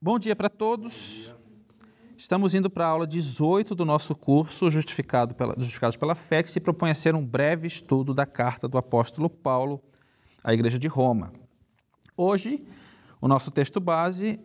Bom 0.00 0.16
dia 0.16 0.36
para 0.36 0.48
todos. 0.48 1.34
Estamos 2.16 2.54
indo 2.54 2.70
para 2.70 2.86
a 2.86 2.88
aula 2.88 3.04
18 3.04 3.74
do 3.74 3.84
nosso 3.84 4.14
curso 4.14 4.70
Justificado 4.70 5.34
pela, 5.34 5.54
Justificados 5.58 5.96
pela 5.96 6.14
Fé, 6.14 6.40
que 6.40 6.52
se 6.52 6.60
propõe 6.60 6.92
a 6.92 6.94
ser 6.94 7.16
um 7.16 7.26
breve 7.26 7.66
estudo 7.66 8.14
da 8.14 8.24
carta 8.24 8.68
do 8.68 8.78
apóstolo 8.78 9.28
Paulo 9.28 9.82
à 10.44 10.54
Igreja 10.54 10.78
de 10.78 10.86
Roma. 10.86 11.32
Hoje, 12.16 12.64
o 13.20 13.26
nosso 13.26 13.50
texto 13.50 13.80
base 13.80 14.38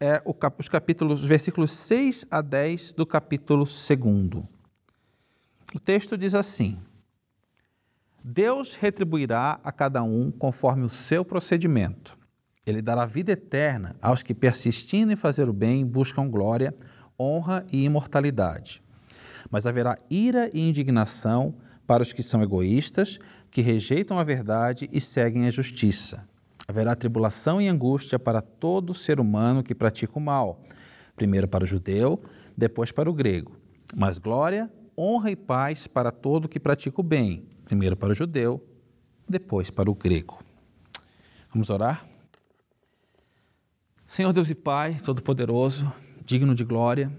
é 0.00 0.20
os 0.58 0.68
capítulos, 0.68 1.24
versículos 1.24 1.70
6 1.70 2.26
a 2.28 2.40
10 2.40 2.94
do 2.94 3.06
capítulo 3.06 3.64
2. 3.64 4.44
O 5.76 5.78
texto 5.78 6.18
diz 6.18 6.34
assim: 6.34 6.76
Deus 8.24 8.74
retribuirá 8.74 9.60
a 9.62 9.70
cada 9.70 10.02
um 10.02 10.32
conforme 10.32 10.82
o 10.82 10.88
seu 10.88 11.24
procedimento. 11.24 12.17
Ele 12.68 12.82
dará 12.82 13.06
vida 13.06 13.32
eterna 13.32 13.96
aos 14.02 14.22
que, 14.22 14.34
persistindo 14.34 15.10
em 15.10 15.16
fazer 15.16 15.48
o 15.48 15.54
bem, 15.54 15.86
buscam 15.86 16.28
glória, 16.28 16.74
honra 17.18 17.64
e 17.72 17.82
imortalidade. 17.82 18.82
Mas 19.50 19.66
haverá 19.66 19.96
ira 20.10 20.50
e 20.52 20.68
indignação 20.68 21.54
para 21.86 22.02
os 22.02 22.12
que 22.12 22.22
são 22.22 22.42
egoístas, 22.42 23.18
que 23.50 23.62
rejeitam 23.62 24.18
a 24.18 24.22
verdade 24.22 24.86
e 24.92 25.00
seguem 25.00 25.46
a 25.46 25.50
justiça. 25.50 26.28
Haverá 26.68 26.94
tribulação 26.94 27.58
e 27.58 27.68
angústia 27.68 28.18
para 28.18 28.42
todo 28.42 28.92
ser 28.92 29.18
humano 29.18 29.62
que 29.62 29.74
pratica 29.74 30.18
o 30.18 30.20
mal, 30.20 30.62
primeiro 31.16 31.48
para 31.48 31.64
o 31.64 31.66
judeu, 31.66 32.22
depois 32.54 32.92
para 32.92 33.08
o 33.08 33.14
grego. 33.14 33.56
Mas 33.96 34.18
glória, 34.18 34.70
honra 34.94 35.30
e 35.30 35.36
paz 35.36 35.86
para 35.86 36.10
todo 36.10 36.46
que 36.46 36.60
pratica 36.60 37.00
o 37.00 37.02
bem, 37.02 37.46
primeiro 37.64 37.96
para 37.96 38.10
o 38.10 38.14
judeu, 38.14 38.62
depois 39.26 39.70
para 39.70 39.90
o 39.90 39.94
grego. 39.94 40.38
Vamos 41.50 41.70
orar? 41.70 42.07
Senhor 44.08 44.32
Deus 44.32 44.48
e 44.48 44.54
Pai, 44.54 44.96
Todo-Poderoso, 45.04 45.92
digno 46.24 46.54
de 46.54 46.64
glória, 46.64 47.12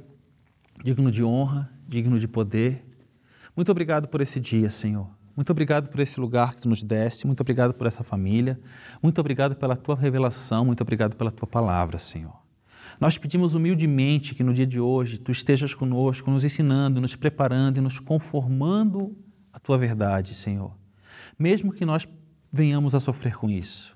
digno 0.83 1.11
de 1.11 1.23
honra, 1.23 1.69
digno 1.87 2.19
de 2.19 2.27
poder, 2.27 2.83
muito 3.55 3.71
obrigado 3.71 4.07
por 4.07 4.21
esse 4.21 4.39
dia, 4.39 4.71
Senhor. 4.71 5.07
Muito 5.35 5.51
obrigado 5.51 5.87
por 5.87 5.99
esse 5.99 6.19
lugar 6.19 6.55
que 6.55 6.61
tu 6.61 6.67
nos 6.67 6.81
deste, 6.81 7.27
muito 7.27 7.41
obrigado 7.41 7.75
por 7.75 7.85
essa 7.85 8.03
família, 8.03 8.59
muito 9.03 9.21
obrigado 9.21 9.55
pela 9.55 9.75
tua 9.75 9.95
revelação, 9.95 10.65
muito 10.65 10.81
obrigado 10.81 11.15
pela 11.15 11.31
tua 11.31 11.47
palavra, 11.47 11.99
Senhor. 11.99 12.35
Nós 12.99 13.19
pedimos 13.19 13.53
humildemente 13.53 14.33
que 14.33 14.43
no 14.43 14.51
dia 14.51 14.65
de 14.65 14.79
hoje 14.79 15.19
tu 15.19 15.31
estejas 15.31 15.75
conosco, 15.75 16.31
nos 16.31 16.43
ensinando, 16.43 16.99
nos 16.99 17.15
preparando 17.15 17.77
e 17.77 17.81
nos 17.81 17.99
conformando 17.99 19.15
à 19.53 19.59
tua 19.59 19.77
verdade, 19.77 20.33
Senhor. 20.33 20.75
Mesmo 21.37 21.71
que 21.71 21.85
nós 21.85 22.07
venhamos 22.51 22.95
a 22.95 22.99
sofrer 22.99 23.37
com 23.37 23.47
isso. 23.47 23.95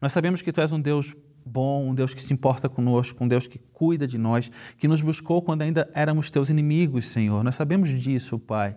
Nós 0.00 0.10
sabemos 0.10 0.40
que 0.40 0.50
tu 0.50 0.62
és 0.62 0.72
um 0.72 0.80
Deus 0.80 1.14
bom, 1.48 1.88
um 1.88 1.94
Deus 1.94 2.14
que 2.14 2.22
se 2.22 2.32
importa 2.32 2.68
conosco, 2.68 3.24
um 3.24 3.28
Deus 3.28 3.46
que 3.46 3.58
cuida 3.72 4.06
de 4.06 4.18
nós, 4.18 4.50
que 4.76 4.86
nos 4.86 5.00
buscou 5.00 5.42
quando 5.42 5.62
ainda 5.62 5.90
éramos 5.94 6.30
teus 6.30 6.48
inimigos, 6.48 7.06
Senhor. 7.06 7.42
Nós 7.42 7.54
sabemos 7.54 7.88
disso, 7.88 8.38
Pai. 8.38 8.76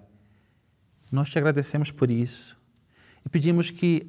Nós 1.11 1.29
te 1.29 1.37
agradecemos 1.37 1.91
por 1.91 2.09
isso 2.09 2.57
e 3.25 3.29
pedimos 3.29 3.69
que 3.69 4.07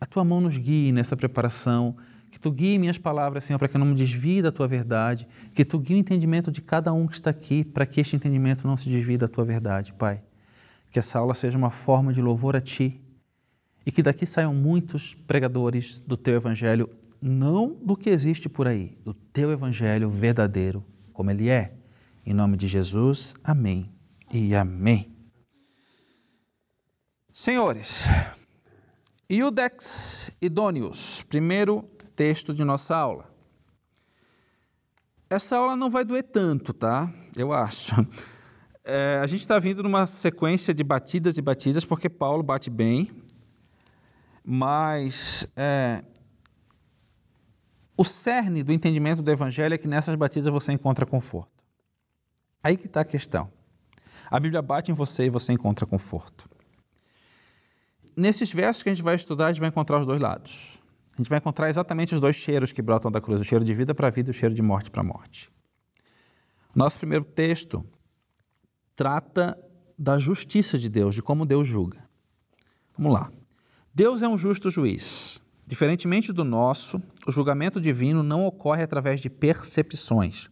a 0.00 0.06
tua 0.06 0.24
mão 0.24 0.40
nos 0.40 0.58
guie 0.58 0.92
nessa 0.92 1.16
preparação, 1.16 1.96
que 2.30 2.38
tu 2.38 2.50
guie 2.50 2.78
minhas 2.78 2.98
palavras, 2.98 3.44
Senhor, 3.44 3.58
para 3.58 3.68
que 3.68 3.76
eu 3.76 3.78
não 3.78 3.86
me 3.86 3.94
desvie 3.94 4.42
da 4.42 4.50
tua 4.50 4.66
verdade, 4.66 5.26
que 5.54 5.64
tu 5.64 5.78
guie 5.78 5.94
o 5.94 5.98
entendimento 5.98 6.50
de 6.50 6.60
cada 6.60 6.92
um 6.92 7.06
que 7.06 7.14
está 7.14 7.30
aqui, 7.30 7.64
para 7.64 7.86
que 7.86 8.00
este 8.00 8.16
entendimento 8.16 8.66
não 8.66 8.76
se 8.76 8.88
desvie 8.88 9.16
da 9.16 9.28
tua 9.28 9.44
verdade, 9.44 9.92
Pai. 9.92 10.22
Que 10.90 10.98
essa 10.98 11.18
aula 11.18 11.34
seja 11.34 11.56
uma 11.56 11.70
forma 11.70 12.12
de 12.12 12.20
louvor 12.20 12.56
a 12.56 12.60
ti 12.60 13.00
e 13.84 13.90
que 13.90 14.02
daqui 14.02 14.24
saiam 14.26 14.54
muitos 14.54 15.14
pregadores 15.14 16.00
do 16.00 16.16
teu 16.16 16.34
evangelho 16.34 16.88
não 17.22 17.74
do 17.80 17.96
que 17.96 18.10
existe 18.10 18.48
por 18.48 18.66
aí, 18.66 18.98
do 19.04 19.14
teu 19.14 19.52
evangelho 19.52 20.10
verdadeiro, 20.10 20.84
como 21.12 21.30
ele 21.30 21.48
é. 21.48 21.72
Em 22.26 22.34
nome 22.34 22.56
de 22.56 22.66
Jesus, 22.66 23.34
amém 23.44 23.92
e 24.32 24.54
amém. 24.54 25.16
Senhores, 27.32 28.02
Iudex 29.30 30.30
Idôneos, 30.40 31.22
primeiro 31.22 31.88
texto 32.14 32.52
de 32.52 32.64
nossa 32.64 32.96
aula. 32.96 33.32
Essa 35.30 35.56
aula 35.56 35.74
não 35.74 35.88
vai 35.88 36.04
doer 36.04 36.24
tanto, 36.24 36.72
tá? 36.72 37.10
Eu 37.36 37.52
acho. 37.52 37.94
É, 38.84 39.20
a 39.22 39.26
gente 39.28 39.42
está 39.42 39.58
vindo 39.58 39.82
numa 39.82 40.06
sequência 40.08 40.74
de 40.74 40.82
batidas 40.82 41.38
e 41.38 41.42
batidas, 41.42 41.84
porque 41.84 42.10
Paulo 42.10 42.42
bate 42.42 42.68
bem, 42.68 43.10
mas 44.44 45.46
é, 45.56 46.04
o 47.96 48.04
cerne 48.04 48.62
do 48.62 48.72
entendimento 48.72 49.22
do 49.22 49.30
Evangelho 49.30 49.74
é 49.74 49.78
que 49.78 49.88
nessas 49.88 50.14
batidas 50.14 50.52
você 50.52 50.72
encontra 50.72 51.04
conforto. 51.04 51.62
Aí 52.62 52.76
que 52.76 52.86
está 52.86 53.00
a 53.00 53.04
questão. 53.04 53.50
A 54.30 54.40
Bíblia 54.40 54.62
bate 54.62 54.90
em 54.90 54.94
você 54.94 55.26
e 55.26 55.30
você 55.30 55.52
encontra 55.52 55.84
conforto. 55.84 56.48
Nesses 58.16 58.52
versos 58.52 58.82
que 58.82 58.88
a 58.88 58.94
gente 58.94 59.02
vai 59.02 59.14
estudar, 59.14 59.46
a 59.46 59.52
gente 59.52 59.60
vai 59.60 59.68
encontrar 59.68 60.00
os 60.00 60.06
dois 60.06 60.20
lados. 60.20 60.80
A 61.12 61.16
gente 61.18 61.28
vai 61.28 61.38
encontrar 61.38 61.68
exatamente 61.68 62.14
os 62.14 62.20
dois 62.20 62.36
cheiros 62.36 62.72
que 62.72 62.80
brotam 62.80 63.10
da 63.10 63.20
cruz: 63.20 63.40
o 63.40 63.44
cheiro 63.44 63.64
de 63.64 63.74
vida 63.74 63.94
para 63.94 64.08
a 64.08 64.10
vida 64.10 64.30
e 64.30 64.32
o 64.32 64.34
cheiro 64.34 64.54
de 64.54 64.62
morte 64.62 64.90
para 64.90 65.02
a 65.02 65.04
morte. 65.04 65.50
Nosso 66.74 66.98
primeiro 66.98 67.24
texto 67.24 67.84
trata 68.96 69.58
da 69.98 70.18
justiça 70.18 70.78
de 70.78 70.88
Deus, 70.88 71.14
de 71.14 71.22
como 71.22 71.44
Deus 71.44 71.68
julga. 71.68 72.08
Vamos 72.96 73.12
lá. 73.12 73.30
Deus 73.94 74.22
é 74.22 74.28
um 74.28 74.38
justo 74.38 74.70
juiz. 74.70 75.41
Diferentemente 75.72 76.34
do 76.34 76.44
nosso, 76.44 77.00
o 77.26 77.32
julgamento 77.32 77.80
divino 77.80 78.22
não 78.22 78.44
ocorre 78.44 78.82
através 78.82 79.20
de 79.20 79.30
percepções. 79.30 80.50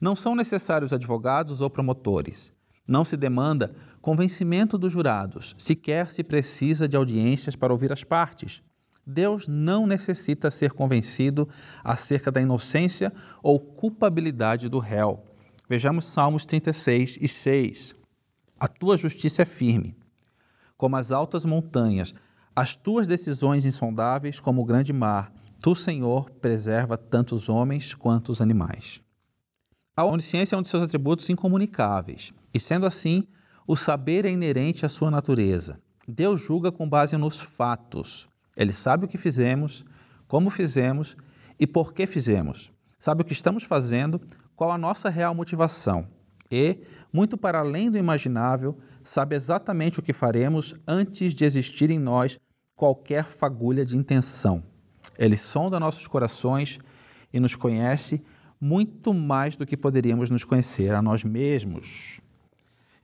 Não 0.00 0.14
são 0.14 0.36
necessários 0.36 0.92
advogados 0.92 1.60
ou 1.60 1.68
promotores. 1.68 2.52
Não 2.86 3.04
se 3.04 3.16
demanda 3.16 3.74
convencimento 4.00 4.78
dos 4.78 4.92
jurados, 4.92 5.56
sequer 5.58 6.12
se 6.12 6.22
precisa 6.22 6.86
de 6.86 6.96
audiências 6.96 7.56
para 7.56 7.72
ouvir 7.72 7.92
as 7.92 8.04
partes. 8.04 8.62
Deus 9.04 9.48
não 9.48 9.84
necessita 9.84 10.48
ser 10.48 10.70
convencido 10.70 11.48
acerca 11.82 12.30
da 12.30 12.40
inocência 12.40 13.12
ou 13.42 13.58
culpabilidade 13.58 14.68
do 14.68 14.78
réu. 14.78 15.24
Vejamos 15.68 16.06
Salmos 16.06 16.44
36 16.44 17.18
e 17.20 17.26
6. 17.26 17.96
A 18.60 18.68
tua 18.68 18.96
justiça 18.96 19.42
é 19.42 19.44
firme, 19.44 19.96
como 20.76 20.94
as 20.94 21.10
altas 21.10 21.44
montanhas, 21.44 22.14
as 22.56 22.74
tuas 22.74 23.06
decisões 23.06 23.66
insondáveis 23.66 24.40
como 24.40 24.62
o 24.62 24.64
grande 24.64 24.90
mar, 24.90 25.30
tu, 25.60 25.76
Senhor, 25.76 26.30
preserva 26.30 26.96
tanto 26.96 27.34
os 27.34 27.50
homens 27.50 27.94
quanto 27.94 28.32
os 28.32 28.40
animais. 28.40 29.02
A 29.94 30.06
onisciência 30.06 30.56
é 30.56 30.58
um 30.58 30.62
de 30.62 30.70
seus 30.70 30.82
atributos 30.82 31.28
incomunicáveis, 31.28 32.32
e 32.54 32.58
sendo 32.58 32.86
assim, 32.86 33.28
o 33.66 33.76
saber 33.76 34.24
é 34.24 34.30
inerente 34.30 34.86
à 34.86 34.88
sua 34.88 35.10
natureza. 35.10 35.78
Deus 36.08 36.40
julga 36.40 36.72
com 36.72 36.88
base 36.88 37.14
nos 37.18 37.38
fatos. 37.38 38.26
Ele 38.56 38.72
sabe 38.72 39.04
o 39.04 39.08
que 39.08 39.18
fizemos, 39.18 39.84
como 40.26 40.48
fizemos 40.48 41.14
e 41.60 41.66
por 41.66 41.92
que 41.92 42.06
fizemos. 42.06 42.72
Sabe 42.98 43.20
o 43.20 43.24
que 43.24 43.34
estamos 43.34 43.64
fazendo, 43.64 44.18
qual 44.54 44.72
a 44.72 44.78
nossa 44.78 45.10
real 45.10 45.34
motivação. 45.34 46.08
E, 46.50 46.78
muito 47.12 47.36
para 47.36 47.58
além 47.58 47.90
do 47.90 47.98
imaginável, 47.98 48.78
sabe 49.02 49.36
exatamente 49.36 50.00
o 50.00 50.02
que 50.02 50.14
faremos 50.14 50.74
antes 50.86 51.34
de 51.34 51.44
existir 51.44 51.90
em 51.90 51.98
nós 51.98 52.38
qualquer 52.76 53.24
fagulha 53.24 53.84
de 53.84 53.96
intenção. 53.96 54.62
Ele 55.18 55.36
sonda 55.36 55.80
nossos 55.80 56.06
corações 56.06 56.78
e 57.32 57.40
nos 57.40 57.56
conhece 57.56 58.22
muito 58.60 59.12
mais 59.12 59.56
do 59.56 59.66
que 59.66 59.76
poderíamos 59.76 60.30
nos 60.30 60.44
conhecer 60.44 60.94
a 60.94 61.02
nós 61.02 61.24
mesmos. 61.24 62.20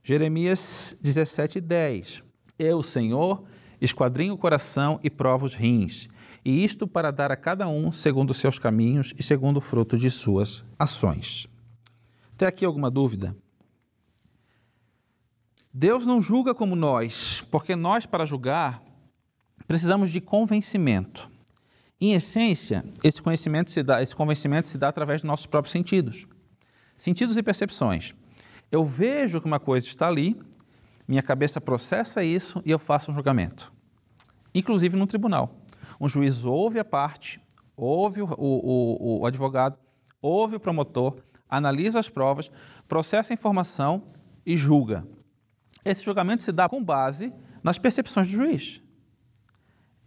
Jeremias 0.03 0.95
17:10. 1.01 2.23
Eu, 2.57 2.83
Senhor, 2.83 3.43
esquadrinho 3.81 4.35
o 4.35 4.37
coração 4.37 4.99
e 5.03 5.09
provo 5.09 5.45
os 5.45 5.55
rins, 5.55 6.07
e 6.45 6.63
isto 6.63 6.87
para 6.87 7.11
dar 7.11 7.31
a 7.31 7.35
cada 7.35 7.67
um 7.67 7.91
segundo 7.91 8.29
os 8.29 8.37
seus 8.37 8.59
caminhos 8.59 9.13
e 9.17 9.23
segundo 9.23 9.57
o 9.57 9.61
fruto 9.61 9.97
de 9.97 10.11
suas 10.11 10.63
ações. 10.77 11.47
Tem 12.37 12.47
aqui 12.47 12.65
alguma 12.65 12.91
dúvida? 12.91 13.35
Deus 15.73 16.05
não 16.05 16.21
julga 16.21 16.53
como 16.53 16.75
nós, 16.75 17.41
porque 17.49 17.75
nós, 17.75 18.05
para 18.05 18.25
julgar, 18.25 18.83
precisamos 19.67 20.11
de 20.11 20.21
convencimento. 20.21 21.31
Em 21.99 22.13
essência, 22.13 22.83
esse 23.03 23.21
conhecimento 23.21 23.71
se 23.71 23.81
dá, 23.81 24.01
esse 24.01 24.15
convencimento 24.15 24.67
se 24.67 24.77
dá 24.77 24.89
através 24.89 25.21
dos 25.21 25.27
nossos 25.27 25.45
próprios 25.45 25.71
sentidos. 25.71 26.27
Sentidos 26.97 27.37
e 27.37 27.43
percepções. 27.43 28.13
Eu 28.71 28.83
vejo 28.83 29.39
que 29.39 29.47
uma 29.47 29.59
coisa 29.59 29.87
está 29.87 30.07
ali, 30.07 30.39
minha 31.07 31.23
cabeça 31.23 31.61
processa 31.61 32.23
isso 32.23 32.61
e 32.65 32.71
eu 32.71 32.79
faço 32.79 33.11
um 33.11 33.15
julgamento. 33.15 33.71
Inclusive 34.53 34.97
no 34.97 35.07
tribunal. 35.07 35.55
Um 35.99 36.09
juiz 36.09 36.43
ouve 36.43 36.77
a 36.77 36.85
parte, 36.85 37.39
ouve 37.75 38.21
o, 38.21 38.27
o, 38.37 39.21
o 39.21 39.25
advogado, 39.25 39.77
ouve 40.21 40.55
o 40.57 40.59
promotor, 40.59 41.15
analisa 41.49 41.99
as 41.99 42.09
provas, 42.09 42.51
processa 42.87 43.31
a 43.31 43.35
informação 43.35 44.03
e 44.45 44.57
julga. 44.57 45.07
Esse 45.85 46.03
julgamento 46.03 46.43
se 46.43 46.51
dá 46.51 46.67
com 46.67 46.83
base 46.83 47.33
nas 47.63 47.77
percepções 47.77 48.27
do 48.27 48.33
juiz 48.33 48.82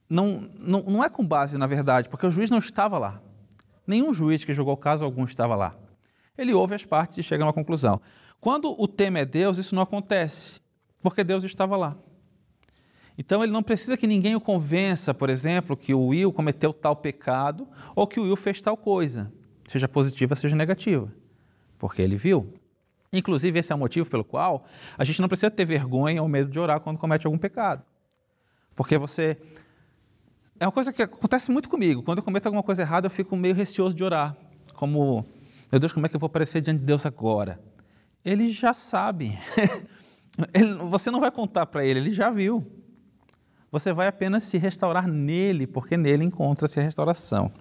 não, 0.09 0.49
não, 0.59 0.83
não 0.83 1.05
é 1.05 1.09
com 1.09 1.27
base 1.27 1.59
na 1.59 1.67
verdade, 1.67 2.09
porque 2.09 2.27
o 2.27 2.31
juiz 2.31 2.51
não 2.51 2.59
estava 2.59 2.99
lá. 2.99 3.21
Nenhum 3.87 4.13
juiz 4.13 4.45
que 4.45 4.55
julgou 4.55 4.75
o 4.75 4.77
caso 4.77 5.05
algum 5.05 5.25
estava 5.25 5.55
lá. 5.55 5.75
Ele 6.37 6.53
ouve 6.53 6.75
as 6.75 6.85
partes 6.85 7.19
e 7.19 7.23
chega 7.23 7.45
a 7.45 7.47
uma 7.47 7.53
conclusão. 7.53 8.01
Quando 8.41 8.75
o 8.81 8.87
tema 8.87 9.21
é 9.21 9.25
Deus, 9.25 9.59
isso 9.59 9.75
não 9.75 9.83
acontece, 9.83 10.61
porque 11.03 11.25
Deus 11.25 11.45
estava 11.45 11.77
lá. 11.77 11.97
Então 13.19 13.43
ele 13.43 13.53
não 13.53 13.63
precisa 13.63 13.97
que 13.97 14.07
ninguém 14.07 14.35
o 14.35 14.41
convença, 14.41 15.15
por 15.15 15.31
exemplo, 15.31 15.77
que 15.77 15.95
o 15.95 16.09
Will 16.09 16.33
cometeu 16.33 16.73
tal 16.73 16.95
pecado 16.95 17.67
ou 17.95 18.07
que 18.07 18.21
o 18.21 18.25
Will 18.25 18.37
fez 18.37 18.61
tal 18.61 18.77
coisa, 18.77 19.33
seja 19.67 19.89
positiva, 19.89 20.37
seja 20.37 20.55
negativa, 20.55 21.11
porque 21.79 22.03
ele 22.03 22.17
viu. 22.17 22.53
Inclusive, 23.13 23.59
esse 23.59 23.73
é 23.73 23.75
o 23.75 23.79
motivo 23.79 24.11
pelo 24.11 24.25
qual 24.25 24.67
a 24.99 25.05
gente 25.05 25.21
não 25.21 25.29
precisa 25.29 25.51
ter 25.51 25.65
vergonha 25.65 26.23
ou 26.23 26.29
medo 26.29 26.51
de 26.51 26.59
orar 26.59 26.81
quando 26.81 26.99
comete 26.99 27.27
algum 27.27 27.39
pecado. 27.39 27.83
Porque 28.75 28.99
você. 28.99 29.39
É 30.59 30.67
uma 30.67 30.73
coisa 30.73 30.93
que 30.93 31.03
acontece 31.03 31.51
muito 31.51 31.69
comigo. 31.69 32.03
Quando 32.03 32.19
eu 32.19 32.25
cometo 32.25 32.47
alguma 32.47 32.63
coisa 32.63 32.83
errada, 32.83 33.07
eu 33.07 33.11
fico 33.11 33.37
meio 33.37 33.55
receoso 33.55 33.95
de 33.95 34.03
orar. 34.03 34.37
Como, 34.75 35.27
meu 35.71 35.79
Deus, 35.79 35.93
como 35.93 36.07
é 36.07 36.09
que 36.09 36.17
eu 36.17 36.21
vou 36.21 36.29
aparecer 36.29 36.63
diante 36.63 36.81
de 36.81 36.85
Deus 36.87 37.05
agora? 37.05 37.61
Ele 38.25 38.51
já 38.51 38.73
sabe. 38.73 39.39
ele, 40.55 40.75
você 40.91 41.11
não 41.11 41.21
vai 41.21 41.31
contar 41.31 41.67
para 41.67 41.85
ele, 41.85 42.01
ele 42.01 42.11
já 42.11 42.31
viu. 42.31 42.65
Você 43.71 43.93
vai 43.93 44.07
apenas 44.07 44.45
se 44.45 44.57
restaurar 44.57 45.07
nele, 45.07 45.67
porque 45.67 45.97
nele 45.97 46.25
encontra-se 46.25 46.81
a 46.81 46.83
restauração. 46.83 47.53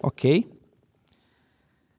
Ok? 0.00 0.50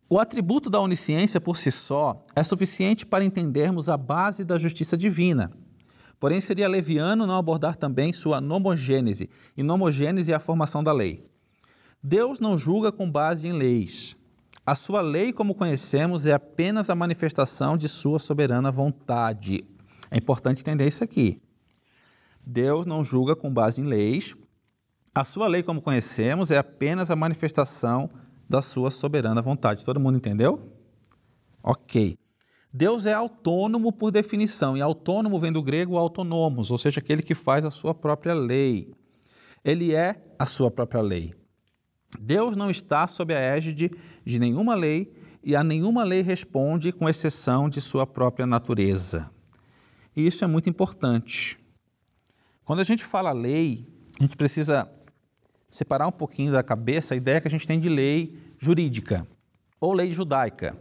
O 0.10 0.20
atributo 0.20 0.70
da 0.70 0.80
onisciência 0.80 1.40
por 1.40 1.58
si 1.58 1.72
só 1.72 2.24
é 2.36 2.44
suficiente 2.44 3.06
para 3.06 3.24
entendermos 3.24 3.90
a 3.90 3.98
base 3.98 4.44
da 4.44 4.58
justiça 4.58 4.98
divina. 4.98 5.52
Porém, 6.26 6.42
seria 6.42 6.68
leviano 6.68 7.28
não 7.28 7.38
abordar 7.38 7.76
também 7.76 8.12
sua 8.12 8.42
nomogênese, 8.42 9.30
e 9.56 9.62
nomogênese 9.62 10.32
é 10.32 10.36
a 10.36 10.40
formação 10.40 10.84
da 10.84 10.92
lei. 10.92 11.24
Deus 12.02 12.40
não 12.40 12.58
julga 12.58 12.92
com 12.92 13.12
base 13.12 13.48
em 13.48 13.52
leis. 13.52 14.18
A 14.66 14.74
sua 14.74 15.02
lei, 15.02 15.32
como 15.32 15.54
conhecemos, 15.54 16.26
é 16.26 16.34
apenas 16.34 16.90
a 16.90 16.96
manifestação 16.96 17.78
de 17.78 17.88
sua 17.88 18.18
soberana 18.18 18.72
vontade. 18.72 19.64
É 20.10 20.18
importante 20.18 20.62
entender 20.62 20.88
isso 20.88 21.04
aqui. 21.04 21.40
Deus 22.44 22.88
não 22.88 23.04
julga 23.04 23.36
com 23.36 23.54
base 23.54 23.80
em 23.80 23.86
leis. 23.86 24.36
A 25.14 25.24
sua 25.24 25.48
lei, 25.48 25.62
como 25.62 25.80
conhecemos, 25.80 26.50
é 26.50 26.58
apenas 26.58 27.12
a 27.12 27.16
manifestação 27.16 28.10
da 28.50 28.64
sua 28.64 28.90
soberana 28.90 29.44
vontade. 29.44 29.86
Todo 29.86 30.00
mundo 30.00 30.16
entendeu? 30.16 30.72
Ok. 31.62 32.18
Deus 32.78 33.06
é 33.06 33.14
autônomo 33.14 33.90
por 33.90 34.12
definição, 34.12 34.76
e 34.76 34.82
autônomo 34.82 35.40
vem 35.40 35.50
do 35.50 35.64
grego 35.64 35.96
autonomos, 35.96 36.70
ou 36.70 36.78
seja, 36.78 37.00
aquele 37.00 37.24
que 37.24 37.34
faz 37.34 37.64
a 37.64 37.72
sua 37.72 37.96
própria 37.96 38.34
lei. 38.34 38.94
Ele 39.64 39.96
é 39.96 40.22
a 40.38 40.46
sua 40.46 40.70
própria 40.70 41.02
lei. 41.02 41.34
Deus 42.20 42.54
não 42.58 42.70
está 42.70 43.08
sob 43.08 43.34
a 43.34 43.40
égide 43.40 43.90
de 44.26 44.40
nenhuma 44.40 44.76
lei 44.76 45.14
e 45.42 45.56
a 45.56 45.64
nenhuma 45.64 46.04
lei 46.04 46.22
responde 46.22 46.92
com 46.92 47.08
exceção 47.08 47.70
de 47.70 47.80
sua 47.80 48.06
própria 48.06 48.46
natureza. 48.46 49.32
E 50.14 50.28
isso 50.28 50.44
é 50.44 50.48
muito 50.48 50.70
importante. 50.70 51.58
Quando 52.66 52.82
a 52.82 52.84
gente 52.84 53.06
fala 53.06 53.32
lei, 53.32 53.88
a 54.20 54.24
gente 54.24 54.36
precisa 54.36 54.86
separar 55.70 56.08
um 56.08 56.12
pouquinho 56.12 56.52
da 56.52 56.62
cabeça 56.62 57.14
a 57.14 57.18
ideia 57.18 57.40
que 57.40 57.48
a 57.48 57.52
gente 57.52 57.66
tem 57.66 57.80
de 57.80 57.88
lei 57.88 58.38
jurídica 58.60 59.26
ou 59.80 59.94
lei 59.94 60.12
judaica. 60.12 60.78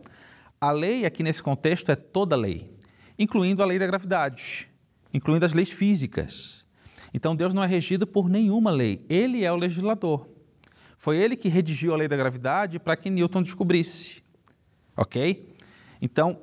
A 0.65 0.71
lei 0.71 1.05
aqui 1.05 1.23
nesse 1.23 1.43
contexto 1.43 1.93
é 1.93 1.95
toda 1.95 2.35
lei, 2.35 2.75
incluindo 3.19 3.63
a 3.63 3.67
lei 3.67 3.79
da 3.79 3.87
gravidade, 3.87 4.67
incluindo 5.13 5.45
as 5.45 5.53
leis 5.53 5.71
físicas. 5.71 6.65
Então 7.13 7.37
Deus 7.37 7.53
não 7.53 7.63
é 7.63 7.67
regido 7.67 8.07
por 8.07 8.31
nenhuma 8.31 8.71
lei, 8.71 9.05
ele 9.07 9.45
é 9.45 9.53
o 9.53 9.57
legislador. 9.57 10.27
Foi 10.97 11.19
ele 11.19 11.37
que 11.37 11.51
redigiu 11.51 11.93
a 11.93 11.99
lei 11.99 12.09
da 12.09 12.17
gravidade 12.17 12.79
para 12.79 12.97
que 12.97 13.11
Newton 13.11 13.43
descobrisse. 13.43 14.23
Ok? 14.97 15.55
Então, 16.01 16.41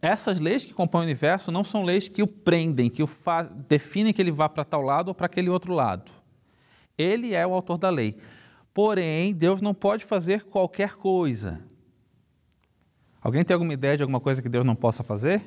essas 0.00 0.40
leis 0.40 0.64
que 0.64 0.72
compõem 0.72 1.02
o 1.02 1.04
universo 1.04 1.52
não 1.52 1.62
são 1.62 1.82
leis 1.82 2.08
que 2.08 2.22
o 2.22 2.26
prendem, 2.26 2.88
que 2.88 3.02
o 3.02 3.08
definem 3.68 4.14
que 4.14 4.22
ele 4.22 4.32
vá 4.32 4.48
para 4.48 4.64
tal 4.64 4.80
lado 4.80 5.08
ou 5.08 5.14
para 5.14 5.26
aquele 5.26 5.50
outro 5.50 5.74
lado. 5.74 6.10
Ele 6.96 7.34
é 7.34 7.46
o 7.46 7.52
autor 7.52 7.76
da 7.76 7.90
lei. 7.90 8.16
Porém, 8.72 9.34
Deus 9.34 9.60
não 9.60 9.74
pode 9.74 10.02
fazer 10.02 10.44
qualquer 10.44 10.94
coisa. 10.94 11.67
Alguém 13.20 13.44
tem 13.44 13.54
alguma 13.54 13.72
ideia 13.72 13.96
de 13.96 14.02
alguma 14.02 14.20
coisa 14.20 14.40
que 14.40 14.48
Deus 14.48 14.64
não 14.64 14.74
possa 14.74 15.02
fazer? 15.02 15.42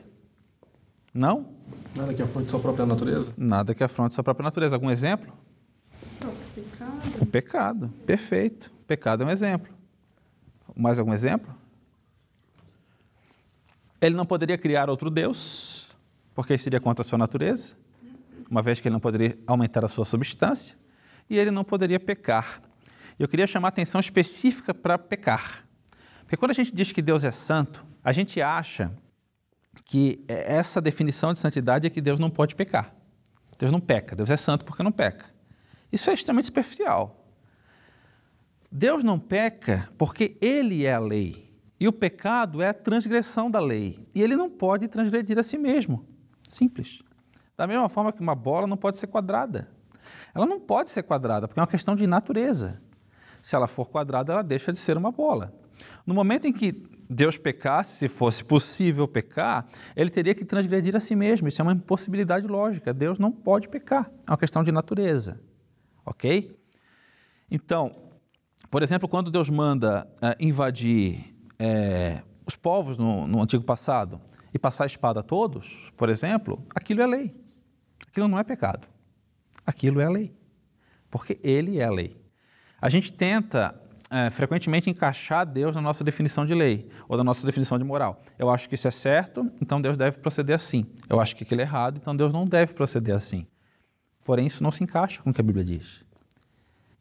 Não? 1.13 1.53
Nada 1.95 2.13
que 2.13 2.21
afronte 2.21 2.49
sua 2.49 2.59
própria 2.59 2.85
natureza? 2.85 3.33
Nada 3.37 3.75
que 3.75 3.83
afronte 3.83 4.15
sua 4.15 4.23
própria 4.23 4.43
natureza. 4.43 4.75
Algum 4.75 4.89
exemplo? 4.89 5.33
O 6.21 6.53
pecado. 6.53 7.21
O 7.21 7.25
pecado. 7.25 7.89
Perfeito. 8.05 8.71
O 8.81 8.85
pecado 8.85 9.23
é 9.23 9.25
um 9.25 9.29
exemplo. 9.29 9.73
Mais 10.75 10.99
algum 10.99 11.13
exemplo? 11.13 11.53
Ele 13.99 14.15
não 14.15 14.25
poderia 14.25 14.57
criar 14.57 14.89
outro 14.89 15.09
Deus, 15.09 15.89
porque 16.33 16.55
isso 16.55 16.63
seria 16.63 16.79
contra 16.79 17.05
a 17.05 17.07
sua 17.07 17.17
natureza, 17.17 17.75
uma 18.49 18.61
vez 18.61 18.81
que 18.81 18.87
ele 18.87 18.93
não 18.93 18.99
poderia 18.99 19.37
aumentar 19.45 19.85
a 19.85 19.87
sua 19.87 20.05
substância 20.05 20.75
e 21.29 21.37
ele 21.37 21.51
não 21.51 21.63
poderia 21.63 21.99
pecar. 21.99 22.61
Eu 23.19 23.27
queria 23.27 23.45
chamar 23.45 23.67
a 23.67 23.69
atenção 23.69 24.01
específica 24.01 24.73
para 24.73 24.97
pecar. 24.97 25.65
Porque 26.31 26.39
quando 26.39 26.51
a 26.51 26.53
gente 26.53 26.73
diz 26.73 26.93
que 26.93 27.01
Deus 27.01 27.25
é 27.25 27.31
santo, 27.31 27.85
a 28.01 28.13
gente 28.13 28.41
acha 28.41 28.89
que 29.83 30.23
essa 30.29 30.79
definição 30.79 31.33
de 31.33 31.39
santidade 31.39 31.85
é 31.85 31.89
que 31.89 31.99
Deus 31.99 32.21
não 32.21 32.29
pode 32.29 32.55
pecar. 32.55 32.95
Deus 33.59 33.69
não 33.69 33.81
peca, 33.81 34.15
Deus 34.15 34.29
é 34.29 34.37
santo 34.37 34.63
porque 34.63 34.81
não 34.81 34.93
peca. 34.93 35.25
Isso 35.91 36.09
é 36.09 36.13
extremamente 36.13 36.45
superficial. 36.45 37.27
Deus 38.71 39.03
não 39.03 39.19
peca 39.19 39.89
porque 39.97 40.37
Ele 40.39 40.85
é 40.85 40.93
a 40.93 40.99
lei. 40.99 41.53
E 41.77 41.85
o 41.85 41.91
pecado 41.91 42.61
é 42.61 42.69
a 42.69 42.73
transgressão 42.73 43.51
da 43.51 43.59
lei. 43.59 44.07
E 44.15 44.21
ele 44.21 44.37
não 44.37 44.49
pode 44.49 44.87
transgredir 44.87 45.37
a 45.37 45.43
si 45.43 45.57
mesmo. 45.57 46.05
Simples. 46.47 47.03
Da 47.57 47.67
mesma 47.67 47.89
forma 47.89 48.13
que 48.13 48.21
uma 48.21 48.35
bola 48.35 48.65
não 48.65 48.77
pode 48.77 48.95
ser 48.95 49.07
quadrada. 49.07 49.69
Ela 50.33 50.45
não 50.45 50.61
pode 50.61 50.91
ser 50.91 51.03
quadrada, 51.03 51.45
porque 51.45 51.59
é 51.59 51.61
uma 51.61 51.67
questão 51.67 51.93
de 51.93 52.07
natureza. 52.07 52.81
Se 53.41 53.53
ela 53.53 53.67
for 53.67 53.89
quadrada, 53.89 54.31
ela 54.31 54.41
deixa 54.41 54.71
de 54.71 54.79
ser 54.79 54.95
uma 54.95 55.11
bola. 55.11 55.59
No 56.05 56.13
momento 56.13 56.45
em 56.47 56.53
que 56.53 56.83
Deus 57.09 57.37
pecasse, 57.37 57.97
se 57.97 58.07
fosse 58.07 58.43
possível 58.43 59.07
pecar, 59.07 59.65
ele 59.95 60.09
teria 60.09 60.33
que 60.33 60.45
transgredir 60.45 60.95
a 60.95 60.99
si 60.99 61.15
mesmo. 61.15 61.47
Isso 61.47 61.61
é 61.61 61.63
uma 61.63 61.73
impossibilidade 61.73 62.47
lógica. 62.47 62.93
Deus 62.93 63.19
não 63.19 63.31
pode 63.31 63.67
pecar. 63.67 64.11
É 64.27 64.31
uma 64.31 64.37
questão 64.37 64.63
de 64.63 64.71
natureza. 64.71 65.41
Ok? 66.05 66.57
Então, 67.49 67.93
por 68.69 68.81
exemplo, 68.81 69.07
quando 69.07 69.29
Deus 69.29 69.49
manda 69.49 70.07
uh, 70.17 70.35
invadir 70.39 71.35
uh, 71.53 72.27
os 72.45 72.55
povos 72.55 72.97
no, 72.97 73.27
no 73.27 73.41
antigo 73.41 73.63
passado 73.63 74.21
e 74.53 74.59
passar 74.59 74.85
a 74.85 74.87
espada 74.87 75.19
a 75.19 75.23
todos, 75.23 75.91
por 75.97 76.09
exemplo, 76.09 76.65
aquilo 76.73 77.01
é 77.01 77.07
lei. 77.07 77.35
Aquilo 78.07 78.27
não 78.27 78.39
é 78.39 78.43
pecado 78.43 78.87
aquilo 79.65 79.99
é 80.01 80.05
a 80.05 80.09
lei, 80.09 80.33
porque 81.09 81.39
ele 81.43 81.79
é 81.79 81.85
a 81.85 81.91
lei. 81.91 82.19
A 82.79 82.89
gente 82.89 83.13
tenta 83.13 83.79
é, 84.11 84.29
frequentemente 84.29 84.89
encaixar 84.89 85.45
Deus 85.45 85.73
na 85.73 85.81
nossa 85.81 86.03
definição 86.03 86.45
de 86.45 86.53
lei 86.53 86.89
ou 87.07 87.17
na 87.17 87.23
nossa 87.23 87.45
definição 87.45 87.79
de 87.79 87.85
moral. 87.85 88.21
Eu 88.37 88.49
acho 88.49 88.67
que 88.67 88.75
isso 88.75 88.87
é 88.87 88.91
certo, 88.91 89.49
então 89.61 89.81
Deus 89.81 89.95
deve 89.95 90.19
proceder 90.19 90.53
assim. 90.53 90.85
Eu 91.09 91.21
acho 91.21 91.33
que 91.33 91.45
aquilo 91.45 91.61
é 91.61 91.63
errado, 91.63 91.97
então 91.97 92.13
Deus 92.13 92.33
não 92.33 92.45
deve 92.45 92.73
proceder 92.73 93.15
assim. 93.15 93.47
Porém, 94.25 94.45
isso 94.45 94.61
não 94.61 94.71
se 94.71 94.83
encaixa 94.83 95.21
com 95.23 95.29
o 95.29 95.33
que 95.33 95.39
a 95.39 95.43
Bíblia 95.43 95.63
diz. 95.63 96.03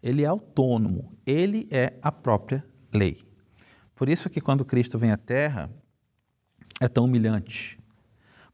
Ele 0.01 0.23
é 0.23 0.27
autônomo, 0.27 1.11
ele 1.27 1.67
é 1.71 1.95
a 2.01 2.13
própria 2.13 2.65
lei. 2.93 3.21
Por 3.95 4.09
isso 4.09 4.31
que 4.31 4.41
quando 4.41 4.65
Cristo 4.65 4.97
vem 4.97 5.11
à 5.11 5.17
Terra, 5.17 5.69
é 6.81 6.89
tão 6.89 7.05
humilhante. 7.05 7.79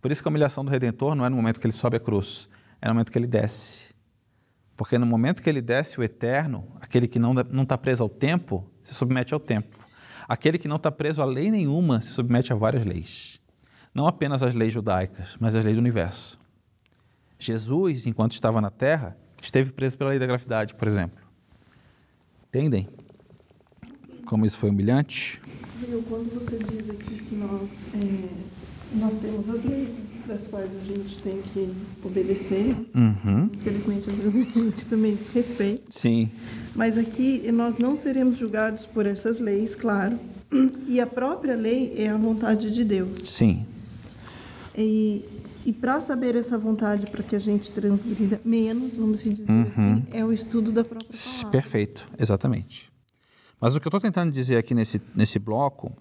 Por 0.01 0.11
isso 0.11 0.23
que 0.23 0.29
a 0.29 0.31
humilhação 0.31 0.65
do 0.65 0.71
Redentor 0.71 1.15
não 1.15 1.27
é 1.27 1.29
no 1.29 1.37
momento 1.37 1.61
que 1.61 1.67
ele 1.67 1.73
sobe 1.73 1.99
a 1.99 2.01
cruz, 2.01 2.49
é 2.81 2.89
no 2.89 2.95
momento 2.95 3.13
que 3.13 3.19
ele 3.19 3.27
desce. 3.27 3.95
Porque 4.77 4.99
no 4.99 5.07
momento 5.07 5.43
que 5.43 5.49
ele 5.49 5.63
desce 5.63 5.99
o 5.99 6.03
eterno, 6.03 6.69
aquele 6.81 7.09
que 7.09 7.19
não 7.19 7.63
está 7.63 7.79
preso 7.79 8.03
ao 8.03 8.09
tempo, 8.09 8.71
se 8.83 8.95
submete 8.95 9.33
ao 9.33 9.41
tempo. 9.41 9.79
Aquele 10.29 10.59
que 10.59 10.69
não 10.69 10.77
está 10.77 10.91
preso 10.91 11.23
a 11.23 11.25
lei 11.25 11.51
nenhuma 11.51 12.01
se 12.01 12.11
submete 12.11 12.53
a 12.53 12.57
várias 12.57 12.85
leis. 12.85 13.41
Não 13.95 14.07
apenas 14.07 14.43
as 14.43 14.53
leis 14.53 14.75
judaicas, 14.75 15.37
mas 15.41 15.55
as 15.55 15.65
leis 15.65 15.77
do 15.77 15.81
universo. 15.81 16.39
Jesus, 17.39 18.07
enquanto 18.07 18.33
estava 18.33 18.61
na 18.61 18.71
terra, 18.71 19.17
esteve 19.43 19.73
preso 19.73 19.97
pela 19.97 20.11
lei 20.11 20.19
da 20.19 20.27
gravidade, 20.27 20.75
por 20.75 20.87
exemplo. 20.87 21.25
Entendem? 22.49 22.89
Como 24.27 24.45
isso 24.45 24.59
foi 24.59 24.71
humilhante? 24.71 25.41
Quando 26.09 26.35
você 26.35 26.59
diz 26.59 26.91
aqui 26.91 27.23
que 27.23 27.35
nós, 27.37 27.85
é, 27.95 28.97
nós 28.97 29.17
temos 29.17 29.49
as 29.49 29.65
leis 29.65 30.16
das 30.27 30.47
quais 30.49 30.73
a 30.75 30.81
gente 30.81 31.19
tem 31.23 31.41
que 31.41 31.73
obedecer. 32.05 32.77
Uhum. 32.95 33.51
Infelizmente, 33.55 34.11
às 34.11 34.19
vezes 34.19 34.57
a 34.57 34.59
gente 34.59 34.87
também 34.87 35.15
desrespeita. 35.15 35.83
Sim. 35.91 36.31
Mas 36.75 36.99
aqui 36.99 37.51
nós 37.53 37.79
não 37.79 37.97
seremos 37.97 38.37
julgados 38.37 38.85
por 38.87 39.07
essas 39.07 39.41
leis, 39.41 39.75
claro. 39.75 40.19
E 40.87 41.01
a 41.01 41.07
própria 41.07 41.55
lei 41.55 41.95
é 41.97 42.09
a 42.09 42.17
vontade 42.17 42.73
de 42.73 42.85
Deus. 42.85 43.29
Sim. 43.29 43.67
E, 44.77 45.25
e 45.65 45.73
para 45.73 46.01
saber 46.01 46.37
essa 46.37 46.57
vontade, 46.59 47.07
para 47.11 47.23
que 47.23 47.35
a 47.35 47.39
gente 47.39 47.73
transgrida 47.73 48.41
menos, 48.45 48.95
vamos 48.95 49.23
dizer 49.23 49.51
uhum. 49.51 49.67
assim, 49.69 50.05
é 50.13 50.25
o 50.25 50.33
estudo 50.33 50.71
da 50.71 50.83
própria 50.83 51.11
palavra. 51.11 51.51
Perfeito, 51.51 52.09
exatamente. 52.19 52.91
Mas 53.61 53.75
o 53.75 53.81
que 53.81 53.87
eu 53.87 53.91
estou 53.91 54.01
tentando 54.01 54.31
dizer 54.31 54.57
aqui 54.57 54.75
nesse, 54.75 55.01
nesse 55.15 55.39
bloco 55.39 55.93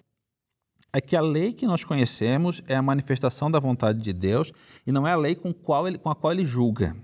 é 0.92 1.00
que 1.00 1.16
a 1.16 1.20
lei 1.20 1.52
que 1.52 1.66
nós 1.66 1.84
conhecemos 1.84 2.62
é 2.66 2.74
a 2.74 2.82
manifestação 2.82 3.50
da 3.50 3.58
vontade 3.58 4.00
de 4.00 4.12
Deus 4.12 4.52
e 4.86 4.92
não 4.92 5.06
é 5.06 5.12
a 5.12 5.16
lei 5.16 5.34
com, 5.34 5.52
qual 5.52 5.86
ele, 5.86 5.98
com 5.98 6.10
a 6.10 6.14
qual 6.14 6.32
ele 6.32 6.44
julga. 6.44 6.96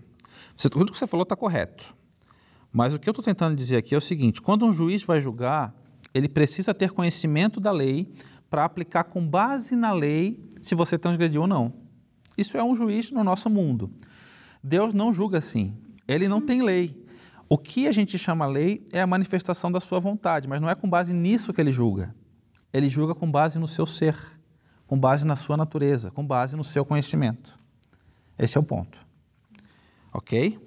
Você, 0.56 0.68
tudo 0.68 0.92
que 0.92 0.98
você 0.98 1.06
falou 1.06 1.22
está 1.22 1.36
correto. 1.36 1.94
Mas 2.72 2.94
o 2.94 2.98
que 2.98 3.08
eu 3.08 3.12
estou 3.12 3.24
tentando 3.24 3.54
dizer 3.54 3.76
aqui 3.76 3.94
é 3.94 3.98
o 3.98 4.00
seguinte: 4.00 4.40
quando 4.40 4.64
um 4.64 4.72
juiz 4.72 5.02
vai 5.02 5.20
julgar, 5.20 5.74
ele 6.14 6.28
precisa 6.28 6.72
ter 6.72 6.90
conhecimento 6.90 7.60
da 7.60 7.70
lei 7.70 8.10
para 8.48 8.64
aplicar 8.64 9.04
com 9.04 9.26
base 9.26 9.76
na 9.76 9.92
lei 9.92 10.38
se 10.60 10.74
você 10.74 10.98
transgrediu 10.98 11.42
ou 11.42 11.46
não. 11.46 11.72
Isso 12.36 12.56
é 12.56 12.64
um 12.64 12.74
juiz 12.74 13.10
no 13.10 13.22
nosso 13.22 13.50
mundo. 13.50 13.90
Deus 14.62 14.94
não 14.94 15.12
julga 15.12 15.38
assim. 15.38 15.76
Ele 16.06 16.28
não 16.28 16.40
tem 16.40 16.62
lei. 16.62 17.02
O 17.48 17.58
que 17.58 17.86
a 17.86 17.92
gente 17.92 18.18
chama 18.18 18.46
lei 18.46 18.86
é 18.92 19.00
a 19.02 19.06
manifestação 19.06 19.70
da 19.70 19.80
sua 19.80 20.00
vontade, 20.00 20.48
mas 20.48 20.60
não 20.60 20.70
é 20.70 20.74
com 20.74 20.88
base 20.88 21.12
nisso 21.12 21.52
que 21.52 21.60
ele 21.60 21.72
julga. 21.72 22.14
Ele 22.73 22.88
julga 22.88 23.14
com 23.14 23.31
base 23.31 23.59
no 23.59 23.69
seu 23.69 23.87
ser, 23.87 24.17
com 24.87 24.99
base 24.99 25.26
na 25.26 25.37
sua 25.37 25.57
natureza, 25.57 26.11
com 26.11 26.26
base 26.26 26.57
no 26.57 26.64
seu 26.64 26.85
conhecimento. 26.85 27.57
Esse 28.38 28.57
é 28.57 28.61
o 28.61 28.64
ponto. 28.64 28.99
Ok? 30.12 30.59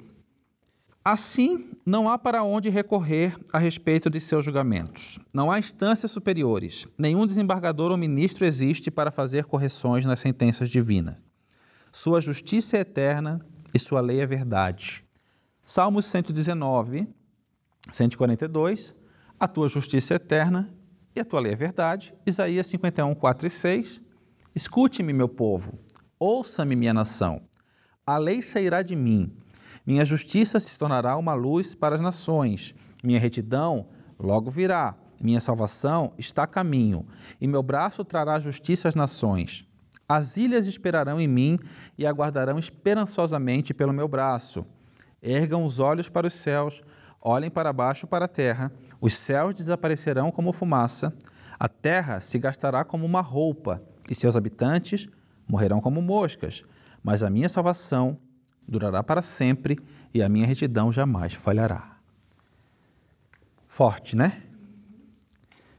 Assim, 1.03 1.69
não 1.85 2.09
há 2.09 2.17
para 2.17 2.43
onde 2.43 2.67
recorrer 2.69 3.37
a 3.53 3.59
respeito 3.59 4.09
de 4.09 4.19
seus 4.19 4.43
julgamentos. 4.43 5.19
Não 5.31 5.51
há 5.51 5.59
instâncias 5.59 6.11
superiores. 6.11 6.87
Nenhum 6.97 7.27
desembargador 7.27 7.91
ou 7.91 7.97
ministro 7.97 8.43
existe 8.43 8.89
para 8.89 9.11
fazer 9.11 9.45
correções 9.45 10.03
nas 10.03 10.19
sentenças 10.19 10.69
divinas. 10.69 11.15
Sua 11.91 12.19
justiça 12.19 12.77
é 12.77 12.79
eterna 12.79 13.39
e 13.71 13.77
sua 13.77 14.01
lei 14.01 14.19
é 14.19 14.25
verdade. 14.25 15.05
Salmos 15.63 16.05
119, 16.07 17.07
142. 17.91 18.95
A 19.39 19.47
tua 19.47 19.69
justiça 19.69 20.13
é 20.13 20.15
eterna 20.15 20.73
e 21.15 21.19
a 21.19 21.25
tua 21.25 21.39
lei 21.39 21.53
é 21.53 21.55
verdade. 21.55 22.13
Isaías 22.25 22.67
51, 22.67 23.15
4 23.15 23.47
e 23.47 23.49
6. 23.49 24.01
Escute-me, 24.53 25.13
meu 25.13 25.29
povo, 25.29 25.79
ouça-me, 26.19 26.75
minha 26.75 26.93
nação. 26.93 27.41
A 28.05 28.17
lei 28.17 28.41
sairá 28.41 28.81
de 28.81 28.95
mim, 28.95 29.35
minha 29.85 30.03
justiça 30.03 30.59
se 30.59 30.79
tornará 30.79 31.15
uma 31.15 31.33
luz 31.33 31.75
para 31.75 31.93
as 31.93 32.01
nações, 32.01 32.73
minha 33.03 33.19
retidão 33.19 33.87
logo 34.19 34.49
virá, 34.49 34.95
minha 35.21 35.39
salvação 35.39 36.13
está 36.17 36.43
a 36.43 36.47
caminho, 36.47 37.05
e 37.39 37.47
meu 37.47 37.61
braço 37.61 38.03
trará 38.03 38.39
justiça 38.39 38.87
às 38.87 38.95
nações. 38.95 39.67
As 40.07 40.37
ilhas 40.37 40.67
esperarão 40.67 41.19
em 41.19 41.27
mim 41.27 41.59
e 41.97 42.05
aguardarão 42.05 42.57
esperançosamente 42.57 43.73
pelo 43.73 43.93
meu 43.93 44.07
braço. 44.07 44.65
Ergam 45.21 45.65
os 45.65 45.79
olhos 45.79 46.09
para 46.09 46.27
os 46.27 46.33
céus, 46.33 46.81
olhem 47.25 47.49
para 47.49 47.73
baixo 47.73 48.05
para 48.05 48.25
a 48.25 48.27
terra, 48.27 48.71
os 49.01 49.15
céus 49.15 49.55
desaparecerão 49.55 50.29
como 50.29 50.53
fumaça, 50.53 51.11
a 51.59 51.67
terra 51.67 52.19
se 52.19 52.37
gastará 52.37 52.85
como 52.85 53.03
uma 53.03 53.21
roupa, 53.21 53.81
e 54.07 54.13
seus 54.13 54.37
habitantes 54.37 55.07
morrerão 55.47 55.81
como 55.81 56.03
moscas. 56.03 56.63
Mas 57.01 57.23
a 57.23 57.29
minha 57.29 57.49
salvação 57.49 58.19
durará 58.67 59.01
para 59.01 59.23
sempre, 59.23 59.79
e 60.13 60.21
a 60.21 60.29
minha 60.29 60.45
retidão 60.45 60.91
jamais 60.91 61.33
falhará. 61.33 61.97
Forte, 63.67 64.15
né? 64.15 64.43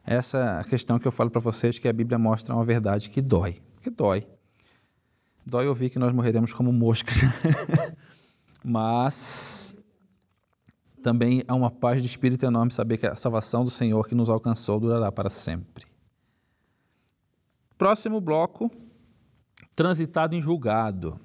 Essa 0.04 0.60
é 0.60 0.68
questão 0.68 0.98
que 0.98 1.06
eu 1.06 1.12
falo 1.12 1.30
para 1.30 1.40
vocês 1.40 1.78
que 1.78 1.88
a 1.88 1.92
Bíblia 1.92 2.18
mostra 2.18 2.54
uma 2.54 2.64
verdade 2.64 3.08
que 3.08 3.22
dói. 3.22 3.58
Que 3.80 3.90
dói. 3.90 4.26
Dói 5.44 5.68
ouvir 5.68 5.90
que 5.90 5.98
nós 5.98 6.12
morreremos 6.12 6.52
como 6.52 6.72
moscas. 6.72 7.18
Mas 8.64 9.75
também 11.06 11.44
há 11.46 11.54
uma 11.54 11.70
paz 11.70 12.02
de 12.02 12.08
espírito 12.08 12.44
enorme 12.44 12.72
saber 12.72 12.98
que 12.98 13.06
a 13.06 13.14
salvação 13.14 13.62
do 13.62 13.70
Senhor 13.70 14.08
que 14.08 14.14
nos 14.16 14.28
alcançou 14.28 14.80
durará 14.80 15.12
para 15.12 15.30
sempre. 15.30 15.84
Próximo 17.78 18.20
bloco, 18.20 18.68
transitado 19.76 20.34
em 20.34 20.42
julgado. 20.42 21.20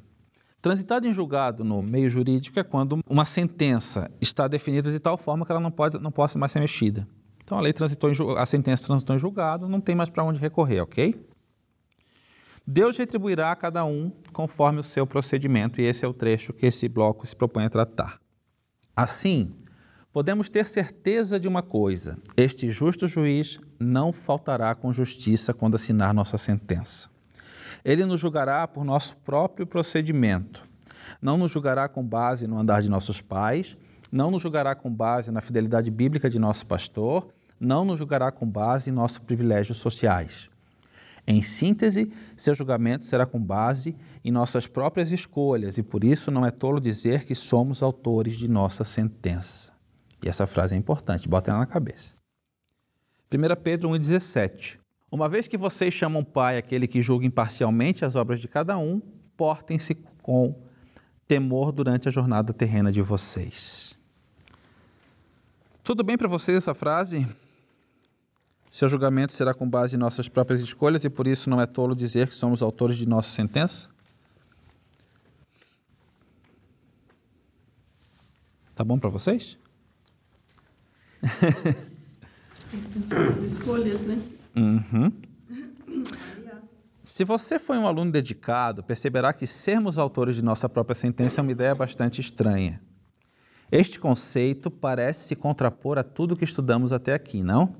Transitado 0.61 1.07
em 1.07 1.13
julgado 1.15 1.63
no 1.63 1.81
meio 1.81 2.11
jurídico 2.11 2.59
é 2.59 2.63
quando 2.63 2.99
uma 3.09 3.25
sentença 3.25 4.11
está 4.21 4.47
definida 4.47 4.91
de 4.91 4.99
tal 4.99 5.17
forma 5.17 5.47
que 5.47 5.51
ela 5.51 5.59
não, 5.59 5.71
pode, 5.71 5.97
não 5.97 6.11
possa 6.11 6.37
mais 6.37 6.51
ser 6.51 6.59
mexida. 6.59 7.07
Então 7.43 7.57
a 7.57 7.61
lei 7.61 7.73
transitou 7.73 8.11
em, 8.11 8.15
a 8.37 8.45
sentença 8.45 8.83
transitou 8.83 9.15
em 9.15 9.19
julgado, 9.19 9.67
não 9.67 9.81
tem 9.81 9.95
mais 9.95 10.11
para 10.11 10.23
onde 10.23 10.39
recorrer, 10.39 10.81
ok? 10.81 11.27
Deus 12.67 12.97
retribuirá 12.97 13.51
a 13.51 13.55
cada 13.55 13.83
um 13.83 14.11
conforme 14.31 14.79
o 14.79 14.83
seu 14.83 15.07
procedimento, 15.07 15.81
e 15.81 15.85
esse 15.85 16.05
é 16.05 16.07
o 16.07 16.13
trecho 16.13 16.53
que 16.53 16.67
esse 16.67 16.87
bloco 16.87 17.25
se 17.25 17.35
propõe 17.35 17.65
a 17.65 17.69
tratar. 17.71 18.21
Assim, 18.95 19.55
podemos 20.11 20.49
ter 20.49 20.65
certeza 20.67 21.39
de 21.39 21.47
uma 21.47 21.61
coisa: 21.61 22.17
este 22.35 22.69
justo 22.69 23.07
juiz 23.07 23.59
não 23.79 24.11
faltará 24.11 24.73
com 24.75 24.91
justiça 24.91 25.53
quando 25.53 25.75
assinar 25.75 26.13
nossa 26.13 26.37
sentença. 26.37 27.09
Ele 27.83 28.05
nos 28.05 28.19
julgará 28.19 28.67
por 28.67 28.83
nosso 28.83 29.15
próprio 29.17 29.65
procedimento. 29.65 30.69
Não 31.21 31.37
nos 31.37 31.51
julgará 31.51 31.87
com 31.87 32.05
base 32.05 32.45
no 32.45 32.57
andar 32.57 32.81
de 32.81 32.89
nossos 32.89 33.21
pais, 33.21 33.77
não 34.11 34.29
nos 34.29 34.41
julgará 34.41 34.75
com 34.75 34.93
base 34.93 35.31
na 35.31 35.41
fidelidade 35.41 35.89
bíblica 35.89 36.29
de 36.29 36.37
nosso 36.37 36.65
pastor, 36.65 37.27
não 37.59 37.85
nos 37.85 37.97
julgará 37.97 38.31
com 38.31 38.49
base 38.49 38.89
em 38.89 38.93
nossos 38.93 39.19
privilégios 39.19 39.77
sociais. 39.77 40.49
Em 41.25 41.41
síntese, 41.41 42.11
seu 42.35 42.53
julgamento 42.55 43.05
será 43.05 43.25
com 43.25 43.39
base 43.41 43.95
em 44.23 44.31
nossas 44.31 44.67
próprias 44.67 45.11
escolhas 45.11 45.77
e 45.77 45.83
por 45.83 46.03
isso 46.03 46.31
não 46.31 46.45
é 46.45 46.51
tolo 46.51 46.79
dizer 46.79 47.25
que 47.25 47.35
somos 47.35 47.83
autores 47.83 48.37
de 48.37 48.47
nossa 48.47 48.83
sentença. 48.83 49.71
E 50.21 50.29
essa 50.29 50.45
frase 50.45 50.75
é 50.75 50.77
importante, 50.77 51.27
bota 51.27 51.51
ela 51.51 51.59
na 51.59 51.65
cabeça. 51.65 52.13
1 53.33 53.61
Pedro 53.61 53.89
1,17 53.89 54.77
Uma 55.11 55.27
vez 55.27 55.47
que 55.47 55.57
vocês 55.57 55.93
chamam 55.93 56.23
pai 56.23 56.57
aquele 56.57 56.87
que 56.87 57.01
julga 57.01 57.25
imparcialmente 57.25 58.05
as 58.05 58.15
obras 58.15 58.39
de 58.39 58.47
cada 58.47 58.77
um, 58.77 58.99
portem-se 59.35 59.95
com 60.21 60.55
temor 61.27 61.71
durante 61.71 62.07
a 62.07 62.11
jornada 62.11 62.53
terrena 62.53 62.91
de 62.91 63.01
vocês. 63.01 63.97
Tudo 65.83 66.03
bem 66.03 66.17
para 66.17 66.27
vocês 66.27 66.57
essa 66.57 66.73
frase? 66.73 67.25
Seu 68.69 68.87
julgamento 68.87 69.33
será 69.33 69.53
com 69.53 69.69
base 69.69 69.95
em 69.95 69.99
nossas 69.99 70.29
próprias 70.29 70.61
escolhas 70.61 71.03
e 71.03 71.09
por 71.09 71.27
isso 71.27 71.49
não 71.49 71.59
é 71.59 71.65
tolo 71.65 71.95
dizer 71.95 72.27
que 72.27 72.35
somos 72.35 72.61
autores 72.61 72.97
de 72.97 73.07
nossa 73.07 73.29
sentença? 73.29 73.89
Tá 78.75 78.83
bom 78.83 78.99
para 78.99 79.09
vocês? 79.09 79.57
As 83.29 83.41
escolhas, 83.41 84.05
né? 84.05 84.21
Uhum. 84.55 85.11
Se 87.03 87.23
você 87.23 87.59
foi 87.59 87.77
um 87.77 87.87
aluno 87.87 88.11
dedicado, 88.11 88.83
perceberá 88.83 89.33
que 89.33 89.45
sermos 89.45 89.97
autores 89.97 90.35
de 90.35 90.43
nossa 90.43 90.69
própria 90.69 90.95
sentença 90.95 91.41
é 91.41 91.43
uma 91.43 91.51
ideia 91.51 91.75
bastante 91.75 92.21
estranha. 92.21 92.81
Este 93.71 93.99
conceito 93.99 94.69
parece 94.69 95.27
se 95.27 95.35
contrapor 95.35 95.97
a 95.97 96.03
tudo 96.03 96.35
que 96.35 96.43
estudamos 96.43 96.91
até 96.91 97.13
aqui, 97.13 97.43
não? 97.43 97.75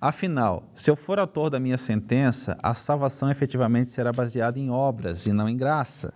Afinal, 0.00 0.70
se 0.74 0.90
eu 0.90 0.96
for 0.96 1.18
autor 1.18 1.50
da 1.50 1.58
minha 1.58 1.78
sentença, 1.78 2.56
a 2.62 2.74
salvação 2.74 3.30
efetivamente 3.30 3.90
será 3.90 4.12
baseada 4.12 4.58
em 4.58 4.70
obras 4.70 5.26
e 5.26 5.32
não 5.32 5.48
em 5.48 5.56
graça. 5.56 6.12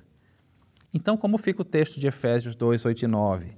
Então, 0.93 1.17
como 1.17 1.39
fica 1.39 1.63
o 1.63 1.65
texto 1.65 1.99
de 1.99 2.07
Efésios 2.07 2.55
2, 2.55 2.85
8 2.85 3.05
e 3.05 3.07
9? 3.07 3.57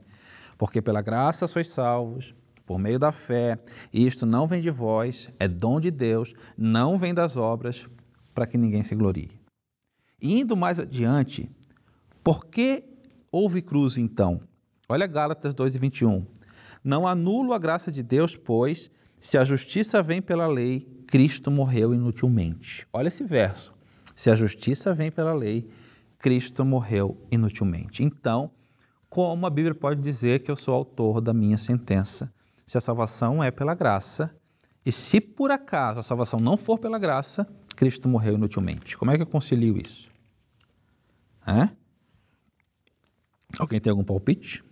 Porque 0.57 0.81
pela 0.81 1.03
graça 1.03 1.47
sois 1.47 1.69
salvos, 1.69 2.35
por 2.65 2.79
meio 2.79 2.99
da 2.99 3.13
fé, 3.13 3.59
e 3.93 4.07
isto 4.07 4.25
não 4.25 4.47
vem 4.47 4.61
de 4.61 4.71
vós, 4.71 5.29
é 5.39 5.47
dom 5.49 5.81
de 5.81 5.91
Deus, 5.91 6.35
não 6.57 6.99
vem 6.99 7.13
das 7.13 7.37
obras, 7.37 7.87
para 8.35 8.47
que 8.47 8.59
ninguém 8.59 8.83
se 8.83 8.95
glorie. 8.95 9.31
Indo 10.21 10.57
mais 10.57 10.79
adiante, 10.79 11.51
por 12.23 12.47
que 12.47 12.85
houve 13.31 13.61
cruz 13.63 13.99
então? 13.99 14.41
Olha 14.89 15.07
Gálatas 15.07 15.55
2 15.55 15.75
e 15.75 15.79
21. 15.79 16.27
Não 16.85 17.07
anulo 17.07 17.53
a 17.53 17.59
graça 17.59 17.91
de 17.91 18.03
Deus, 18.03 18.37
pois, 18.37 18.91
se 19.19 19.39
a 19.39 19.45
justiça 19.45 20.03
vem 20.03 20.21
pela 20.21 20.47
lei, 20.47 20.81
Cristo 21.07 21.51
morreu 21.51 21.95
inutilmente. 21.95 22.87
Olha 22.93 23.09
esse 23.09 23.25
verso. 23.25 23.75
Se 24.15 24.31
a 24.31 24.35
justiça 24.35 24.95
vem 24.95 25.11
pela 25.11 25.33
lei, 25.33 25.69
Cristo 26.19 26.65
morreu 26.65 27.21
inutilmente. 27.31 28.03
Então, 28.03 28.51
como 29.09 29.47
a 29.47 29.51
Bíblia 29.51 29.75
pode 29.75 30.01
dizer 30.01 30.41
que 30.41 30.51
eu 30.51 30.57
sou 30.57 30.75
autor 30.75 31.21
da 31.21 31.35
minha 31.35 31.59
sentença? 31.59 32.33
Se 32.67 32.79
a 32.79 32.81
salvação 32.81 33.43
é 33.43 33.51
pela 33.51 33.75
graça, 33.75 34.35
e 34.85 34.91
se 34.91 35.21
por 35.21 35.51
acaso 35.51 36.01
a 36.01 36.03
salvação 36.03 36.41
não 36.41 36.57
for 36.57 36.79
pela 36.79 36.99
graça, 36.99 37.47
Cristo 37.77 38.09
morreu 38.09 38.35
inutilmente. 38.35 38.97
Como 38.97 39.11
é 39.11 39.17
que 39.17 39.23
eu 39.23 39.27
concilio 39.27 39.77
isso? 39.79 40.11
É? 41.47 41.69
Alguém 43.59 43.81
tem 43.81 43.91
algum 43.91 44.05
palpite? 44.05 44.65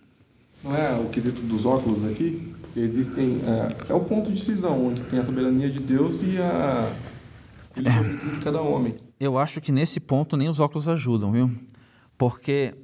Não 0.63 0.77
é 0.77 0.99
o 0.99 1.09
quesito 1.09 1.41
dos 1.43 1.65
óculos 1.65 2.05
aqui? 2.05 2.55
Existem. 2.77 3.41
É, 3.47 3.93
é 3.93 3.95
o 3.95 4.01
ponto 4.01 4.31
de 4.31 4.43
cisão, 4.43 4.87
onde 4.87 5.03
tem 5.05 5.19
a 5.19 5.25
soberania 5.25 5.69
de 5.69 5.81
Deus 5.81 6.23
e 6.23 6.39
a. 6.39 6.93
de 7.75 8.45
cada 8.45 8.61
homem. 8.61 8.95
Eu 9.19 9.39
acho 9.39 9.61
que 9.61 9.73
nesse 9.73 10.01
ponto 10.01 10.37
nem 10.37 10.49
os 10.49 10.61
óculos 10.61 10.87
ajudam, 10.87 11.33
viu? 11.33 11.51
Porque 12.17 12.75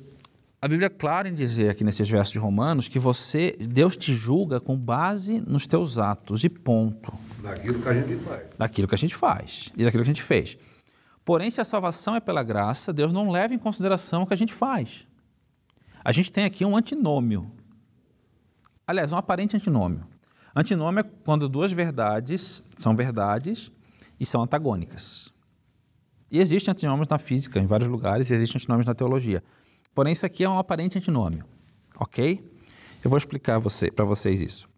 A 0.66 0.68
Bíblia 0.68 0.87
é 0.87 0.90
clara 0.90 1.28
em 1.28 1.32
dizer 1.32 1.70
aqui 1.70 1.85
nesses 1.85 2.11
versos 2.11 2.32
de 2.32 2.40
Romanos 2.40 2.88
que 2.88 2.99
você, 2.99 3.56
Deus 3.56 3.96
te 3.96 4.12
julga 4.12 4.58
com 4.58 4.76
base 4.76 5.40
nos 5.46 5.64
teus 5.64 5.96
atos 5.96 6.42
e 6.42 6.49
ponto. 6.49 7.12
Daquilo 7.40 7.80
que 7.80 7.88
a 7.88 7.94
gente 7.94 8.16
faz. 8.16 8.49
Daquilo 8.58 8.88
que 8.88 8.94
a 8.96 8.99
gente 8.99 9.14
faz 9.14 9.73
e 9.76 9.85
daquilo 9.85 10.02
que 10.02 10.11
a 10.11 10.12
gente 10.12 10.25
fez. 10.25 10.58
Porém, 11.25 11.52
se 11.52 11.61
a 11.61 11.64
salvação 11.64 12.16
é 12.16 12.20
pela 12.20 12.42
graça, 12.42 12.92
Deus 12.92 13.12
não 13.12 13.30
leva 13.30 13.54
em 13.54 13.58
consideração 13.61 14.23
o 14.23 14.26
que 14.26 14.35
a 14.35 14.37
gente 14.37 14.52
faz. 14.52 15.06
A 16.04 16.11
gente 16.11 16.32
tem 16.32 16.44
aqui 16.44 16.64
um 16.64 16.76
antinômio. 16.76 17.49
Aliás, 18.85 19.12
um 19.12 19.16
aparente 19.16 19.54
antinômio. 19.54 20.04
Antinômio 20.52 20.99
é 20.99 21.04
quando 21.25 21.49
duas 21.49 21.70
verdades 21.70 22.61
são 22.76 22.96
verdades 22.96 23.70
e 24.18 24.26
são 24.26 24.42
antagônicas. 24.42 25.32
E 26.28 26.40
existem 26.40 26.73
antinômios 26.73 27.06
na 27.06 27.18
física, 27.18 27.61
em 27.61 27.66
vários 27.66 27.88
lugares, 27.88 28.30
e 28.30 28.35
existem 28.35 28.58
antinômios 28.58 28.85
na 28.85 28.96
teologia. 28.96 29.44
Porém, 29.96 30.12
isso 30.12 30.26
aqui 30.26 30.44
é 30.44 30.48
um 30.48 30.58
aparente 30.58 30.98
antinômio. 30.98 31.42
Ok? 31.98 32.46
Eu 33.02 33.08
vou 33.08 33.16
explicar 33.16 33.58
você, 33.58 33.90
para 33.90 34.04
vocês 34.04 34.42
isso. 34.42 34.68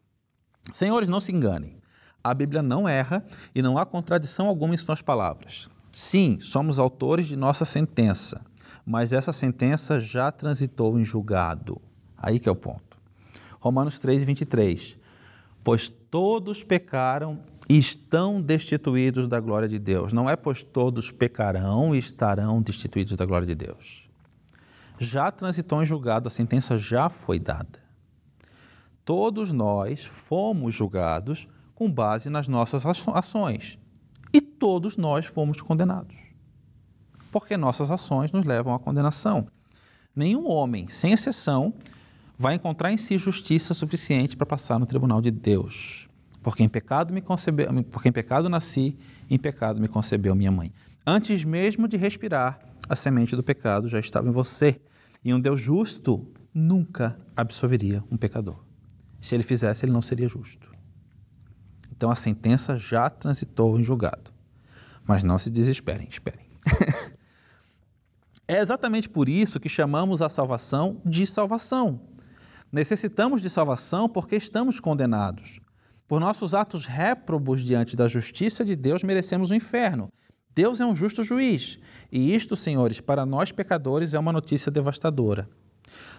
Senhores, 0.72 1.08
não 1.08 1.18
se 1.18 1.32
enganem. 1.32 1.76
A 2.22 2.32
Bíblia 2.32 2.62
não 2.62 2.88
erra 2.88 3.26
e 3.52 3.60
não 3.60 3.76
há 3.76 3.84
contradição 3.84 4.46
alguma 4.46 4.76
em 4.76 4.78
suas 4.78 5.02
palavras. 5.02 5.68
Sim, 5.92 6.38
somos 6.38 6.78
autores 6.78 7.26
de 7.26 7.34
nossa 7.34 7.64
sentença, 7.64 8.46
mas 8.86 9.12
essa 9.12 9.32
sentença 9.32 9.98
já 9.98 10.30
transitou 10.30 11.00
em 11.00 11.04
julgado. 11.04 11.80
Aí 12.16 12.38
que 12.38 12.48
é 12.48 12.52
o 12.52 12.56
ponto. 12.56 12.96
Romanos 13.58 13.98
3, 13.98 14.22
23. 14.22 14.96
Pois 15.64 15.88
todos 15.88 16.62
pecaram 16.62 17.40
e 17.68 17.76
estão 17.76 18.40
destituídos 18.40 19.26
da 19.26 19.40
glória 19.40 19.66
de 19.66 19.80
Deus. 19.80 20.12
Não 20.12 20.30
é 20.30 20.36
pois 20.36 20.62
todos 20.62 21.10
pecarão 21.10 21.92
e 21.92 21.98
estarão 21.98 22.62
destituídos 22.62 23.16
da 23.16 23.26
glória 23.26 23.48
de 23.48 23.56
Deus. 23.56 24.07
Já 24.98 25.30
transitou 25.30 25.82
em 25.82 25.86
julgado, 25.86 26.28
a 26.28 26.30
sentença 26.30 26.76
já 26.76 27.08
foi 27.08 27.38
dada. 27.38 27.78
Todos 29.04 29.52
nós 29.52 30.04
fomos 30.04 30.74
julgados 30.74 31.48
com 31.74 31.90
base 31.90 32.28
nas 32.28 32.48
nossas 32.48 32.84
ações 32.84 33.78
e 34.32 34.40
todos 34.40 34.96
nós 34.96 35.24
fomos 35.26 35.62
condenados. 35.62 36.16
Porque 37.30 37.56
nossas 37.56 37.90
ações 37.90 38.32
nos 38.32 38.44
levam 38.44 38.74
à 38.74 38.78
condenação. 38.78 39.46
Nenhum 40.14 40.48
homem, 40.50 40.88
sem 40.88 41.12
exceção, 41.12 41.72
vai 42.36 42.54
encontrar 42.54 42.92
em 42.92 42.96
si 42.96 43.16
justiça 43.16 43.74
suficiente 43.74 44.36
para 44.36 44.46
passar 44.46 44.78
no 44.78 44.86
tribunal 44.86 45.20
de 45.20 45.30
Deus. 45.30 46.08
Porque 46.42 46.62
em 46.62 46.68
pecado 46.68 47.12
me 47.12 47.20
concebeu, 47.20 47.68
porque 47.84 48.08
em 48.08 48.12
pecado 48.12 48.48
nasci, 48.48 48.98
em 49.30 49.38
pecado 49.38 49.80
me 49.80 49.88
concebeu 49.88 50.34
minha 50.34 50.50
mãe. 50.50 50.72
Antes 51.06 51.44
mesmo 51.44 51.88
de 51.88 51.96
respirar, 51.96 52.58
a 52.88 52.96
semente 52.96 53.36
do 53.36 53.42
pecado 53.42 53.88
já 53.88 53.98
estava 53.98 54.28
em 54.28 54.32
você. 54.32 54.80
E 55.24 55.34
um 55.34 55.40
Deus 55.40 55.60
justo 55.60 56.32
nunca 56.54 57.18
absolveria 57.36 58.02
um 58.10 58.16
pecador. 58.16 58.64
Se 59.20 59.34
ele 59.34 59.42
fizesse, 59.42 59.84
ele 59.84 59.92
não 59.92 60.00
seria 60.00 60.28
justo. 60.28 60.70
Então 61.90 62.10
a 62.10 62.14
sentença 62.14 62.78
já 62.78 63.10
transitou 63.10 63.78
em 63.78 63.84
julgado. 63.84 64.32
Mas 65.04 65.22
não 65.22 65.38
se 65.38 65.50
desesperem, 65.50 66.06
esperem. 66.08 66.46
é 68.46 68.60
exatamente 68.60 69.08
por 69.08 69.28
isso 69.28 69.58
que 69.58 69.68
chamamos 69.68 70.22
a 70.22 70.28
salvação 70.28 71.02
de 71.04 71.26
salvação. 71.26 72.00
Necessitamos 72.70 73.42
de 73.42 73.50
salvação 73.50 74.08
porque 74.08 74.36
estamos 74.36 74.78
condenados. 74.78 75.58
Por 76.06 76.20
nossos 76.20 76.54
atos 76.54 76.86
réprobos 76.86 77.62
diante 77.62 77.96
da 77.96 78.06
justiça 78.06 78.64
de 78.64 78.76
Deus, 78.76 79.02
merecemos 79.02 79.50
o 79.50 79.54
inferno. 79.54 80.08
Deus 80.58 80.80
é 80.80 80.84
um 80.84 80.96
justo 80.96 81.22
juiz. 81.22 81.78
E 82.10 82.34
isto, 82.34 82.56
senhores, 82.56 83.00
para 83.00 83.24
nós 83.24 83.52
pecadores 83.52 84.12
é 84.12 84.18
uma 84.18 84.32
notícia 84.32 84.72
devastadora. 84.72 85.48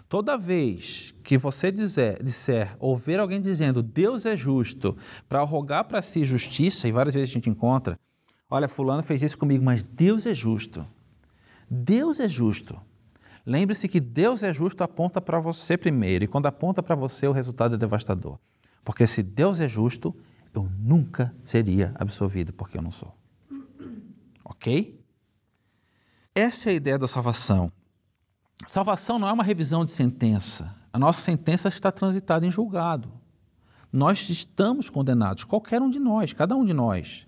Toda 0.08 0.38
vez 0.38 1.14
que 1.22 1.38
você 1.38 1.70
dizer, 1.70 2.24
disser 2.24 2.74
ou 2.80 2.96
ver 2.96 3.20
alguém 3.20 3.42
dizendo 3.42 3.84
Deus 3.84 4.26
é 4.26 4.38
justo 4.38 4.96
para 5.28 5.44
rogar 5.44 5.84
para 5.84 6.02
si 6.02 6.24
justiça, 6.24 6.88
e 6.88 6.92
várias 6.94 7.16
vezes 7.16 7.32
a 7.32 7.34
gente 7.34 7.50
encontra, 7.50 8.00
olha, 8.50 8.70
fulano 8.70 9.04
fez 9.04 9.22
isso 9.22 9.38
comigo, 9.38 9.62
mas 9.62 9.84
Deus 9.84 10.26
é 10.26 10.34
justo. 10.34 10.88
Deus 11.70 12.22
é 12.22 12.30
justo. 12.30 12.80
Lembre-se 13.46 13.90
que 13.90 14.00
Deus 14.00 14.42
é 14.42 14.54
justo 14.54 14.86
aponta 14.86 15.20
para 15.20 15.42
você 15.42 15.76
primeiro, 15.78 16.24
e 16.24 16.30
quando 16.30 16.46
aponta 16.46 16.82
para 16.82 16.96
você, 16.96 17.28
o 17.28 17.34
resultado 17.34 17.76
é 17.76 17.78
devastador. 17.78 18.40
Porque 18.86 19.06
se 19.06 19.22
Deus 19.22 19.60
é 19.60 19.68
justo, 19.68 20.16
eu 20.56 20.72
nunca 20.80 21.36
seria 21.44 21.92
absolvido, 22.00 22.54
porque 22.54 22.78
eu 22.78 22.82
não 22.82 22.90
sou. 22.90 23.19
Ok? 24.60 25.02
Essa 26.36 26.70
é 26.70 26.74
a 26.74 26.76
ideia 26.76 27.00
da 27.00 27.08
salvação. 27.08 27.72
Salvação 28.68 29.18
não 29.18 29.30
é 29.30 29.32
uma 29.32 29.44
revisão 29.44 29.86
de 29.86 29.92
sentença. 29.92 30.76
A 30.92 31.00
nossa 31.00 31.22
sentença 31.22 31.70
está 31.70 31.94
transitada 31.94 32.46
em 32.46 32.52
julgado. 32.52 33.10
Nós 33.90 34.30
estamos 34.30 34.90
condenados, 34.90 35.46
qualquer 35.46 35.82
um 35.82 35.90
de 35.90 35.98
nós, 35.98 36.34
cada 36.34 36.58
um 36.58 36.66
de 36.66 36.74
nós. 36.74 37.26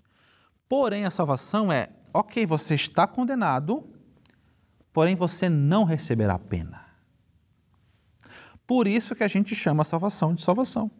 Porém, 0.67 1.05
a 1.05 1.09
salvação 1.09 1.71
é: 1.71 1.89
ok, 2.13 2.45
você 2.45 2.75
está 2.75 3.07
condenado, 3.07 3.89
porém 4.91 5.15
você 5.15 5.47
não 5.47 5.85
receberá 5.85 6.37
pena. 6.37 6.85
Por 8.67 8.89
isso 8.89 9.15
que 9.15 9.23
a 9.23 9.27
gente 9.29 9.55
chama 9.55 9.83
a 9.83 9.85
salvação 9.85 10.35
de 10.35 10.41
salvação, 10.41 10.91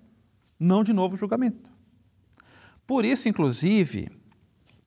não 0.58 0.82
de 0.82 0.94
novo 0.94 1.18
julgamento. 1.18 1.70
Por 2.88 3.04
isso, 3.04 3.28
inclusive, 3.28 4.21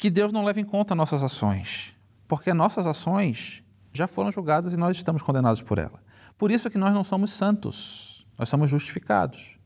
que 0.04 0.10
Deus 0.10 0.34
não 0.34 0.44
leva 0.44 0.60
em 0.60 0.64
conta 0.66 0.94
nossas 0.94 1.22
ações, 1.22 1.94
porque 2.28 2.52
nossas 2.52 2.86
ações 2.86 3.64
já 3.90 4.06
foram 4.06 4.30
julgadas 4.30 4.74
e 4.74 4.76
nós 4.76 4.98
estamos 4.98 5.22
condenados 5.22 5.62
por 5.62 5.78
ela. 5.78 5.98
Por 6.36 6.50
isso 6.50 6.68
que 6.68 6.76
nós 6.76 6.92
não 6.92 7.02
somos 7.02 7.30
santos, 7.30 8.26
nós 8.36 8.50
somos 8.50 8.68
justificados. 8.68 9.56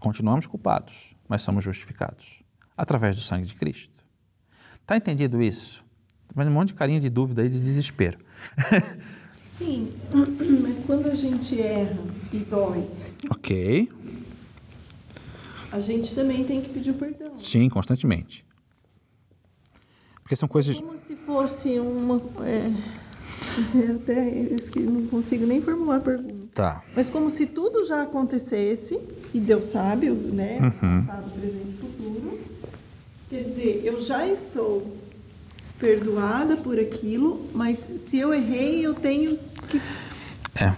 Continuamos 0.00 0.46
culpados, 0.46 1.14
mas 1.28 1.42
somos 1.42 1.62
justificados 1.62 2.42
através 2.74 3.14
do 3.14 3.20
sangue 3.20 3.44
de 3.44 3.54
Cristo. 3.54 4.06
Está 4.80 4.96
entendido 4.96 5.42
isso? 5.42 5.84
Mas 6.34 6.48
um 6.48 6.52
monte 6.52 6.68
de 6.68 6.74
carinha 6.76 6.98
de 6.98 7.10
dúvida 7.10 7.42
aí, 7.42 7.50
de 7.50 7.60
desespero. 7.60 8.18
Sim, 9.58 9.92
mas 10.62 10.82
quando 10.86 11.08
a 11.08 11.14
gente 11.14 11.60
erra 11.60 11.98
e 12.32 12.38
dói. 12.38 12.88
Ok. 13.30 13.92
A 15.70 15.78
gente 15.78 16.14
também 16.14 16.42
tem 16.42 16.62
que 16.62 16.70
pedir 16.70 16.94
perdão. 16.94 17.36
Sim, 17.36 17.68
constantemente. 17.68 18.46
Porque 20.24 20.34
são 20.34 20.48
coisas. 20.48 20.80
Como 20.80 20.98
se 20.98 21.14
fosse 21.14 21.78
uma. 21.78 22.20
É 22.44 22.72
até 23.94 24.80
não 24.80 25.06
consigo 25.06 25.46
nem 25.46 25.60
formular 25.60 25.96
a 25.96 26.00
pergunta. 26.00 26.48
Tá. 26.54 26.82
Mas 26.96 27.08
como 27.08 27.30
se 27.30 27.46
tudo 27.46 27.84
já 27.84 28.02
acontecesse, 28.02 28.98
e 29.32 29.38
Deus 29.38 29.66
sabe, 29.66 30.10
né? 30.10 30.58
Uhum. 30.60 31.04
Passado, 31.04 31.30
presente 31.30 31.68
e 31.68 31.78
futuro. 31.78 32.40
Quer 33.30 33.44
dizer, 33.44 33.82
eu 33.84 34.02
já 34.02 34.26
estou 34.26 34.96
perdoada 35.78 36.56
por 36.56 36.78
aquilo, 36.78 37.48
mas 37.54 37.78
se 37.78 38.18
eu 38.18 38.32
errei, 38.32 38.84
eu 38.84 38.94
tenho 38.94 39.38
que. 39.68 39.80
É. 40.56 40.74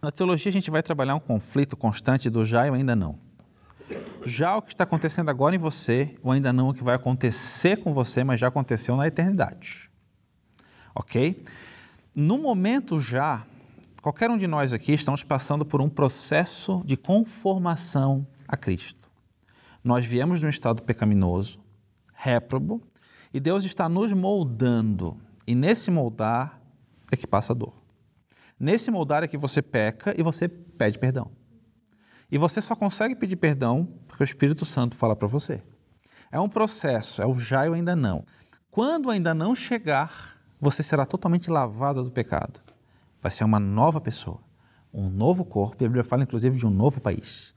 Na 0.00 0.10
teologia, 0.10 0.50
a 0.50 0.52
gente 0.52 0.70
vai 0.70 0.82
trabalhar 0.82 1.14
um 1.14 1.20
conflito 1.20 1.76
constante 1.76 2.28
do 2.28 2.44
já 2.44 2.66
e 2.66 2.70
ainda 2.70 2.96
não. 2.96 3.16
Já 4.26 4.56
o 4.56 4.62
que 4.62 4.72
está 4.72 4.84
acontecendo 4.84 5.28
agora 5.28 5.54
em 5.54 5.58
você, 5.58 6.16
o 6.22 6.30
ainda 6.30 6.52
não 6.52 6.68
o 6.68 6.74
que 6.74 6.82
vai 6.82 6.94
acontecer 6.94 7.78
com 7.78 7.92
você, 7.92 8.22
mas 8.24 8.40
já 8.40 8.48
aconteceu 8.48 8.96
na 8.96 9.06
eternidade 9.06 9.92
ok? 10.94 11.42
No 12.14 12.38
momento 12.38 13.00
já, 13.00 13.44
qualquer 14.00 14.30
um 14.30 14.36
de 14.36 14.46
nós 14.46 14.72
aqui 14.72 14.92
estamos 14.92 15.24
passando 15.24 15.64
por 15.64 15.80
um 15.80 15.88
processo 15.88 16.82
de 16.84 16.96
conformação 16.96 18.26
a 18.46 18.56
Cristo. 18.56 19.10
Nós 19.82 20.04
viemos 20.04 20.40
de 20.40 20.46
um 20.46 20.50
estado 20.50 20.82
pecaminoso, 20.82 21.58
réprobo, 22.14 22.82
e 23.32 23.40
Deus 23.40 23.64
está 23.64 23.88
nos 23.88 24.12
moldando. 24.12 25.18
E 25.46 25.54
nesse 25.54 25.90
moldar 25.90 26.60
é 27.10 27.16
que 27.16 27.26
passa 27.26 27.52
a 27.52 27.56
dor. 27.56 27.74
Nesse 28.60 28.90
moldar 28.90 29.24
é 29.24 29.26
que 29.26 29.38
você 29.38 29.60
peca 29.60 30.14
e 30.16 30.22
você 30.22 30.46
pede 30.48 30.98
perdão. 30.98 31.30
E 32.30 32.38
você 32.38 32.62
só 32.62 32.76
consegue 32.76 33.16
pedir 33.16 33.36
perdão 33.36 33.88
o 34.22 34.24
Espírito 34.24 34.64
Santo 34.64 34.96
fala 34.96 35.16
para 35.16 35.28
você. 35.28 35.62
É 36.30 36.40
um 36.40 36.48
processo, 36.48 37.20
é 37.20 37.26
o 37.26 37.38
já 37.38 37.66
e 37.66 37.68
o 37.68 37.74
ainda 37.74 37.94
não. 37.94 38.24
Quando 38.70 39.10
ainda 39.10 39.34
não 39.34 39.54
chegar, 39.54 40.38
você 40.60 40.82
será 40.82 41.04
totalmente 41.04 41.50
lavado 41.50 42.02
do 42.02 42.10
pecado. 42.10 42.60
Vai 43.20 43.30
ser 43.30 43.44
uma 43.44 43.60
nova 43.60 44.00
pessoa, 44.00 44.40
um 44.92 45.08
novo 45.10 45.44
corpo, 45.44 45.82
e 45.82 45.84
a 45.84 45.88
Bíblia 45.88 46.04
fala 46.04 46.22
inclusive 46.22 46.56
de 46.56 46.66
um 46.66 46.70
novo 46.70 47.00
país. 47.00 47.54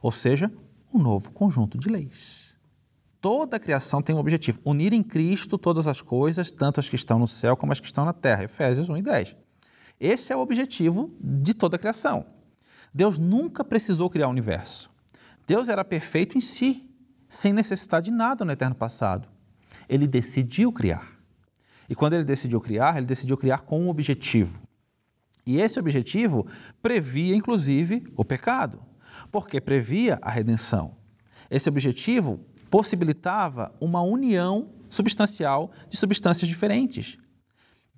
Ou 0.00 0.12
seja, 0.12 0.52
um 0.92 0.98
novo 0.98 1.32
conjunto 1.32 1.76
de 1.76 1.88
leis. 1.88 2.56
Toda 3.20 3.56
a 3.56 3.60
criação 3.60 4.02
tem 4.02 4.14
um 4.14 4.18
objetivo: 4.18 4.60
unir 4.64 4.92
em 4.92 5.02
Cristo 5.02 5.58
todas 5.58 5.88
as 5.88 6.00
coisas, 6.00 6.52
tanto 6.52 6.78
as 6.78 6.88
que 6.88 6.96
estão 6.96 7.18
no 7.18 7.26
céu 7.26 7.56
como 7.56 7.72
as 7.72 7.80
que 7.80 7.86
estão 7.86 8.04
na 8.04 8.12
terra. 8.12 8.44
Efésios 8.44 8.88
1 8.88 8.98
e 8.98 9.02
10. 9.02 9.36
Esse 9.98 10.32
é 10.32 10.36
o 10.36 10.40
objetivo 10.40 11.10
de 11.18 11.54
toda 11.54 11.76
a 11.76 11.78
criação. 11.78 12.26
Deus 12.92 13.18
nunca 13.18 13.64
precisou 13.64 14.08
criar 14.08 14.28
o 14.28 14.30
universo. 14.30 14.93
Deus 15.46 15.68
era 15.68 15.84
perfeito 15.84 16.38
em 16.38 16.40
si, 16.40 16.88
sem 17.28 17.52
necessidade 17.52 18.06
de 18.06 18.16
nada 18.16 18.44
no 18.44 18.52
eterno 18.52 18.74
passado. 18.74 19.28
Ele 19.88 20.06
decidiu 20.06 20.72
criar. 20.72 21.14
E 21.88 21.94
quando 21.94 22.14
ele 22.14 22.24
decidiu 22.24 22.60
criar, 22.60 22.96
ele 22.96 23.06
decidiu 23.06 23.36
criar 23.36 23.62
com 23.62 23.82
um 23.82 23.88
objetivo. 23.88 24.62
E 25.46 25.60
esse 25.60 25.78
objetivo 25.78 26.46
previa, 26.80 27.36
inclusive, 27.36 28.04
o 28.16 28.24
pecado, 28.24 28.82
porque 29.30 29.60
previa 29.60 30.18
a 30.22 30.30
redenção. 30.30 30.96
Esse 31.50 31.68
objetivo 31.68 32.40
possibilitava 32.70 33.74
uma 33.80 34.00
união 34.00 34.72
substancial 34.88 35.70
de 35.88 35.96
substâncias 35.96 36.48
diferentes. 36.48 37.18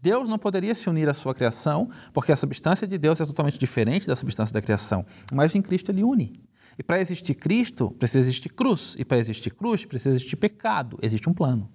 Deus 0.02 0.28
não 0.28 0.38
poderia 0.38 0.74
se 0.74 0.88
unir 0.90 1.09
à 1.09 1.14
sua 1.14 1.35
criação, 1.35 1.88
porque 2.12 2.32
a 2.32 2.37
substância 2.37 2.87
de 2.87 2.98
Deus 2.98 3.20
é 3.20 3.24
totalmente 3.24 3.59
diferente 3.59 4.06
da 4.06 4.16
substância 4.16 4.52
da 4.52 4.61
criação, 4.61 5.04
mas 5.32 5.54
em 5.54 5.62
Cristo 5.62 5.90
ele 5.90 6.02
une. 6.02 6.32
E 6.78 6.82
para 6.82 7.00
existir 7.00 7.34
Cristo, 7.34 7.90
precisa 7.90 8.20
existir 8.20 8.50
cruz, 8.50 8.94
e 8.98 9.04
para 9.04 9.18
existir 9.18 9.54
cruz, 9.54 9.84
precisa 9.84 10.14
existir 10.14 10.36
pecado. 10.36 10.98
Existe 11.02 11.28
um 11.28 11.34
plano. 11.34 11.70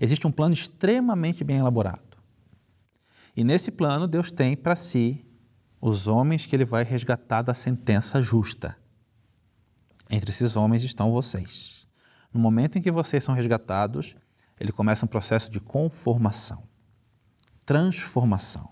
Existe 0.00 0.26
um 0.26 0.32
plano 0.32 0.54
extremamente 0.54 1.44
bem 1.44 1.58
elaborado. 1.58 2.16
E 3.36 3.44
nesse 3.44 3.70
plano, 3.70 4.08
Deus 4.08 4.30
tem 4.30 4.56
para 4.56 4.74
si 4.74 5.24
os 5.80 6.06
homens 6.08 6.46
que 6.46 6.56
ele 6.56 6.64
vai 6.64 6.82
resgatar 6.82 7.42
da 7.42 7.54
sentença 7.54 8.20
justa. 8.20 8.76
Entre 10.10 10.30
esses 10.30 10.56
homens 10.56 10.82
estão 10.82 11.12
vocês. 11.12 11.86
No 12.32 12.40
momento 12.40 12.78
em 12.78 12.82
que 12.82 12.90
vocês 12.90 13.22
são 13.22 13.34
resgatados, 13.34 14.16
ele 14.58 14.72
começa 14.72 15.04
um 15.04 15.08
processo 15.08 15.50
de 15.50 15.60
conformação 15.60 16.68
transformação. 17.68 18.66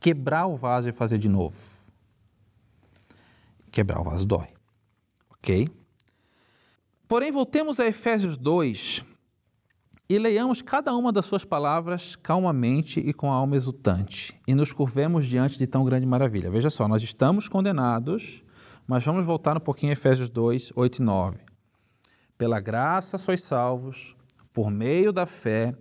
Quebrar 0.00 0.46
o 0.46 0.56
vaso 0.56 0.88
e 0.88 0.92
fazer 0.92 1.18
de 1.18 1.28
novo. 1.28 1.58
Quebrar 3.70 4.00
o 4.00 4.04
vaso 4.04 4.24
dói. 4.24 4.53
Ok? 5.44 5.68
Porém, 7.06 7.30
voltemos 7.30 7.78
a 7.78 7.84
Efésios 7.84 8.38
2 8.38 9.04
e 10.08 10.18
leiamos 10.18 10.62
cada 10.62 10.96
uma 10.96 11.12
das 11.12 11.26
suas 11.26 11.44
palavras 11.44 12.16
calmamente 12.16 12.98
e 12.98 13.12
com 13.12 13.30
a 13.30 13.34
alma 13.34 13.54
exultante, 13.54 14.34
e 14.48 14.54
nos 14.54 14.72
curvemos 14.72 15.26
diante 15.26 15.58
de 15.58 15.66
tão 15.66 15.84
grande 15.84 16.06
maravilha. 16.06 16.50
Veja 16.50 16.70
só, 16.70 16.88
nós 16.88 17.02
estamos 17.02 17.46
condenados, 17.46 18.42
mas 18.86 19.04
vamos 19.04 19.26
voltar 19.26 19.54
um 19.54 19.60
pouquinho 19.60 19.90
a 19.90 19.92
Efésios 19.92 20.30
2, 20.30 20.72
8 20.74 20.96
e 20.96 21.02
9. 21.02 21.36
Pela 22.38 22.58
graça 22.58 23.18
sois 23.18 23.42
salvos, 23.42 24.16
por 24.50 24.70
meio 24.70 25.12
da 25.12 25.26
fé, 25.26 25.74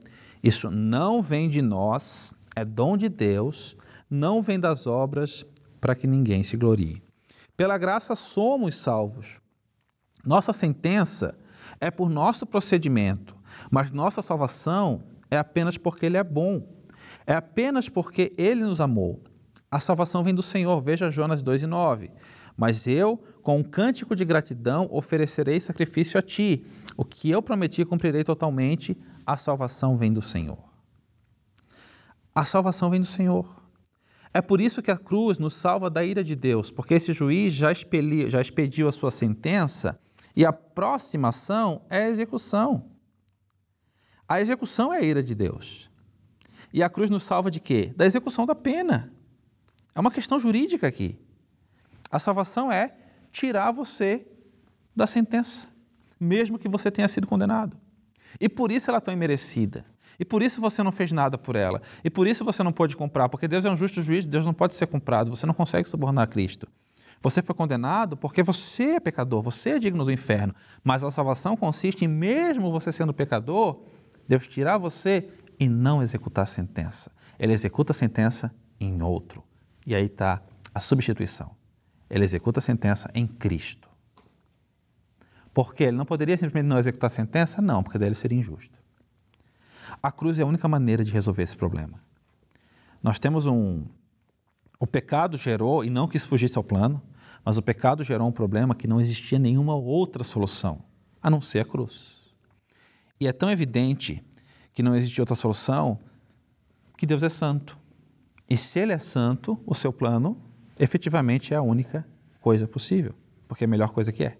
isso 0.43 0.69
não 0.69 1.21
vem 1.21 1.47
de 1.47 1.61
nós, 1.61 2.35
é 2.53 2.65
dom 2.65 2.97
de 2.97 3.07
Deus, 3.07 3.77
não 4.09 4.41
vem 4.41 4.59
das 4.59 4.87
obras 4.87 5.45
para 5.79 5.95
que 5.95 6.05
ninguém 6.05 6.43
se 6.43 6.57
glorie. 6.57 7.01
Pela 7.55 7.77
graça 7.77 8.13
somos 8.13 8.75
salvos. 8.75 9.41
Nossa 10.25 10.53
sentença 10.53 11.37
é 11.81 11.91
por 11.91 12.09
nosso 12.09 12.45
procedimento, 12.45 13.35
mas 13.69 13.91
nossa 13.91 14.21
salvação 14.21 15.03
é 15.29 15.37
apenas 15.37 15.77
porque 15.77 16.05
Ele 16.05 16.17
é 16.17 16.23
bom. 16.23 16.65
É 17.27 17.35
apenas 17.35 17.89
porque 17.89 18.33
Ele 18.37 18.63
nos 18.63 18.79
amou. 18.79 19.21
A 19.69 19.79
salvação 19.79 20.23
vem 20.23 20.33
do 20.33 20.43
Senhor, 20.43 20.81
veja 20.81 21.09
Jonas 21.09 21.41
2 21.41 21.63
e 21.63 21.67
9. 21.67 22.11
Mas 22.55 22.87
eu, 22.87 23.17
com 23.41 23.57
um 23.57 23.63
cântico 23.63 24.15
de 24.15 24.23
gratidão, 24.23 24.87
oferecerei 24.91 25.59
sacrifício 25.59 26.19
a 26.19 26.21
ti. 26.21 26.63
O 26.95 27.03
que 27.03 27.29
eu 27.29 27.41
prometi 27.41 27.83
cumprirei 27.83 28.23
totalmente 28.23 28.95
a 29.25 29.35
salvação 29.35 29.97
vem 29.97 30.13
do 30.13 30.21
Senhor. 30.21 30.59
A 32.35 32.45
salvação 32.45 32.89
vem 32.89 33.01
do 33.01 33.07
Senhor. 33.07 33.63
É 34.33 34.41
por 34.41 34.61
isso 34.61 34.81
que 34.81 34.91
a 34.91 34.97
cruz 34.97 35.37
nos 35.37 35.53
salva 35.53 35.89
da 35.89 36.03
ira 36.03 36.23
de 36.23 36.35
Deus, 36.35 36.71
porque 36.71 36.95
esse 36.95 37.13
juiz 37.13 37.53
já, 37.53 37.71
expeli, 37.71 38.29
já 38.29 38.41
expediu 38.41 38.87
a 38.87 38.91
sua 38.91 39.11
sentença 39.11 39.99
e 40.35 40.45
a 40.45 40.53
próxima 40.53 41.29
ação 41.29 41.81
é 41.89 42.03
a 42.03 42.09
execução. 42.09 42.91
A 44.27 44.41
execução 44.41 44.93
é 44.93 44.97
a 44.97 45.01
ira 45.01 45.23
de 45.23 45.35
Deus. 45.35 45.89
E 46.71 46.81
a 46.81 46.89
cruz 46.89 47.09
nos 47.09 47.23
salva 47.23 47.51
de 47.51 47.59
quê? 47.59 47.93
Da 47.95 48.05
execução 48.05 48.45
da 48.45 48.55
pena. 48.55 49.13
É 49.93 49.99
uma 49.99 50.11
questão 50.11 50.39
jurídica 50.39 50.87
aqui. 50.87 51.19
A 52.09 52.17
salvação 52.17 52.71
é 52.71 52.95
tirar 53.31 53.71
você 53.71 54.25
da 54.95 55.05
sentença, 55.05 55.67
mesmo 56.19 56.57
que 56.57 56.67
você 56.67 56.89
tenha 56.89 57.07
sido 57.07 57.27
condenado. 57.27 57.77
E 58.39 58.49
por 58.49 58.71
isso 58.71 58.89
ela 58.89 58.97
é 58.97 59.01
tão 59.01 59.13
imerecida. 59.13 59.85
E 60.19 60.25
por 60.25 60.41
isso 60.41 60.61
você 60.61 60.81
não 60.83 60.91
fez 60.91 61.11
nada 61.11 61.37
por 61.37 61.55
ela. 61.55 61.81
E 62.03 62.09
por 62.09 62.27
isso 62.27 62.45
você 62.45 62.63
não 62.63 62.71
pôde 62.71 62.95
comprar, 62.95 63.29
porque 63.29 63.47
Deus 63.47 63.65
é 63.65 63.69
um 63.69 63.77
justo 63.77 64.01
juiz, 64.01 64.25
Deus 64.25 64.45
não 64.45 64.53
pode 64.53 64.75
ser 64.75 64.87
comprado, 64.87 65.29
você 65.29 65.45
não 65.45 65.53
consegue 65.53 65.87
subornar 65.87 66.27
Cristo. 66.27 66.67
Você 67.23 67.41
foi 67.41 67.55
condenado 67.55 68.17
porque 68.17 68.43
você 68.43 68.95
é 68.95 68.99
pecador, 68.99 69.41
você 69.41 69.71
é 69.71 69.79
digno 69.79 70.03
do 70.03 70.11
inferno. 70.11 70.53
Mas 70.83 71.05
a 71.05 71.09
salvação 71.09 71.55
consiste 71.55 72.03
em, 72.03 72.07
mesmo 72.07 72.69
você 72.69 72.91
sendo 72.91 73.13
pecador, 73.13 73.81
Deus 74.27 74.45
tirar 74.45 74.77
você 74.77 75.29
e 75.57 75.69
não 75.69 76.03
executar 76.03 76.43
a 76.43 76.47
sentença. 76.47 77.13
Ele 77.39 77.53
executa 77.53 77.93
a 77.93 77.95
sentença 77.95 78.53
em 78.77 79.01
outro. 79.01 79.41
E 79.87 79.95
aí 79.95 80.07
está 80.07 80.41
a 80.75 80.81
substituição. 80.81 81.55
Ele 82.09 82.25
executa 82.25 82.59
a 82.59 82.61
sentença 82.61 83.09
em 83.15 83.25
Cristo. 83.25 83.89
Porque 85.53 85.85
ele 85.85 85.95
não 85.95 86.05
poderia 86.05 86.37
simplesmente 86.37 86.67
não 86.67 86.77
executar 86.77 87.07
a 87.07 87.09
sentença? 87.09 87.61
Não, 87.61 87.81
porque 87.81 87.97
daí 87.97 88.09
ele 88.09 88.15
seria 88.15 88.37
injusto. 88.37 88.77
A 90.01 90.11
cruz 90.11 90.39
é 90.39 90.43
a 90.43 90.45
única 90.45 90.67
maneira 90.67 91.05
de 91.05 91.11
resolver 91.11 91.43
esse 91.43 91.55
problema. 91.55 92.01
Nós 93.01 93.17
temos 93.17 93.45
um. 93.45 93.85
O 94.77 94.85
pecado 94.85 95.37
gerou, 95.37 95.85
e 95.85 95.89
não 95.89 96.05
quis 96.07 96.25
fugir 96.25 96.51
ao 96.57 96.63
plano, 96.63 97.01
mas 97.43 97.57
o 97.57 97.61
pecado 97.61 98.03
gerou 98.03 98.27
um 98.27 98.31
problema 98.31 98.75
que 98.75 98.87
não 98.87 99.01
existia 99.01 99.37
nenhuma 99.37 99.75
outra 99.75 100.23
solução, 100.23 100.83
a 101.21 101.29
não 101.29 101.41
ser 101.41 101.59
a 101.59 101.65
cruz. 101.65 102.33
E 103.19 103.27
é 103.27 103.33
tão 103.33 103.51
evidente 103.51 104.23
que 104.73 104.83
não 104.83 104.95
existe 104.95 105.19
outra 105.19 105.35
solução 105.35 105.99
que 106.97 107.05
Deus 107.05 107.23
é 107.23 107.29
santo. 107.29 107.77
E 108.49 108.57
se 108.57 108.79
Ele 108.79 108.93
é 108.93 108.97
santo, 108.97 109.59
o 109.65 109.75
seu 109.75 109.91
plano 109.91 110.41
efetivamente 110.79 111.53
é 111.53 111.57
a 111.57 111.61
única 111.61 112.05
coisa 112.41 112.67
possível, 112.67 113.13
porque 113.47 113.63
é 113.63 113.67
a 113.67 113.69
melhor 113.69 113.91
coisa 113.91 114.11
que 114.11 114.23
é. 114.23 114.37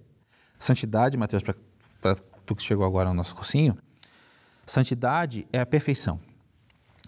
Santidade, 0.57 1.17
Mateus, 1.17 1.43
para 1.43 2.15
tu 2.45 2.55
que 2.55 2.63
chegou 2.63 2.85
agora 2.85 3.09
no 3.09 3.15
nosso 3.15 3.35
cursinho, 3.35 3.77
santidade 4.65 5.47
é 5.51 5.59
a 5.59 5.65
perfeição. 5.65 6.19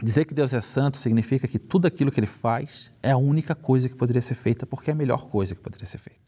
Dizer 0.02 0.26
que 0.26 0.34
Deus 0.34 0.54
é 0.54 0.60
santo 0.60 0.98
significa 0.98 1.48
que 1.48 1.58
tudo 1.58 1.88
aquilo 1.88 2.12
que 2.12 2.20
ele 2.20 2.28
faz 2.28 2.92
é 3.02 3.12
a 3.12 3.18
única 3.18 3.56
coisa 3.56 3.88
que 3.88 3.96
poderia 3.96 4.22
ser 4.22 4.36
feita, 4.36 4.66
porque 4.66 4.90
é 4.90 4.94
a 4.94 4.96
melhor 4.96 5.30
coisa 5.30 5.56
que 5.56 5.62
poderia 5.62 5.86
ser 5.86 6.00
feita. 6.00 6.20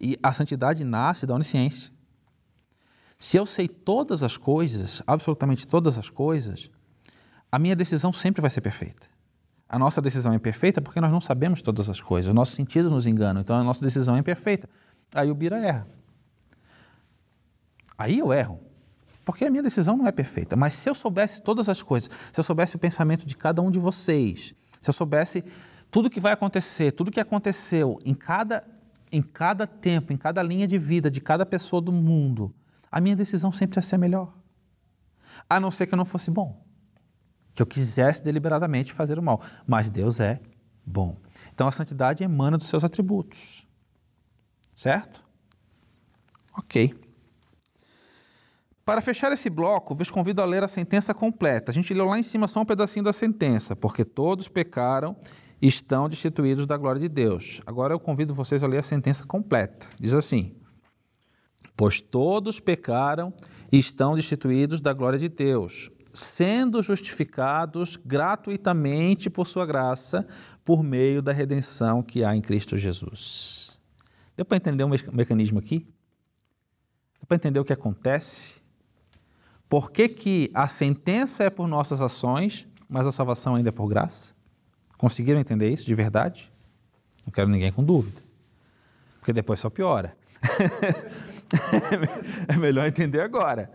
E 0.00 0.18
a 0.20 0.32
santidade 0.32 0.82
nasce 0.82 1.24
da 1.24 1.34
onisciência. 1.34 1.92
Se 3.18 3.36
eu 3.36 3.46
sei 3.46 3.68
todas 3.68 4.24
as 4.24 4.36
coisas, 4.36 5.00
absolutamente 5.06 5.64
todas 5.64 5.96
as 5.96 6.10
coisas, 6.10 6.68
a 7.52 7.58
minha 7.58 7.76
decisão 7.76 8.12
sempre 8.12 8.40
vai 8.40 8.50
ser 8.50 8.60
perfeita. 8.60 9.06
A 9.68 9.78
nossa 9.78 10.02
decisão 10.02 10.32
é 10.32 10.36
imperfeita 10.36 10.82
porque 10.82 11.00
nós 11.00 11.12
não 11.12 11.20
sabemos 11.20 11.62
todas 11.62 11.88
as 11.88 12.00
coisas, 12.00 12.30
os 12.30 12.34
nossos 12.34 12.54
sentidos 12.54 12.90
nos 12.90 13.06
enganam, 13.06 13.42
então 13.42 13.54
a 13.54 13.62
nossa 13.62 13.84
decisão 13.84 14.16
é 14.16 14.18
imperfeita. 14.18 14.68
Aí 15.14 15.30
o 15.30 15.34
Bira 15.36 15.56
erra. 15.64 15.86
Aí 17.96 18.18
eu 18.18 18.32
erro. 18.32 18.60
Porque 19.24 19.44
a 19.44 19.50
minha 19.50 19.62
decisão 19.62 19.96
não 19.96 20.06
é 20.06 20.12
perfeita. 20.12 20.56
Mas 20.56 20.74
se 20.74 20.88
eu 20.88 20.94
soubesse 20.94 21.42
todas 21.42 21.68
as 21.68 21.82
coisas, 21.82 22.10
se 22.32 22.40
eu 22.40 22.44
soubesse 22.44 22.76
o 22.76 22.78
pensamento 22.78 23.24
de 23.24 23.36
cada 23.36 23.62
um 23.62 23.70
de 23.70 23.78
vocês, 23.78 24.54
se 24.80 24.90
eu 24.90 24.94
soubesse 24.94 25.44
tudo 25.90 26.10
que 26.10 26.20
vai 26.20 26.32
acontecer, 26.32 26.92
tudo 26.92 27.10
que 27.10 27.20
aconteceu 27.20 27.98
em 28.04 28.14
cada, 28.14 28.64
em 29.10 29.22
cada 29.22 29.66
tempo, 29.66 30.12
em 30.12 30.16
cada 30.16 30.42
linha 30.42 30.66
de 30.66 30.78
vida 30.78 31.10
de 31.10 31.20
cada 31.20 31.46
pessoa 31.46 31.80
do 31.80 31.92
mundo, 31.92 32.52
a 32.90 33.00
minha 33.00 33.14
decisão 33.14 33.52
sempre 33.52 33.78
ia 33.78 33.82
ser 33.82 33.98
melhor. 33.98 34.32
A 35.48 35.60
não 35.60 35.70
ser 35.70 35.86
que 35.86 35.94
eu 35.94 35.98
não 35.98 36.04
fosse 36.04 36.30
bom. 36.30 36.64
Que 37.54 37.62
eu 37.62 37.66
quisesse 37.66 38.22
deliberadamente 38.22 38.92
fazer 38.92 39.18
o 39.18 39.22
mal. 39.22 39.40
Mas 39.66 39.90
Deus 39.90 40.18
é 40.18 40.40
bom. 40.84 41.16
Então 41.54 41.68
a 41.68 41.72
santidade 41.72 42.24
emana 42.24 42.58
dos 42.58 42.66
seus 42.66 42.84
atributos. 42.84 43.66
Certo? 44.74 45.22
Ok. 46.56 47.01
Para 48.84 49.00
fechar 49.00 49.30
esse 49.30 49.48
bloco, 49.48 49.94
vos 49.94 50.10
convido 50.10 50.42
a 50.42 50.44
ler 50.44 50.64
a 50.64 50.68
sentença 50.68 51.14
completa. 51.14 51.70
A 51.70 51.74
gente 51.74 51.94
leu 51.94 52.06
lá 52.06 52.18
em 52.18 52.22
cima 52.22 52.48
só 52.48 52.60
um 52.60 52.64
pedacinho 52.64 53.04
da 53.04 53.12
sentença, 53.12 53.76
porque 53.76 54.04
todos 54.04 54.48
pecaram 54.48 55.16
e 55.60 55.68
estão 55.68 56.08
destituídos 56.08 56.66
da 56.66 56.76
glória 56.76 57.00
de 57.00 57.08
Deus. 57.08 57.60
Agora 57.64 57.94
eu 57.94 58.00
convido 58.00 58.34
vocês 58.34 58.64
a 58.64 58.66
ler 58.66 58.78
a 58.78 58.82
sentença 58.82 59.24
completa. 59.24 59.86
Diz 60.00 60.14
assim: 60.14 60.56
Pois 61.76 62.00
todos 62.00 62.58
pecaram 62.58 63.32
e 63.70 63.78
estão 63.78 64.16
destituídos 64.16 64.80
da 64.80 64.92
glória 64.92 65.18
de 65.18 65.28
Deus, 65.28 65.88
sendo 66.12 66.82
justificados 66.82 67.94
gratuitamente 67.96 69.30
por 69.30 69.46
sua 69.46 69.64
graça, 69.64 70.26
por 70.64 70.82
meio 70.82 71.22
da 71.22 71.32
redenção 71.32 72.02
que 72.02 72.24
há 72.24 72.34
em 72.34 72.40
Cristo 72.40 72.76
Jesus. 72.76 73.80
Deu 74.36 74.44
para 74.44 74.56
entender 74.56 74.82
o 74.82 74.88
mecanismo 74.88 75.60
aqui? 75.60 75.78
Deu 77.20 77.26
para 77.28 77.36
entender 77.36 77.60
o 77.60 77.64
que 77.64 77.72
acontece? 77.72 78.61
Por 79.72 79.90
que, 79.90 80.06
que 80.06 80.50
a 80.52 80.68
sentença 80.68 81.44
é 81.44 81.48
por 81.48 81.66
nossas 81.66 82.02
ações, 82.02 82.68
mas 82.86 83.06
a 83.06 83.10
salvação 83.10 83.54
ainda 83.54 83.70
é 83.70 83.72
por 83.72 83.88
graça? 83.88 84.34
Conseguiram 84.98 85.40
entender 85.40 85.72
isso 85.72 85.86
de 85.86 85.94
verdade? 85.94 86.52
Não 87.24 87.32
quero 87.32 87.48
ninguém 87.48 87.72
com 87.72 87.82
dúvida, 87.82 88.20
porque 89.18 89.32
depois 89.32 89.60
só 89.60 89.70
piora. 89.70 90.14
é 92.48 92.56
melhor 92.58 92.86
entender 92.86 93.22
agora. 93.22 93.72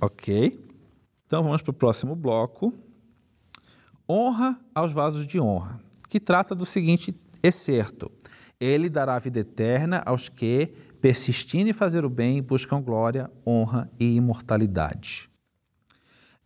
Ok? 0.00 0.58
Então 1.24 1.44
vamos 1.44 1.62
para 1.62 1.70
o 1.70 1.74
próximo 1.74 2.16
bloco, 2.16 2.74
honra 4.10 4.58
aos 4.74 4.90
vasos 4.90 5.24
de 5.24 5.38
honra, 5.38 5.78
que 6.08 6.18
trata 6.18 6.52
do 6.52 6.66
seguinte 6.66 7.16
excerto: 7.44 8.10
Ele 8.58 8.88
dará 8.88 9.20
vida 9.20 9.38
eterna 9.38 10.02
aos 10.04 10.28
que, 10.28 10.74
persistindo 11.00 11.70
em 11.70 11.72
fazer 11.72 12.04
o 12.04 12.10
bem, 12.10 12.42
buscam 12.42 12.80
glória, 12.80 13.30
honra 13.46 13.90
e 13.98 14.16
imortalidade. 14.16 15.30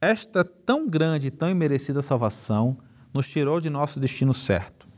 Esta 0.01 0.45
tão 0.45 0.89
grande 0.89 1.29
e 1.29 1.31
tão 1.31 1.49
imerecida 1.49 2.03
salvação 2.03 2.79
nos 3.15 3.29
tirou 3.29 3.61
de 3.61 3.71
nosso 3.71 4.01
destino 4.01 4.35
certo. 4.35 4.89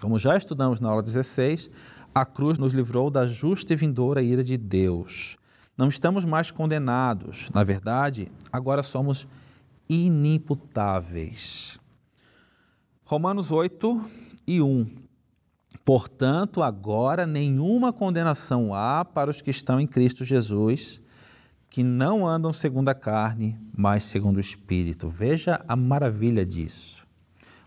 Como 0.00 0.18
já 0.18 0.36
estudamos 0.36 0.80
na 0.80 0.88
aula 0.88 1.02
16, 1.02 1.70
a 2.14 2.24
cruz 2.24 2.58
nos 2.58 2.72
livrou 2.72 3.10
da 3.10 3.26
justa 3.26 3.72
e 3.72 3.76
vindoura 3.76 4.22
ira 4.22 4.44
de 4.44 4.56
Deus. 4.56 5.36
Não 5.76 5.88
estamos 5.88 6.24
mais 6.24 6.50
condenados. 6.50 7.48
Na 7.54 7.64
verdade, 7.64 8.30
agora 8.52 8.82
somos 8.82 9.26
inimputáveis. 9.88 11.78
Romanos 13.04 13.50
8 13.50 14.04
e 14.46 14.60
1. 14.60 14.99
Portanto, 15.84 16.62
agora 16.62 17.26
nenhuma 17.26 17.92
condenação 17.92 18.74
há 18.74 19.04
para 19.04 19.30
os 19.30 19.40
que 19.40 19.50
estão 19.50 19.80
em 19.80 19.86
Cristo 19.86 20.24
Jesus, 20.24 21.00
que 21.68 21.82
não 21.82 22.26
andam 22.26 22.52
segundo 22.52 22.88
a 22.88 22.94
carne, 22.94 23.58
mas 23.76 24.04
segundo 24.04 24.36
o 24.36 24.40
Espírito. 24.40 25.08
Veja 25.08 25.64
a 25.66 25.76
maravilha 25.76 26.44
disso. 26.44 27.06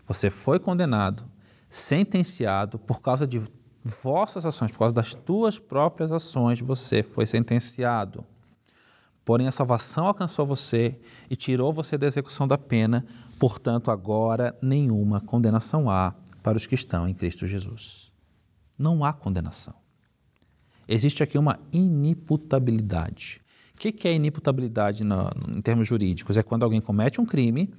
Você 0.06 0.30
foi 0.30 0.58
condenado, 0.58 1.24
sentenciado 1.68 2.78
por 2.78 3.00
causa 3.00 3.26
de 3.26 3.42
vossas 3.82 4.46
ações, 4.46 4.70
por 4.70 4.78
causa 4.78 4.94
das 4.94 5.14
tuas 5.14 5.58
próprias 5.58 6.12
ações, 6.12 6.60
você 6.60 7.02
foi 7.02 7.26
sentenciado. 7.26 8.24
Porém, 9.24 9.48
a 9.48 9.52
salvação 9.52 10.06
alcançou 10.06 10.46
você 10.46 10.98
e 11.30 11.36
tirou 11.36 11.72
você 11.72 11.96
da 11.96 12.06
execução 12.06 12.46
da 12.46 12.58
pena, 12.58 13.04
portanto, 13.38 13.90
agora 13.90 14.56
nenhuma 14.60 15.20
condenação 15.20 15.88
há 15.88 16.14
para 16.42 16.58
os 16.58 16.66
que 16.66 16.74
estão 16.74 17.08
em 17.08 17.14
Cristo 17.14 17.46
Jesus. 17.46 18.03
Não 18.78 19.04
há 19.04 19.12
condenação. 19.12 19.74
Existe 20.86 21.22
aqui 21.22 21.38
uma 21.38 21.58
inimputabilidade. 21.72 23.40
O 23.74 23.78
que 23.78 24.06
é 24.06 24.14
inimputabilidade 24.14 25.02
em 25.02 25.60
termos 25.62 25.88
jurídicos? 25.88 26.36
É 26.36 26.42
quando 26.42 26.62
alguém 26.62 26.80
comete 26.80 27.20
um 27.20 27.26
crime, 27.26 27.72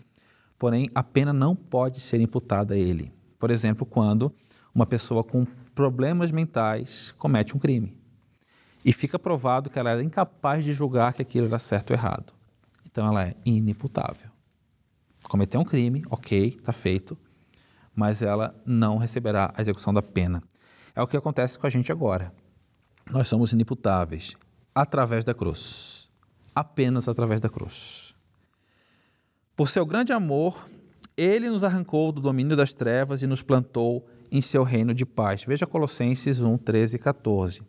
porém 0.58 0.90
a 0.94 1.04
pena 1.04 1.32
não 1.32 1.56
pode 1.56 2.00
ser 2.02 2.20
imputada 2.20 2.74
a 2.74 2.78
ele. 2.78 3.14
Por 3.40 3.52
exemplo, 3.52 3.86
quando 3.86 4.34
uma 4.74 4.86
pessoa 4.86 5.24
com 5.24 5.46
problemas 5.74 6.32
mentais 6.32 7.14
comete 7.18 7.56
um 7.56 7.60
crime 7.60 7.96
e 8.84 8.92
fica 8.92 9.18
provado 9.18 9.70
que 9.70 9.80
ela 9.80 9.92
era 9.92 10.04
incapaz 10.04 10.64
de 10.64 10.74
julgar 10.74 11.14
que 11.14 11.22
aquilo 11.22 11.48
era 11.48 11.60
certo 11.60 11.92
ou 11.92 11.96
errado. 11.96 12.34
Então 12.86 13.08
ela 13.08 13.26
é 13.26 13.36
inimputável. 13.46 14.30
Cometeu 15.24 15.60
um 15.60 15.66
crime, 15.66 16.04
ok, 16.10 16.56
está 16.60 16.72
feito, 16.72 17.18
mas 17.96 18.22
ela 18.22 18.56
não 18.66 18.98
receberá 18.98 19.54
a 19.56 19.62
execução 19.62 19.94
da 19.94 20.02
pena. 20.02 20.44
É 20.96 21.02
o 21.02 21.08
que 21.08 21.18
acontece 21.18 21.60
com 21.60 21.68
a 21.68 21.70
gente 21.70 21.92
agora. 21.92 22.32
Nós 23.12 23.28
somos 23.28 23.52
inimputáveis 23.52 24.36
através 24.74 25.24
da 25.24 25.34
cruz. 25.34 26.10
Apenas 26.56 27.08
através 27.08 27.42
da 27.42 27.50
cruz. 27.50 28.16
Por 29.56 29.70
seu 29.70 29.86
grande 29.86 30.14
amor, 30.14 30.66
ele 31.18 31.50
nos 31.50 31.64
arrancou 31.64 32.12
do 32.12 32.22
domínio 32.22 32.56
das 32.56 32.74
trevas 32.74 33.22
e 33.22 33.28
nos 33.28 33.42
plantou 33.44 34.08
em 34.32 34.42
seu 34.42 34.64
reino 34.64 34.94
de 34.94 35.06
paz. 35.06 35.44
Veja 35.44 35.68
Colossenses 35.68 36.42
1, 36.42 36.58
13 36.58 36.96
e 36.96 37.00
14. 37.00 37.62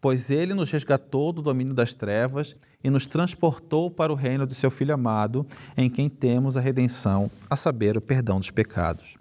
Pois 0.00 0.30
ele 0.30 0.52
nos 0.52 0.70
resgatou 0.70 1.32
do 1.32 1.42
domínio 1.42 1.74
das 1.74 1.94
trevas 1.94 2.56
e 2.82 2.90
nos 2.90 3.06
transportou 3.06 3.90
para 3.90 4.12
o 4.12 4.16
reino 4.16 4.46
de 4.46 4.54
seu 4.54 4.70
Filho 4.70 4.92
amado, 4.94 5.46
em 5.76 5.88
quem 5.88 6.08
temos 6.08 6.56
a 6.56 6.60
redenção, 6.60 7.30
a 7.48 7.56
saber, 7.56 7.96
o 7.96 8.00
perdão 8.00 8.40
dos 8.40 8.50
pecados. 8.50 9.16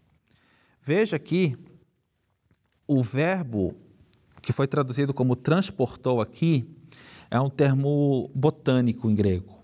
Veja 0.81 1.15
aqui 1.15 1.55
o 2.93 3.01
verbo 3.01 3.73
que 4.41 4.51
foi 4.51 4.67
traduzido 4.67 5.13
como 5.13 5.33
transportou 5.33 6.19
aqui 6.19 6.67
é 7.29 7.39
um 7.39 7.49
termo 7.49 8.29
botânico 8.35 9.09
em 9.09 9.15
grego. 9.15 9.63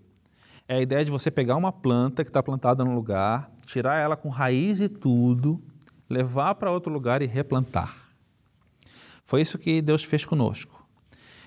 É 0.65 0.77
a 0.77 0.81
ideia 0.81 1.03
de 1.03 1.11
você 1.11 1.29
pegar 1.29 1.57
uma 1.57 1.73
planta 1.73 2.23
que 2.23 2.29
está 2.29 2.41
plantada 2.41 2.85
num 2.85 2.95
lugar, 2.95 3.51
tirar 3.65 3.97
ela 3.97 4.15
com 4.15 4.29
raiz 4.29 4.79
e 4.79 4.87
tudo, 4.87 5.61
levar 6.09 6.55
para 6.55 6.71
outro 6.71 6.89
lugar 6.89 7.21
e 7.21 7.25
replantar. 7.25 8.13
Foi 9.25 9.41
isso 9.41 9.57
que 9.57 9.81
Deus 9.81 10.05
fez 10.05 10.23
conosco. 10.23 10.87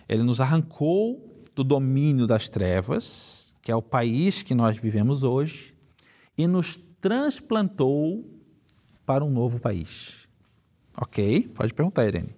Ele 0.07 0.23
nos 0.23 0.39
arrancou 0.39 1.47
do 1.55 1.65
domínio 1.65 2.27
das 2.27 2.51
trevas, 2.51 3.55
que 3.63 3.73
é 3.73 3.75
o 3.75 3.81
país 3.81 4.43
que 4.43 4.55
nós 4.55 4.77
vivemos 4.77 5.23
hoje, 5.23 5.75
e 6.37 6.47
nos 6.47 6.79
transplantou 7.01 8.23
para 9.07 9.25
um 9.25 9.31
novo 9.31 9.59
país. 9.59 10.20
Ok? 10.97 11.49
Pode 11.55 11.73
perguntar, 11.75 12.07
Irene. 12.07 12.35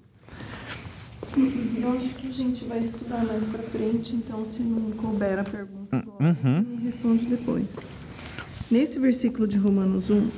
Eu 1.80 1.92
acho 1.92 2.08
que 2.14 2.28
a 2.28 2.32
gente 2.32 2.64
vai 2.64 2.78
estudar 2.78 3.24
mais 3.24 3.46
para 3.48 3.62
frente, 3.62 4.14
então 4.14 4.44
se 4.46 4.62
não 4.62 4.90
couber 4.92 5.38
a 5.38 5.44
pergunta 5.44 5.96
agora, 5.96 6.36
Uhum. 6.44 6.78
responde 6.84 7.26
depois. 7.26 7.76
Nesse 8.70 8.98
versículo 8.98 9.48
de 9.48 9.58
Romanos 9.58 10.10
1, 10.10 10.28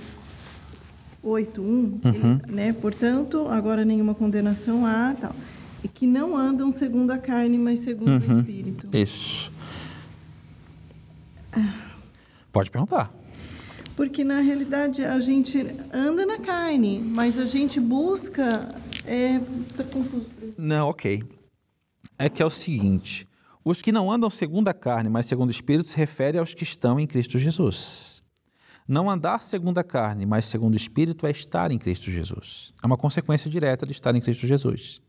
8, 1.22 1.60
1, 1.62 2.00
ele, 2.04 2.52
né, 2.52 2.72
portanto, 2.72 3.46
agora 3.48 3.84
nenhuma 3.84 4.14
condenação 4.14 4.86
há, 4.86 5.14
tal, 5.20 5.34
e 5.82 5.88
que 5.88 6.06
não 6.06 6.36
andam 6.36 6.70
segundo 6.70 7.10
a 7.10 7.18
carne, 7.18 7.58
mas 7.58 7.80
segundo 7.80 8.08
o 8.22 8.38
Espírito. 8.38 8.96
Isso. 8.96 9.52
Pode 12.52 12.70
perguntar. 12.70 13.12
Porque 13.96 14.24
na 14.24 14.40
realidade 14.40 15.04
a 15.04 15.20
gente 15.20 15.58
anda 15.92 16.26
na 16.26 16.38
carne, 16.38 16.98
mas 16.98 17.38
a 17.38 17.44
gente 17.44 17.78
busca. 17.78 18.68
É, 19.06 19.38
tá 19.76 19.84
confuso. 19.84 20.28
Não, 20.58 20.88
ok. 20.88 21.22
É 22.18 22.28
que 22.28 22.42
é 22.42 22.46
o 22.46 22.50
seguinte: 22.50 23.26
os 23.64 23.80
que 23.80 23.92
não 23.92 24.10
andam 24.10 24.28
segundo 24.28 24.68
a 24.68 24.74
carne, 24.74 25.08
mas 25.08 25.26
segundo 25.26 25.48
o 25.48 25.52
Espírito, 25.52 25.88
se 25.88 25.96
refere 25.96 26.38
aos 26.38 26.54
que 26.54 26.64
estão 26.64 26.98
em 26.98 27.06
Cristo 27.06 27.38
Jesus. 27.38 28.22
Não 28.86 29.08
andar 29.08 29.40
segundo 29.40 29.78
a 29.78 29.84
carne, 29.84 30.26
mas 30.26 30.44
segundo 30.44 30.74
o 30.74 30.76
Espírito, 30.76 31.26
é 31.26 31.30
estar 31.30 31.70
em 31.70 31.78
Cristo 31.78 32.10
Jesus. 32.10 32.74
É 32.82 32.86
uma 32.86 32.98
consequência 32.98 33.48
direta 33.48 33.86
de 33.86 33.92
estar 33.92 34.14
em 34.14 34.20
Cristo 34.20 34.46
Jesus. 34.46 35.00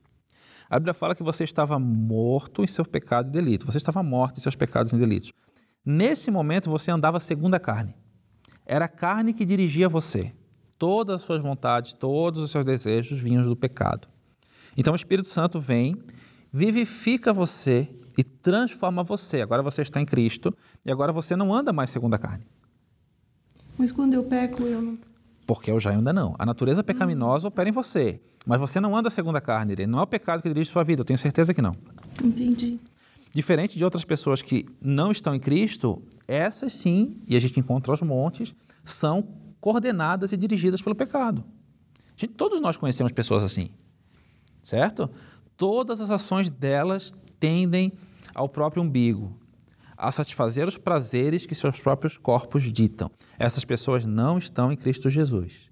A 0.69 0.79
Bíblia 0.79 0.93
fala 0.93 1.13
que 1.13 1.23
você 1.23 1.43
estava 1.43 1.77
morto 1.77 2.63
em 2.63 2.67
seu 2.67 2.85
pecado 2.85 3.27
e 3.27 3.31
delito. 3.31 3.65
Você 3.65 3.77
estava 3.77 4.01
morto 4.01 4.37
em 4.37 4.41
seus 4.41 4.55
pecados 4.55 4.93
e 4.93 4.97
delitos. 4.97 5.33
Nesse 5.85 6.31
momento, 6.31 6.69
você 6.69 6.89
andava 6.89 7.19
segundo 7.19 7.55
a 7.55 7.59
carne. 7.59 7.93
Era 8.65 8.85
a 8.85 8.89
carne 8.89 9.33
que 9.33 9.45
dirigia 9.45 9.87
você. 9.87 10.33
Todas 10.77 11.15
as 11.15 11.21
suas 11.21 11.41
vontades, 11.41 11.93
todos 11.93 12.41
os 12.41 12.51
seus 12.51 12.65
desejos 12.65 13.19
vinham 13.19 13.43
do 13.43 13.55
pecado. 13.55 14.07
Então 14.75 14.93
o 14.93 14.95
Espírito 14.95 15.27
Santo 15.27 15.59
vem, 15.59 15.95
vivifica 16.51 17.31
você 17.31 17.89
e 18.17 18.23
transforma 18.23 19.03
você. 19.03 19.41
Agora 19.41 19.61
você 19.61 19.81
está 19.81 20.01
em 20.01 20.05
Cristo 20.05 20.55
e 20.85 20.91
agora 20.91 21.11
você 21.11 21.35
não 21.35 21.53
anda 21.53 21.71
mais 21.71 21.89
segundo 21.89 22.13
a 22.13 22.17
carne. 22.17 22.45
Mas 23.77 23.91
quando 23.91 24.13
eu 24.13 24.23
peco, 24.23 24.63
eu 24.63 24.81
não. 24.81 24.97
Porque 25.45 25.69
eu 25.69 25.79
já 25.79 25.91
ainda 25.91 26.11
não. 26.11 26.33
A 26.39 26.45
natureza 26.45 26.83
pecaminosa 26.83 27.47
opera 27.47 27.69
em 27.69 27.71
você. 27.71 28.19
Mas 28.45 28.59
você 28.59 28.79
não 28.79 28.95
anda 28.95 29.09
segundo 29.09 29.35
a 29.35 29.41
carne. 29.41 29.73
Irene. 29.73 29.91
Não 29.91 29.99
é 29.99 30.01
o 30.01 30.07
pecado 30.07 30.41
que 30.41 30.49
dirige 30.49 30.71
sua 30.71 30.83
vida. 30.83 31.01
Eu 31.01 31.05
tenho 31.05 31.19
certeza 31.19 31.53
que 31.53 31.61
não. 31.61 31.75
Entendi. 32.23 32.79
Diferente 33.35 33.77
de 33.77 33.83
outras 33.83 34.05
pessoas 34.05 34.41
que 34.41 34.65
não 34.81 35.11
estão 35.11 35.35
em 35.35 35.39
Cristo, 35.41 36.01
essas 36.25 36.71
sim, 36.71 37.21
e 37.27 37.35
a 37.35 37.39
gente 37.39 37.59
encontra 37.59 37.91
aos 37.91 38.01
montes, 38.01 38.55
são 38.81 39.27
coordenadas 39.59 40.31
e 40.31 40.37
dirigidas 40.37 40.81
pelo 40.81 40.95
pecado. 40.95 41.43
Gente, 42.15 42.31
todos 42.31 42.61
nós 42.61 42.77
conhecemos 42.77 43.11
pessoas 43.11 43.43
assim, 43.43 43.71
certo? 44.63 45.11
Todas 45.57 45.99
as 45.99 46.11
ações 46.11 46.49
delas 46.49 47.13
tendem 47.37 47.91
ao 48.33 48.47
próprio 48.47 48.81
umbigo, 48.81 49.37
a 49.97 50.13
satisfazer 50.13 50.65
os 50.65 50.77
prazeres 50.77 51.45
que 51.45 51.53
seus 51.53 51.77
próprios 51.81 52.17
corpos 52.17 52.71
ditam. 52.71 53.11
Essas 53.37 53.65
pessoas 53.65 54.05
não 54.05 54.37
estão 54.37 54.71
em 54.71 54.77
Cristo 54.77 55.09
Jesus. 55.09 55.69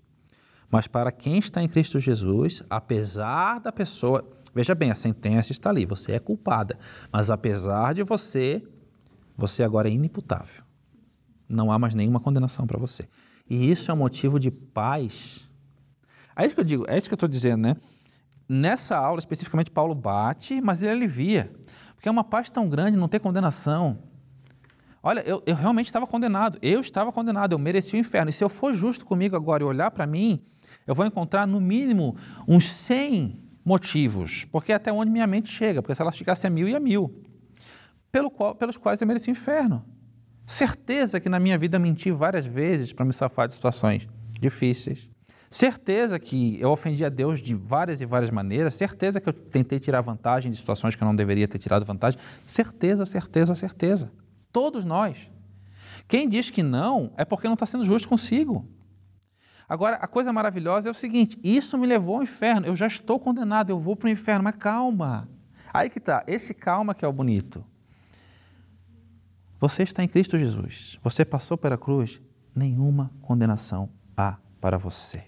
Mas 0.69 0.85
para 0.85 1.13
quem 1.13 1.37
está 1.37 1.63
em 1.63 1.69
Cristo 1.69 1.97
Jesus, 1.97 2.61
apesar 2.69 3.61
da 3.61 3.71
pessoa. 3.71 4.29
Veja 4.53 4.75
bem, 4.75 4.91
a 4.91 4.95
sentença 4.95 5.51
está 5.51 5.69
ali, 5.69 5.85
você 5.85 6.13
é 6.13 6.19
culpada. 6.19 6.77
Mas 7.11 7.29
apesar 7.29 7.93
de 7.93 8.03
você, 8.03 8.63
você 9.35 9.63
agora 9.63 9.89
é 9.89 9.91
inimputável. 9.91 10.63
Não 11.49 11.71
há 11.71 11.79
mais 11.79 11.95
nenhuma 11.95 12.19
condenação 12.19 12.67
para 12.67 12.77
você. 12.77 13.07
E 13.49 13.69
isso 13.69 13.89
é 13.89 13.93
um 13.93 13.97
motivo 13.97 14.39
de 14.39 14.51
paz. 14.51 15.49
É 16.35 16.45
isso 16.45 16.55
que 16.55 16.61
eu 16.61 16.65
digo, 16.65 16.85
é 16.87 16.97
isso 16.97 17.07
que 17.07 17.13
eu 17.13 17.17
estou 17.17 17.29
dizendo, 17.29 17.61
né? 17.61 17.75
Nessa 18.47 18.97
aula, 18.97 19.19
especificamente, 19.19 19.71
Paulo 19.71 19.95
bate, 19.95 20.61
mas 20.61 20.81
ele 20.81 20.91
alivia. 20.91 21.51
Porque 21.95 22.07
é 22.07 22.11
uma 22.11 22.23
paz 22.23 22.49
tão 22.49 22.69
grande 22.69 22.97
não 22.97 23.07
ter 23.07 23.19
condenação. 23.19 23.99
Olha, 25.01 25.21
eu, 25.21 25.41
eu 25.45 25.55
realmente 25.55 25.87
estava 25.87 26.05
condenado. 26.05 26.57
Eu 26.61 26.79
estava 26.79 27.11
condenado, 27.11 27.53
eu 27.53 27.59
mereci 27.59 27.95
o 27.95 27.99
inferno. 27.99 28.29
E 28.29 28.33
se 28.33 28.43
eu 28.43 28.49
for 28.49 28.73
justo 28.73 29.05
comigo 29.05 29.35
agora 29.35 29.63
e 29.63 29.65
olhar 29.65 29.91
para 29.91 30.05
mim, 30.05 30.41
eu 30.85 30.93
vou 30.93 31.05
encontrar 31.05 31.47
no 31.47 31.59
mínimo 31.59 32.15
uns 32.47 32.65
100 32.65 33.42
motivos. 33.63 34.45
Porque 34.45 34.71
é 34.71 34.75
até 34.75 34.91
onde 34.91 35.11
minha 35.11 35.27
mente 35.27 35.49
chega. 35.49 35.81
Porque 35.81 35.95
se 35.95 36.01
ela 36.01 36.11
chegasse 36.11 36.45
a 36.45 36.49
mil, 36.49 36.67
e 36.67 36.75
a 36.75 36.79
mil. 36.79 37.23
Pelo 38.11 38.29
qual, 38.29 38.55
pelos 38.55 38.77
quais 38.77 39.01
eu 39.01 39.07
mereci 39.07 39.29
o 39.29 39.31
inferno. 39.31 39.85
Certeza 40.45 41.19
que 41.19 41.29
na 41.29 41.39
minha 41.39 41.57
vida 41.57 41.79
menti 41.79 42.11
várias 42.11 42.45
vezes 42.45 42.91
para 42.91 43.05
me 43.05 43.13
safar 43.13 43.47
de 43.47 43.53
situações 43.53 44.07
difíceis. 44.39 45.09
Certeza 45.49 46.17
que 46.17 46.59
eu 46.59 46.71
ofendi 46.71 47.05
a 47.05 47.09
Deus 47.09 47.39
de 47.39 47.53
várias 47.53 48.01
e 48.01 48.05
várias 48.05 48.31
maneiras. 48.31 48.73
Certeza 48.73 49.21
que 49.21 49.29
eu 49.29 49.33
tentei 49.33 49.79
tirar 49.79 50.01
vantagem 50.01 50.51
de 50.51 50.57
situações 50.57 50.95
que 50.95 51.03
eu 51.03 51.05
não 51.05 51.15
deveria 51.15 51.47
ter 51.47 51.59
tirado 51.59 51.85
vantagem. 51.85 52.19
Certeza, 52.45 53.05
certeza, 53.05 53.55
certeza. 53.55 54.11
Todos 54.51 54.83
nós. 54.83 55.29
Quem 56.07 56.27
diz 56.27 56.49
que 56.49 56.63
não 56.63 57.13
é 57.15 57.23
porque 57.23 57.47
não 57.47 57.53
está 57.53 57.65
sendo 57.65 57.85
justo 57.85 58.09
consigo. 58.09 58.67
Agora, 59.67 59.95
a 59.97 60.07
coisa 60.07 60.33
maravilhosa 60.33 60.89
é 60.89 60.91
o 60.91 60.95
seguinte: 60.95 61.39
isso 61.43 61.77
me 61.77 61.87
levou 61.87 62.17
ao 62.17 62.23
inferno. 62.23 62.67
Eu 62.67 62.75
já 62.75 62.87
estou 62.87 63.19
condenado, 63.19 63.69
eu 63.69 63.79
vou 63.79 63.95
para 63.95 64.07
o 64.07 64.09
inferno, 64.09 64.43
mas 64.43 64.55
calma. 64.55 65.29
Aí 65.73 65.89
que 65.89 65.97
está, 65.97 66.23
esse 66.27 66.53
calma 66.53 66.93
que 66.93 67.03
é 67.03 67.07
o 67.07 67.13
bonito. 67.13 67.65
Você 69.57 69.83
está 69.83 70.03
em 70.03 70.07
Cristo 70.07 70.37
Jesus. 70.37 70.99
Você 71.01 71.23
passou 71.23 71.57
pela 71.57 71.77
cruz. 71.77 72.21
Nenhuma 72.55 73.11
condenação 73.21 73.89
há 74.15 74.37
para 74.61 74.77
você. 74.77 75.23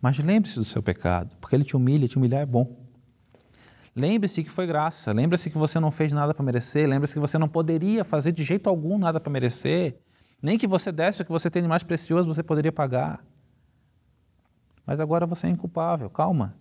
Mas 0.00 0.18
lembre-se 0.18 0.56
do 0.56 0.64
seu 0.64 0.82
pecado, 0.82 1.34
porque 1.40 1.56
ele 1.56 1.64
te 1.64 1.74
humilha, 1.74 2.06
te 2.06 2.16
humilhar 2.16 2.42
é 2.42 2.46
bom. 2.46 2.86
Lembre-se 3.94 4.44
que 4.44 4.50
foi 4.50 4.66
graça, 4.66 5.10
lembre-se 5.10 5.48
que 5.48 5.56
você 5.56 5.80
não 5.80 5.90
fez 5.90 6.12
nada 6.12 6.34
para 6.34 6.44
merecer, 6.44 6.86
lembre-se 6.86 7.14
que 7.14 7.18
você 7.18 7.38
não 7.38 7.48
poderia 7.48 8.04
fazer 8.04 8.30
de 8.30 8.44
jeito 8.44 8.68
algum 8.68 8.98
nada 8.98 9.18
para 9.18 9.32
merecer, 9.32 9.98
nem 10.40 10.58
que 10.58 10.66
você 10.66 10.92
desse 10.92 11.22
o 11.22 11.24
que 11.24 11.32
você 11.32 11.48
tem 11.48 11.62
de 11.62 11.68
mais 11.68 11.82
precioso 11.82 12.32
você 12.32 12.42
poderia 12.42 12.70
pagar. 12.70 13.24
Mas 14.86 15.00
agora 15.00 15.26
você 15.26 15.48
é 15.48 15.50
inculpável, 15.50 16.08
calma. 16.08 16.56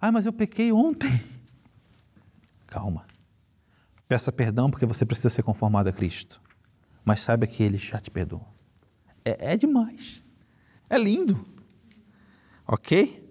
Ah, 0.00 0.10
mas 0.10 0.24
eu 0.24 0.32
pequei 0.32 0.72
ontem. 0.72 1.22
Calma. 2.66 3.06
Peça 4.08 4.32
perdão 4.32 4.70
porque 4.70 4.86
você 4.86 5.04
precisa 5.04 5.30
ser 5.30 5.42
conformado 5.42 5.88
a 5.88 5.92
Cristo. 5.92 6.40
Mas 7.04 7.20
saiba 7.20 7.46
que 7.46 7.62
Ele 7.62 7.76
já 7.76 8.00
te 8.00 8.10
perdoou. 8.10 8.46
É, 9.24 9.52
é 9.52 9.56
demais. 9.56 10.22
É 10.88 10.96
lindo. 10.96 11.46
Ok? 12.66 13.24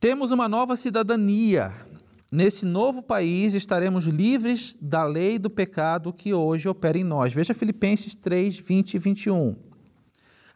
Temos 0.00 0.30
uma 0.30 0.48
nova 0.48 0.76
cidadania. 0.76 1.72
Nesse 2.30 2.66
novo 2.66 3.02
país 3.02 3.54
estaremos 3.54 4.04
livres 4.04 4.76
da 4.80 5.04
lei 5.04 5.38
do 5.38 5.48
pecado 5.48 6.12
que 6.12 6.34
hoje 6.34 6.68
opera 6.68 6.98
em 6.98 7.04
nós. 7.04 7.32
Veja 7.32 7.54
Filipenses 7.54 8.14
3, 8.14 8.58
20 8.58 8.94
e 8.94 8.98
21. 8.98 9.67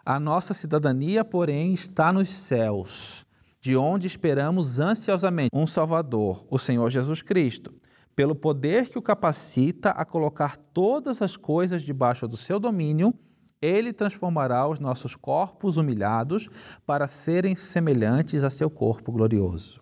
A 0.04 0.18
nossa 0.18 0.52
cidadania, 0.52 1.24
porém, 1.24 1.72
está 1.72 2.12
nos 2.12 2.28
céus, 2.28 3.24
de 3.60 3.76
onde 3.76 4.06
esperamos 4.06 4.80
ansiosamente 4.80 5.50
um 5.54 5.66
Salvador, 5.66 6.46
o 6.50 6.58
Senhor 6.58 6.90
Jesus 6.90 7.22
Cristo 7.22 7.72
pelo 8.14 8.34
poder 8.34 8.88
que 8.88 8.98
o 8.98 9.02
capacita 9.02 9.90
a 9.90 10.04
colocar 10.04 10.56
todas 10.56 11.22
as 11.22 11.36
coisas 11.36 11.82
debaixo 11.82 12.28
do 12.28 12.36
seu 12.36 12.60
domínio, 12.60 13.14
ele 13.60 13.92
transformará 13.92 14.66
os 14.68 14.80
nossos 14.80 15.14
corpos 15.14 15.76
humilhados 15.76 16.48
para 16.84 17.06
serem 17.06 17.54
semelhantes 17.54 18.42
a 18.42 18.50
seu 18.50 18.68
corpo 18.68 19.12
glorioso. 19.12 19.80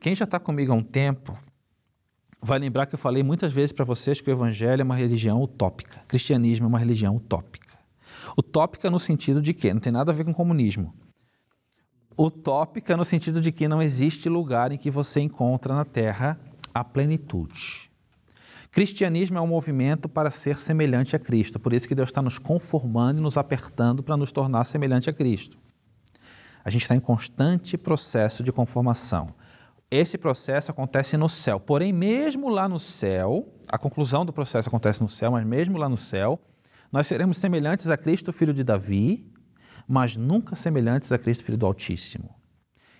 Quem 0.00 0.14
já 0.14 0.24
está 0.24 0.38
comigo 0.38 0.72
há 0.72 0.74
um 0.74 0.82
tempo 0.82 1.38
vai 2.40 2.58
lembrar 2.58 2.86
que 2.86 2.94
eu 2.94 2.98
falei 2.98 3.22
muitas 3.22 3.52
vezes 3.52 3.72
para 3.72 3.84
vocês 3.84 4.20
que 4.20 4.30
o 4.30 4.32
Evangelho 4.32 4.80
é 4.80 4.84
uma 4.84 4.94
religião 4.94 5.42
utópica. 5.42 6.00
O 6.04 6.08
cristianismo 6.08 6.66
é 6.66 6.68
uma 6.68 6.78
religião 6.78 7.16
utópica. 7.16 7.67
Utópica 8.38 8.88
no 8.88 9.00
sentido 9.00 9.42
de 9.42 9.52
que 9.52 9.74
não 9.74 9.80
tem 9.80 9.90
nada 9.90 10.12
a 10.12 10.14
ver 10.14 10.24
com 10.24 10.32
comunismo. 10.32 10.94
Utópica 12.16 12.96
no 12.96 13.04
sentido 13.04 13.40
de 13.40 13.50
que 13.50 13.66
não 13.66 13.82
existe 13.82 14.28
lugar 14.28 14.70
em 14.70 14.78
que 14.78 14.92
você 14.92 15.18
encontra 15.18 15.74
na 15.74 15.84
Terra 15.84 16.38
a 16.72 16.84
plenitude. 16.84 17.90
Cristianismo 18.70 19.38
é 19.38 19.40
um 19.40 19.46
movimento 19.46 20.08
para 20.08 20.30
ser 20.30 20.56
semelhante 20.56 21.16
a 21.16 21.18
Cristo, 21.18 21.58
por 21.58 21.72
isso 21.72 21.88
que 21.88 21.96
Deus 21.96 22.10
está 22.10 22.22
nos 22.22 22.38
conformando 22.38 23.18
e 23.18 23.22
nos 23.22 23.36
apertando 23.36 24.04
para 24.04 24.16
nos 24.16 24.30
tornar 24.30 24.64
semelhante 24.64 25.10
a 25.10 25.12
Cristo. 25.12 25.58
A 26.64 26.70
gente 26.70 26.82
está 26.82 26.94
em 26.94 27.00
constante 27.00 27.76
processo 27.76 28.44
de 28.44 28.52
conformação. 28.52 29.34
Esse 29.90 30.16
processo 30.16 30.70
acontece 30.70 31.16
no 31.16 31.28
céu, 31.28 31.58
porém, 31.58 31.92
mesmo 31.92 32.48
lá 32.48 32.68
no 32.68 32.78
céu, 32.78 33.48
a 33.68 33.78
conclusão 33.78 34.24
do 34.24 34.32
processo 34.32 34.68
acontece 34.68 35.02
no 35.02 35.08
céu, 35.08 35.32
mas 35.32 35.44
mesmo 35.44 35.76
lá 35.76 35.88
no 35.88 35.96
céu, 35.96 36.38
nós 36.90 37.06
seremos 37.06 37.38
semelhantes 37.38 37.88
a 37.90 37.96
Cristo, 37.96 38.32
filho 38.32 38.54
de 38.54 38.64
Davi, 38.64 39.30
mas 39.86 40.16
nunca 40.16 40.54
semelhantes 40.54 41.12
a 41.12 41.18
Cristo, 41.18 41.44
filho 41.44 41.58
do 41.58 41.66
Altíssimo. 41.66 42.34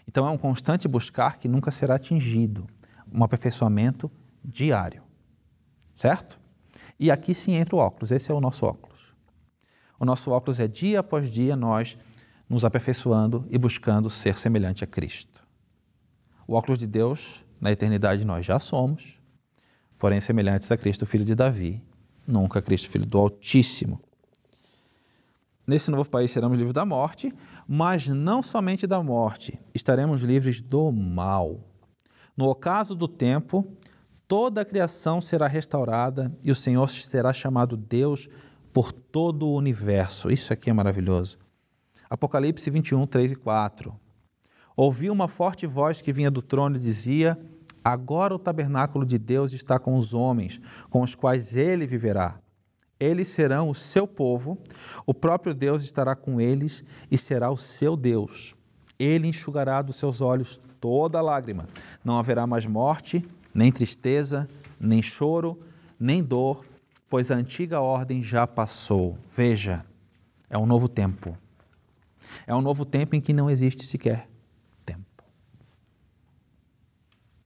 Então 0.07 0.27
é 0.27 0.31
um 0.31 0.39
constante 0.39 0.89
buscar 0.89 1.39
que 1.39 1.49
nunca 1.49 1.71
será 1.71 1.97
atingido 1.97 2.67
um 3.13 3.23
aperfeiçoamento 3.25 4.11
diário. 4.45 5.03
Certo? 5.95 6.39
E 6.99 7.11
aqui 7.11 7.35
sim 7.35 7.53
entra 7.55 7.77
o 7.77 7.79
óculos, 7.79 8.13
esse 8.13 8.31
é 8.31 8.35
o 8.35 8.41
nosso 8.41 8.65
óculos. 8.67 9.15
O 9.99 10.05
nosso 10.05 10.31
óculos 10.31 10.61
é 10.61 10.69
dia 10.69 11.01
após 11.01 11.31
dia 11.31 11.57
nós 11.57 11.99
nos 12.49 12.65
aperfeiçoando 12.65 13.47
e 13.51 13.59
buscando 13.59 14.09
ser 14.09 14.39
semelhante 14.39 14.85
a 14.85 14.87
Cristo. 14.87 15.43
O 16.47 16.55
óculos 16.55 16.79
de 16.79 16.87
Deus, 16.87 17.45
na 17.61 17.71
eternidade 17.71 18.25
nós 18.25 18.47
já 18.47 18.59
somos, 18.59 19.19
porém 19.99 20.21
semelhantes 20.21 20.71
a 20.71 20.77
Cristo, 20.77 21.05
filho 21.05 21.25
de 21.25 21.35
Davi, 21.35 21.83
nunca 22.29 22.63
Cristo, 22.63 22.91
filho 22.91 23.07
do 23.07 23.19
Altíssimo. 23.19 24.01
Nesse 25.67 25.91
novo 25.91 26.09
país 26.09 26.31
seremos 26.31 26.57
livres 26.57 26.73
da 26.73 26.85
morte, 26.85 27.33
mas 27.67 28.07
não 28.07 28.43
somente 28.43 28.87
da 28.87 29.03
morte, 29.03 29.59
estaremos 29.75 30.23
livres 30.23 30.61
do 30.61 30.91
mal. 30.91 31.61
No 32.37 32.47
ocaso 32.47 32.95
do 32.95 33.09
tempo, 33.09 33.67
toda 34.27 34.61
a 34.61 34.65
criação 34.65 35.21
será 35.21 35.47
restaurada 35.47 36.33
e 36.43 36.51
o 36.51 36.55
Senhor 36.55 36.89
será 36.89 37.33
chamado 37.33 37.77
Deus 37.77 38.29
por 38.73 38.93
todo 38.93 39.47
o 39.47 39.55
universo. 39.55 40.31
Isso 40.31 40.53
aqui 40.53 40.71
é 40.71 40.73
maravilhoso. 40.73 41.39
Apocalipse 42.09 42.71
21, 42.71 43.07
3 43.07 43.33
e 43.33 43.37
4. 43.37 43.95
Ouvi 44.77 45.11
uma 45.11 45.29
forte 45.29 45.67
voz 45.67 46.01
que 46.01 46.13
vinha 46.13 46.31
do 46.31 46.41
trono 46.41 46.77
e 46.77 46.81
dizia: 46.81 47.37
Agora 47.89 48.35
o 48.35 48.39
tabernáculo 48.39 49.07
de 49.07 49.17
Deus 49.17 49.55
está 49.55 49.79
com 49.79 49.97
os 49.97 50.13
homens, 50.13 50.61
com 50.91 51.01
os 51.01 51.15
quais 51.15 51.57
ele 51.57 51.87
viverá. 51.87 52.39
Eles 53.01 53.29
serão 53.29 53.71
o 53.71 53.75
seu 53.75 54.07
povo, 54.07 54.59
o 55.07 55.15
próprio 55.15 55.55
Deus 55.55 55.83
estará 55.83 56.15
com 56.15 56.39
eles 56.39 56.85
e 57.11 57.17
será 57.17 57.51
o 57.51 57.57
seu 57.57 57.97
Deus. 57.97 58.55
Ele 58.99 59.27
enxugará 59.27 59.81
dos 59.81 59.97
seus 59.97 60.21
olhos 60.21 60.61
toda 60.79 61.23
lágrima. 61.23 61.67
Não 62.05 62.19
haverá 62.19 62.47
mais 62.47 62.67
morte, 62.67 63.27
nem 63.55 63.73
tristeza, 63.73 64.47
nem 64.79 65.01
choro, 65.01 65.59
nem 65.99 66.23
dor, 66.23 66.67
pois 67.09 67.31
a 67.31 67.37
antiga 67.37 67.81
ordem 67.81 68.21
já 68.23 68.47
passou. 68.47 69.17
Veja, 69.35 69.83
é 70.51 70.59
um 70.59 70.67
novo 70.67 70.91
tempo. 70.91 71.35
É 72.47 72.55
um 72.55 72.61
novo 72.61 72.85
tempo 72.85 73.17
em 73.17 73.21
que 73.23 73.33
não 73.33 73.49
existe 73.49 73.87
sequer 73.87 74.29
tempo. 74.85 75.25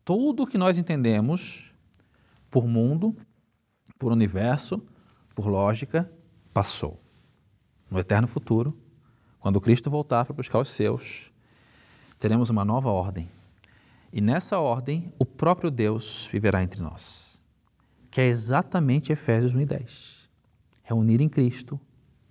Tudo 0.04 0.42
o 0.42 0.46
que 0.46 0.58
nós 0.58 0.78
entendemos 0.78 1.72
por 2.50 2.66
mundo, 2.66 3.16
por 3.98 4.12
universo, 4.12 4.82
por 5.34 5.46
lógica, 5.46 6.10
passou. 6.52 7.00
No 7.90 7.98
eterno 7.98 8.26
futuro, 8.26 8.76
quando 9.38 9.60
Cristo 9.60 9.90
voltar 9.90 10.24
para 10.24 10.34
buscar 10.34 10.58
os 10.58 10.70
seus, 10.70 11.32
teremos 12.18 12.50
uma 12.50 12.64
nova 12.64 12.90
ordem. 12.90 13.28
E 14.12 14.20
nessa 14.20 14.58
ordem, 14.58 15.12
o 15.18 15.24
próprio 15.24 15.70
Deus 15.70 16.28
viverá 16.30 16.62
entre 16.62 16.82
nós, 16.82 17.42
que 18.10 18.20
é 18.20 18.26
exatamente 18.26 19.12
Efésios 19.12 19.54
1 19.54 19.60
e 19.60 19.66
10. 19.66 20.30
Reunir 20.82 21.22
em 21.22 21.28
Cristo 21.28 21.80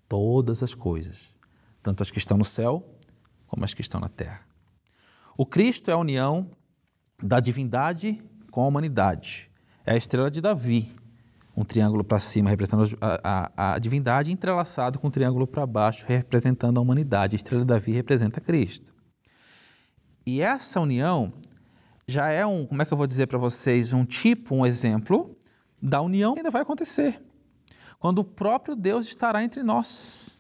todas 0.08 0.62
as 0.62 0.76
coisas, 0.76 1.34
tanto 1.82 2.04
as 2.04 2.12
que 2.12 2.20
estão 2.20 2.38
no 2.38 2.46
céu 2.46 2.86
como 3.48 3.66
as 3.66 3.74
que 3.74 3.82
estão 3.82 4.00
na 4.00 4.10
terra. 4.10 4.46
O 5.38 5.46
Cristo 5.46 5.90
é 5.90 5.94
a 5.94 5.98
união 5.98 6.52
da 7.22 7.40
divindade 7.40 8.22
com 8.50 8.62
a 8.62 8.68
humanidade. 8.68 9.50
É 9.86 9.94
a 9.94 9.98
estrela 9.98 10.30
de 10.30 10.42
Davi, 10.42 10.94
um 11.56 11.64
triângulo 11.64 12.04
para 12.04 12.20
cima 12.20 12.50
representando 12.50 12.98
a, 13.02 13.52
a, 13.56 13.74
a, 13.74 13.80
divindade, 13.80 14.32
entrelaçado 14.32 15.00
com 15.00 15.08
um 15.08 15.12
triângulo 15.12 15.46
para 15.46 15.66
baixo 15.66 16.06
representando 16.08 16.78
a 16.78 16.82
humanidade. 16.82 17.36
A 17.36 17.38
estrela 17.38 17.64
de 17.64 17.68
Davi 17.68 17.92
representa 17.92 18.40
Cristo. 18.40 18.94
E 20.26 20.42
essa 20.42 20.80
união 20.80 21.34
já 22.08 22.30
é 22.30 22.46
um, 22.46 22.66
como 22.66 22.82
é 22.82 22.86
que 22.86 22.94
eu 22.94 22.98
vou 22.98 23.08
dizer 23.08 23.28
para 23.28 23.38
vocês, 23.38 23.94
um 23.94 24.06
tipo, 24.06 24.56
um 24.56 24.66
exemplo 24.66 25.36
da 25.82 26.02
união 26.02 26.34
que 26.34 26.40
ainda 26.40 26.52
vai 26.52 26.62
acontecer. 26.62 27.22
Quando 28.00 28.20
o 28.20 28.24
próprio 28.24 28.76
Deus 28.76 29.08
estará 29.08 29.44
entre 29.44 29.64
nós. 29.64 30.40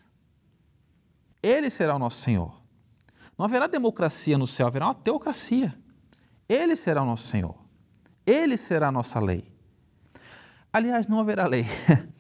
Ele 1.43 1.69
será 1.69 1.95
o 1.95 1.99
nosso 1.99 2.21
Senhor. 2.21 2.61
Não 3.37 3.45
haverá 3.45 3.65
democracia 3.65 4.37
no 4.37 4.45
céu, 4.45 4.67
haverá 4.67 4.87
uma 4.87 4.93
teocracia. 4.93 5.75
Ele 6.51 6.75
será 6.75 7.01
o 7.01 7.05
nosso 7.05 7.29
Senhor. 7.29 7.55
Ele 8.25 8.57
será 8.57 8.89
a 8.89 8.91
nossa 8.91 9.21
lei. 9.21 9.45
Aliás, 10.73 11.07
não 11.07 11.21
haverá 11.21 11.47
lei. 11.47 11.65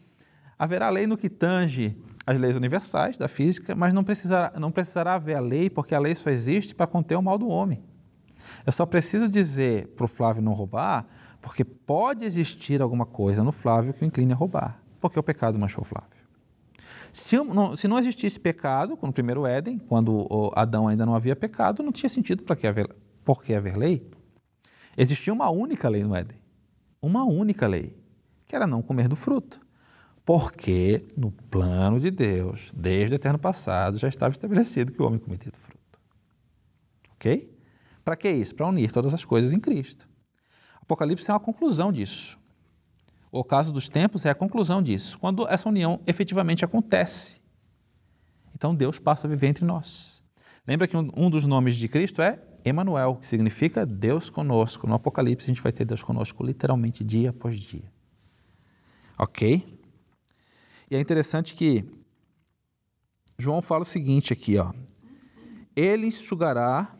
haverá 0.57 0.89
lei 0.89 1.05
no 1.05 1.17
que 1.17 1.29
tange 1.29 1.97
as 2.25 2.39
leis 2.39 2.55
universais 2.55 3.17
da 3.17 3.27
física, 3.27 3.75
mas 3.75 3.93
não 3.93 4.05
precisará, 4.05 4.57
não 4.57 4.71
precisará 4.71 5.15
haver 5.15 5.35
a 5.35 5.41
lei, 5.41 5.69
porque 5.69 5.93
a 5.93 5.99
lei 5.99 6.15
só 6.15 6.29
existe 6.29 6.73
para 6.73 6.87
conter 6.87 7.17
o 7.17 7.21
mal 7.21 7.37
do 7.37 7.49
homem. 7.49 7.83
Eu 8.65 8.71
só 8.71 8.85
preciso 8.85 9.27
dizer 9.27 9.87
para 9.97 10.05
o 10.05 10.07
Flávio 10.07 10.41
não 10.41 10.53
roubar 10.53 11.05
Porque 11.41 11.65
pode 11.65 12.23
existir 12.23 12.81
alguma 12.81 13.05
coisa 13.05 13.43
no 13.43 13.51
Flávio 13.51 13.93
que 13.93 14.03
o 14.03 14.05
incline 14.05 14.31
a 14.31 14.35
roubar, 14.35 14.81
porque 15.01 15.19
o 15.19 15.23
pecado 15.23 15.59
manchou 15.59 15.81
o 15.81 15.85
Flávio. 15.85 16.21
Se 17.11 17.35
não, 17.35 17.75
se 17.75 17.85
não 17.85 17.99
existisse 17.99 18.39
pecado, 18.39 18.97
no 19.01 19.11
primeiro 19.11 19.45
Éden, 19.45 19.77
quando 19.77 20.25
Adão 20.55 20.87
ainda 20.87 21.05
não 21.05 21.15
havia 21.15 21.35
pecado, 21.35 21.83
não 21.83 21.91
tinha 21.91 22.09
sentido 22.09 22.43
para 22.43 22.55
que 22.55 22.65
haver, 22.65 22.95
por 23.25 23.43
que 23.43 23.53
haver 23.53 23.75
lei. 23.75 24.09
Existia 24.97 25.33
uma 25.33 25.49
única 25.49 25.87
lei 25.89 26.03
no 26.03 26.15
Éden. 26.15 26.39
Uma 27.01 27.23
única 27.23 27.67
lei, 27.67 27.97
que 28.45 28.55
era 28.55 28.67
não 28.67 28.81
comer 28.81 29.07
do 29.07 29.15
fruto. 29.15 29.59
Porque 30.23 31.05
no 31.17 31.31
plano 31.31 31.99
de 31.99 32.11
Deus, 32.11 32.71
desde 32.73 33.15
o 33.15 33.17
eterno 33.17 33.39
passado, 33.39 33.97
já 33.97 34.07
estava 34.07 34.31
estabelecido 34.31 34.91
que 34.91 35.01
o 35.01 35.05
homem 35.05 35.19
cometia 35.19 35.51
do 35.51 35.57
fruto. 35.57 35.99
Ok? 37.15 37.51
Para 38.03 38.15
que 38.15 38.29
isso? 38.29 38.53
Para 38.53 38.67
unir 38.67 38.91
todas 38.91 39.13
as 39.13 39.25
coisas 39.25 39.53
em 39.53 39.59
Cristo. 39.59 40.07
Apocalipse 40.81 41.29
é 41.29 41.33
uma 41.33 41.39
conclusão 41.39 41.91
disso. 41.91 42.39
O 43.31 43.43
caso 43.43 43.71
dos 43.71 43.87
tempos 43.87 44.25
é 44.25 44.29
a 44.29 44.35
conclusão 44.35 44.83
disso, 44.83 45.17
quando 45.17 45.47
essa 45.47 45.69
união 45.69 46.01
efetivamente 46.05 46.65
acontece. 46.65 47.39
Então 48.53 48.75
Deus 48.75 48.99
passa 48.99 49.25
a 49.25 49.29
viver 49.29 49.47
entre 49.47 49.63
nós. 49.63 50.21
Lembra 50.67 50.87
que 50.87 50.97
um 50.97 51.29
dos 51.29 51.45
nomes 51.45 51.77
de 51.77 51.87
Cristo 51.87 52.21
é 52.21 52.39
Emanuel, 52.63 53.15
que 53.15 53.27
significa 53.27 53.85
Deus 53.85 54.29
conosco. 54.29 54.87
No 54.87 54.93
Apocalipse 54.93 55.45
a 55.45 55.53
gente 55.53 55.61
vai 55.61 55.71
ter 55.71 55.85
Deus 55.85 56.03
conosco 56.03 56.43
literalmente 56.43 57.03
dia 57.03 57.31
após 57.31 57.57
dia. 57.59 57.91
Ok? 59.17 59.79
E 60.89 60.95
é 60.95 60.99
interessante 60.99 61.55
que 61.55 61.85
João 63.37 63.61
fala 63.61 63.81
o 63.81 63.85
seguinte 63.85 64.33
aqui, 64.33 64.57
ó. 64.57 64.73
Ele 65.75 66.07
enxugará 66.07 66.95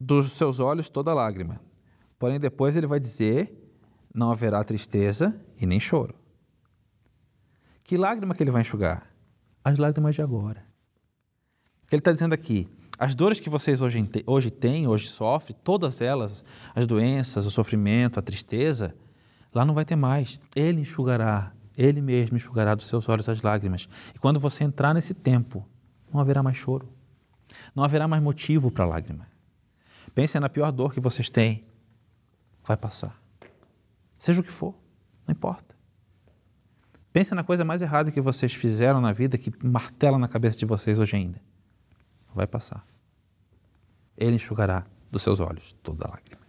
dos 0.00 0.32
seus 0.32 0.58
olhos 0.58 0.88
toda 0.88 1.12
lágrima. 1.12 1.60
Porém, 2.18 2.40
depois 2.40 2.76
ele 2.76 2.86
vai 2.86 2.98
dizer: 2.98 3.54
não 4.14 4.30
haverá 4.30 4.64
tristeza 4.64 5.38
e 5.58 5.66
nem 5.66 5.78
choro. 5.78 6.14
Que 7.84 7.96
lágrima 7.96 8.34
que 8.34 8.42
ele 8.42 8.50
vai 8.50 8.62
enxugar? 8.62 9.12
As 9.62 9.78
lágrimas 9.78 10.14
de 10.14 10.22
agora. 10.22 10.64
Ele 11.90 12.00
está 12.00 12.12
dizendo 12.12 12.32
aqui: 12.32 12.68
as 13.00 13.14
dores 13.14 13.40
que 13.40 13.48
vocês 13.48 13.80
hoje, 13.80 13.98
hoje 14.26 14.50
têm, 14.50 14.86
hoje 14.86 15.08
sofrem, 15.08 15.56
todas 15.64 16.02
elas, 16.02 16.44
as 16.74 16.86
doenças, 16.86 17.46
o 17.46 17.50
sofrimento, 17.50 18.18
a 18.20 18.22
tristeza, 18.22 18.94
lá 19.54 19.64
não 19.64 19.72
vai 19.72 19.86
ter 19.86 19.96
mais. 19.96 20.38
Ele 20.54 20.82
enxugará, 20.82 21.50
ele 21.78 22.02
mesmo 22.02 22.36
enxugará 22.36 22.74
dos 22.74 22.86
seus 22.86 23.08
olhos 23.08 23.26
as 23.26 23.40
lágrimas. 23.40 23.88
E 24.14 24.18
quando 24.18 24.38
você 24.38 24.64
entrar 24.64 24.92
nesse 24.92 25.14
tempo, 25.14 25.66
não 26.12 26.20
haverá 26.20 26.42
mais 26.42 26.58
choro. 26.58 26.92
Não 27.74 27.82
haverá 27.82 28.06
mais 28.06 28.22
motivo 28.22 28.70
para 28.70 28.84
lágrima. 28.84 29.26
Pensem 30.14 30.38
na 30.38 30.50
pior 30.50 30.70
dor 30.70 30.92
que 30.92 31.00
vocês 31.00 31.30
têm. 31.30 31.64
Vai 32.62 32.76
passar. 32.76 33.18
Seja 34.18 34.42
o 34.42 34.44
que 34.44 34.52
for, 34.52 34.74
não 35.26 35.32
importa. 35.32 35.74
Pensem 37.14 37.34
na 37.34 37.42
coisa 37.42 37.64
mais 37.64 37.80
errada 37.80 38.10
que 38.10 38.20
vocês 38.20 38.52
fizeram 38.52 39.00
na 39.00 39.10
vida 39.10 39.38
que 39.38 39.50
martela 39.64 40.18
na 40.18 40.28
cabeça 40.28 40.58
de 40.58 40.66
vocês 40.66 40.98
hoje 40.98 41.16
ainda. 41.16 41.40
Vai 42.34 42.46
passar. 42.46 42.89
Ele 44.20 44.36
enxugará 44.36 44.84
dos 45.10 45.22
seus 45.22 45.40
olhos 45.40 45.74
toda 45.82 46.06
lágrima. 46.06 46.42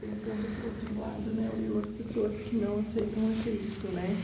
Pensando 0.00 0.56
por 0.56 0.64
outro 0.66 1.00
lado, 1.00 1.30
né, 1.34 1.50
Will, 1.54 1.78
as 1.78 1.92
pessoas 1.92 2.40
que 2.40 2.56
não 2.56 2.80
aceitam 2.80 3.22
a 3.30 3.42
Cristo, 3.44 3.86
né? 3.88 4.16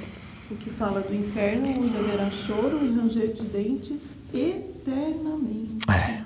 O 0.50 0.56
que 0.56 0.70
fala 0.70 1.02
do 1.02 1.14
inferno, 1.14 1.68
onde 1.68 1.96
haverá 1.96 2.30
choro 2.30 2.82
e 2.82 2.96
ranger 2.96 3.34
de 3.34 3.42
dentes 3.42 4.14
eternamente. 4.32 5.90
É. 5.90 6.24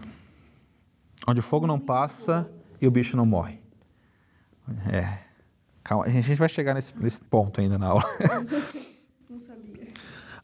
Onde 1.27 1.41
o 1.41 1.43
fogo 1.43 1.67
não 1.67 1.79
passa 1.79 2.49
e 2.81 2.87
o 2.87 2.91
bicho 2.91 3.17
não 3.17 3.27
morre. 3.27 3.59
É. 4.91 5.19
Calma, 5.83 6.05
a 6.05 6.09
gente 6.09 6.35
vai 6.37 6.49
chegar 6.49 6.75
nesse, 6.75 6.97
nesse 6.97 7.21
ponto 7.21 7.61
ainda 7.61 7.77
na 7.77 7.87
aula. 7.89 8.05
Não 9.29 9.41
sabia. 9.41 9.89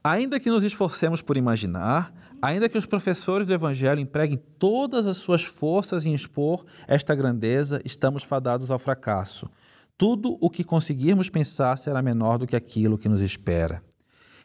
Ainda 0.03 0.41
que 0.41 0.51
nos 0.51 0.65
esforcemos 0.65 1.23
por 1.23 1.37
imaginar, 1.37 2.13
ainda 2.41 2.69
que 2.69 2.79
os 2.79 2.87
professores 2.87 3.47
do 3.47 3.53
Evangelho 3.53 4.01
empreguem 4.01 4.43
todas 4.59 5.07
as 5.07 5.17
suas 5.17 5.45
forças 5.45 6.07
em 6.07 6.15
expor 6.15 6.65
esta 6.87 7.15
grandeza, 7.15 7.81
estamos 7.85 8.23
fadados 8.23 8.71
ao 8.71 8.79
fracasso. 8.79 9.51
Tudo 9.97 10.39
o 10.41 10.49
que 10.49 10.63
conseguirmos 10.63 11.29
pensar 11.29 11.77
será 11.77 12.01
menor 12.01 12.39
do 12.39 12.47
que 12.47 12.55
aquilo 12.55 12.99
que 12.99 13.09
nos 13.09 13.21
espera. 13.21 13.83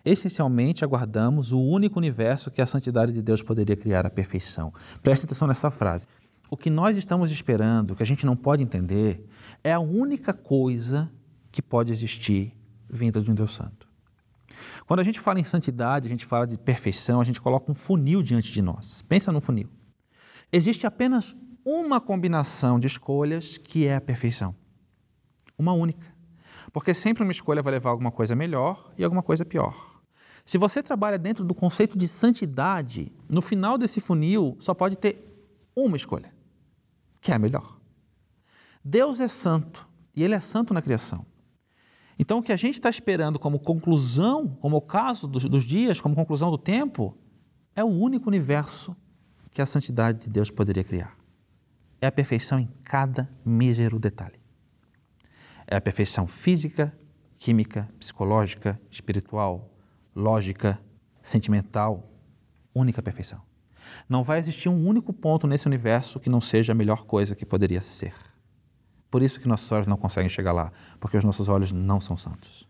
Essencialmente, 0.04 0.84
aguardamos 0.84 1.52
o 1.52 1.62
único 1.62 1.98
universo 1.98 2.52
que 2.52 2.62
a 2.62 2.66
santidade 2.66 3.14
de 3.14 3.22
Deus 3.22 3.42
poderia 3.42 3.76
criar 3.76 4.06
a 4.06 4.10
perfeição. 4.10 4.74
Preste 5.02 5.26
atenção 5.26 5.48
nessa 5.48 5.72
frase. 5.72 6.06
O 6.50 6.58
que 6.58 6.70
nós 6.70 6.98
estamos 6.98 7.32
esperando, 7.32 7.96
que 7.96 8.04
a 8.04 8.06
gente 8.06 8.26
não 8.26 8.36
pode 8.36 8.62
entender, 8.62 9.26
é 9.64 9.72
a 9.72 9.80
única 9.80 10.34
coisa 10.34 11.10
que 11.52 11.62
pode 11.62 11.94
existir 11.94 12.54
vinda 12.90 13.22
de 13.22 13.32
um 13.32 13.36
Deus 13.36 13.56
Santo. 13.56 13.83
Quando 14.86 15.00
a 15.00 15.04
gente 15.04 15.20
fala 15.20 15.40
em 15.40 15.44
santidade, 15.44 16.08
a 16.08 16.10
gente 16.10 16.26
fala 16.26 16.46
de 16.46 16.58
perfeição, 16.58 17.22
a 17.22 17.24
gente 17.24 17.42
coloca 17.42 17.72
um 17.72 17.76
funil 17.76 18.22
diante 18.22 18.52
de 18.52 18.62
nós. 18.62 19.02
Pensa 19.02 19.32
no 19.32 19.40
funil. 19.40 19.70
Existe 20.52 20.86
apenas 20.86 21.36
uma 21.66 22.02
combinação 22.02 22.80
de 22.80 22.88
escolhas 22.88 23.58
que 23.58 23.88
é 23.88 23.96
a 23.96 24.02
perfeição. 24.02 24.56
Uma 25.58 25.74
única. 25.74 26.14
Porque 26.72 26.94
sempre 26.94 27.24
uma 27.24 27.32
escolha 27.32 27.62
vai 27.62 27.74
levar 27.74 27.92
alguma 27.92 28.12
coisa 28.12 28.36
melhor 28.36 28.94
e 28.98 29.04
alguma 29.04 29.24
coisa 29.24 29.46
pior. 29.46 30.02
Se 30.46 30.58
você 30.58 30.84
trabalha 30.84 31.18
dentro 31.18 31.46
do 31.46 31.56
conceito 31.56 31.98
de 31.98 32.08
santidade, 32.08 33.12
no 33.30 33.42
final 33.42 33.78
desse 33.78 34.02
funil 34.02 34.58
só 34.60 34.74
pode 34.74 34.98
ter 34.98 35.34
uma 35.76 35.96
escolha 35.96 36.34
que 37.24 37.32
é 37.32 37.36
a 37.36 37.40
melhor. 37.40 37.80
Deus 38.84 39.22
é 39.22 39.30
santo 39.30 39.88
e 40.14 40.22
Ele 40.24 40.36
é 40.36 40.40
santo 40.42 40.74
na 40.74 40.82
criação. 40.82 41.26
Então, 42.18 42.40
o 42.40 42.44
que 42.44 42.52
a 42.52 42.58
gente 42.58 42.76
está 42.76 42.90
esperando 42.90 43.40
como 43.40 43.60
conclusão, 43.60 44.48
como 44.48 44.78
o 44.78 44.82
caso 44.82 45.28
dos, 45.28 45.46
dos 45.46 45.66
dias, 45.66 46.00
como 46.00 46.16
conclusão 46.16 46.50
do 46.50 46.58
tempo, 46.58 47.18
é 47.76 47.84
o 47.84 47.88
único 47.88 48.28
universo 48.28 48.96
que 49.52 49.62
a 49.62 49.66
santidade 49.66 50.26
de 50.26 50.30
Deus 50.30 50.50
poderia 50.50 50.84
criar. 50.84 51.16
É 52.02 52.08
a 52.08 52.12
perfeição 52.12 52.60
em 52.60 52.68
cada 52.84 53.30
mísero 53.46 54.00
detalhe. 54.00 54.40
É 55.66 55.76
a 55.76 55.82
perfeição 55.82 56.28
física, 56.28 56.96
química, 57.38 57.90
psicológica, 58.00 58.80
espiritual, 58.92 59.72
lógica, 60.16 60.80
sentimental, 61.22 62.10
única 62.76 63.02
perfeição. 63.02 63.42
Não 64.08 64.24
vai 64.24 64.40
existir 64.40 64.70
um 64.70 64.86
único 64.86 65.14
ponto 65.14 65.48
nesse 65.48 65.68
universo 65.68 66.20
que 66.20 66.30
não 66.30 66.42
seja 66.42 66.74
a 66.74 66.76
melhor 66.76 67.06
coisa 67.06 67.36
que 67.36 67.46
poderia 67.46 67.82
ser. 67.82 68.14
Por 69.14 69.22
isso 69.22 69.40
que 69.40 69.48
nossos 69.48 69.72
olhos 69.72 69.86
não 69.86 69.96
conseguem 69.96 70.28
chegar 70.28 70.52
lá, 70.54 70.72
porque 71.00 71.16
os 71.16 71.24
nossos 71.24 71.48
olhos 71.48 71.72
não 71.72 72.02
são 72.02 72.18
santos. 72.18 72.68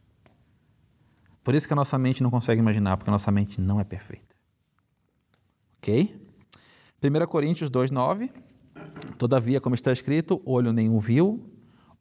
Por 1.41 1.55
isso 1.55 1.65
que 1.65 1.71
a 1.71 1.75
nossa 1.75 1.97
mente 1.97 2.21
não 2.21 2.29
consegue 2.29 2.59
imaginar, 2.59 2.97
porque 2.97 3.09
a 3.09 3.13
nossa 3.13 3.31
mente 3.31 3.61
não 3.61 3.79
é 3.79 3.85
perfeita. 3.85 4.35
Ok? 5.77 6.13
1 7.01 7.27
Coríntios 7.27 7.69
2,9 7.69 8.29
Todavia, 9.17 9.61
como 9.61 9.73
está 9.73 9.93
escrito, 9.93 10.41
olho 10.45 10.73
nenhum 10.73 10.99
viu, 10.99 11.49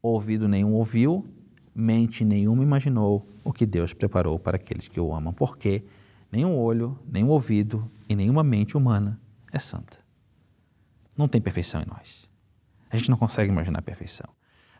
ouvido 0.02 0.48
nenhum 0.48 0.72
ouviu, 0.72 1.24
mente 1.72 2.24
nenhuma 2.24 2.64
imaginou 2.64 3.28
o 3.44 3.52
que 3.52 3.64
Deus 3.64 3.94
preparou 3.94 4.40
para 4.40 4.56
aqueles 4.56 4.88
que 4.88 4.98
o 4.98 5.14
amam, 5.14 5.32
porque 5.32 5.84
nenhum 6.32 6.58
olho, 6.58 6.98
nenhum 7.06 7.28
ouvido 7.28 7.88
e 8.08 8.16
nenhuma 8.16 8.42
mente 8.42 8.76
humana 8.76 9.20
é 9.52 9.60
santa. 9.60 9.98
Não 11.16 11.28
tem 11.28 11.40
perfeição 11.40 11.80
em 11.80 11.86
nós. 11.86 12.21
A 12.92 12.96
gente 12.96 13.10
não 13.10 13.16
consegue 13.16 13.50
imaginar 13.50 13.78
a 13.78 13.82
perfeição. 13.82 14.28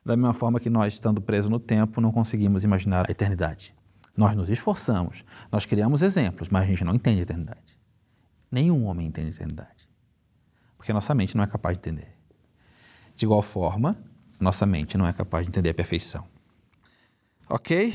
Da 0.05 0.15
mesma 0.17 0.35
forma 0.35 0.61
que 0.61 0.69
nós, 0.69 0.93
estando 0.93 1.21
presos 1.21 1.51
no 1.51 1.59
tempo, 1.59 2.01
não 2.01 2.13
conseguimos 2.13 2.63
imaginar 2.63 3.09
a 3.09 3.11
eternidade. 3.11 3.75
Nós 4.15 4.37
nos 4.37 4.51
esforçamos, 4.51 5.25
nós 5.51 5.65
criamos 5.65 6.03
exemplos, 6.03 6.51
mas 6.51 6.65
a 6.65 6.67
gente 6.67 6.85
não 6.85 6.95
entende 6.95 7.21
a 7.21 7.23
eternidade. 7.23 7.79
Nenhum 8.51 8.85
homem 8.85 9.07
entende 9.07 9.29
a 9.29 9.31
eternidade. 9.31 9.89
Porque 10.77 10.93
nossa 10.93 11.15
mente 11.15 11.35
não 11.35 11.43
é 11.43 11.47
capaz 11.47 11.79
de 11.79 11.81
entender. 11.81 12.15
De 13.15 13.25
igual 13.25 13.41
forma, 13.41 13.97
nossa 14.39 14.67
mente 14.67 14.99
não 14.99 15.07
é 15.07 15.13
capaz 15.13 15.47
de 15.47 15.51
entender 15.51 15.71
a 15.71 15.75
perfeição. 15.75 16.27
Ok? 17.49 17.95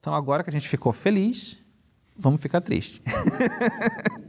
Então, 0.00 0.12
agora 0.12 0.42
que 0.42 0.50
a 0.50 0.52
gente 0.52 0.68
ficou 0.68 0.92
feliz, 0.92 1.56
vamos 2.16 2.40
ficar 2.40 2.60
triste. 2.60 3.00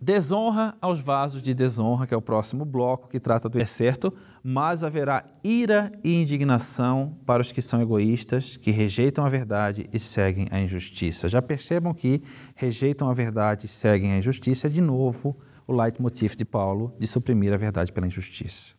desonra 0.00 0.76
aos 0.80 1.00
vasos 1.00 1.42
de 1.42 1.52
desonra, 1.52 2.06
que 2.06 2.14
é 2.14 2.16
o 2.16 2.22
próximo 2.22 2.64
bloco 2.64 3.08
que 3.08 3.18
trata 3.18 3.48
do 3.48 3.60
é 3.60 3.64
certo, 3.64 4.14
mas 4.42 4.84
haverá 4.84 5.24
ira 5.42 5.90
e 6.04 6.14
indignação 6.14 7.18
para 7.26 7.42
os 7.42 7.50
que 7.50 7.60
são 7.60 7.82
egoístas, 7.82 8.56
que 8.56 8.70
rejeitam 8.70 9.26
a 9.26 9.28
verdade 9.28 9.88
e 9.92 9.98
seguem 9.98 10.46
a 10.52 10.60
injustiça. 10.60 11.28
Já 11.28 11.42
percebam 11.42 11.92
que 11.92 12.22
rejeitam 12.54 13.10
a 13.10 13.12
verdade 13.12 13.66
e 13.66 13.68
seguem 13.68 14.12
a 14.12 14.18
injustiça 14.18 14.68
é 14.68 14.70
de 14.70 14.80
novo 14.80 15.36
o 15.66 15.72
leitmotiv 15.72 16.36
de 16.36 16.44
Paulo 16.44 16.94
de 16.98 17.06
suprimir 17.06 17.52
a 17.52 17.56
verdade 17.56 17.92
pela 17.92 18.06
injustiça. 18.06 18.74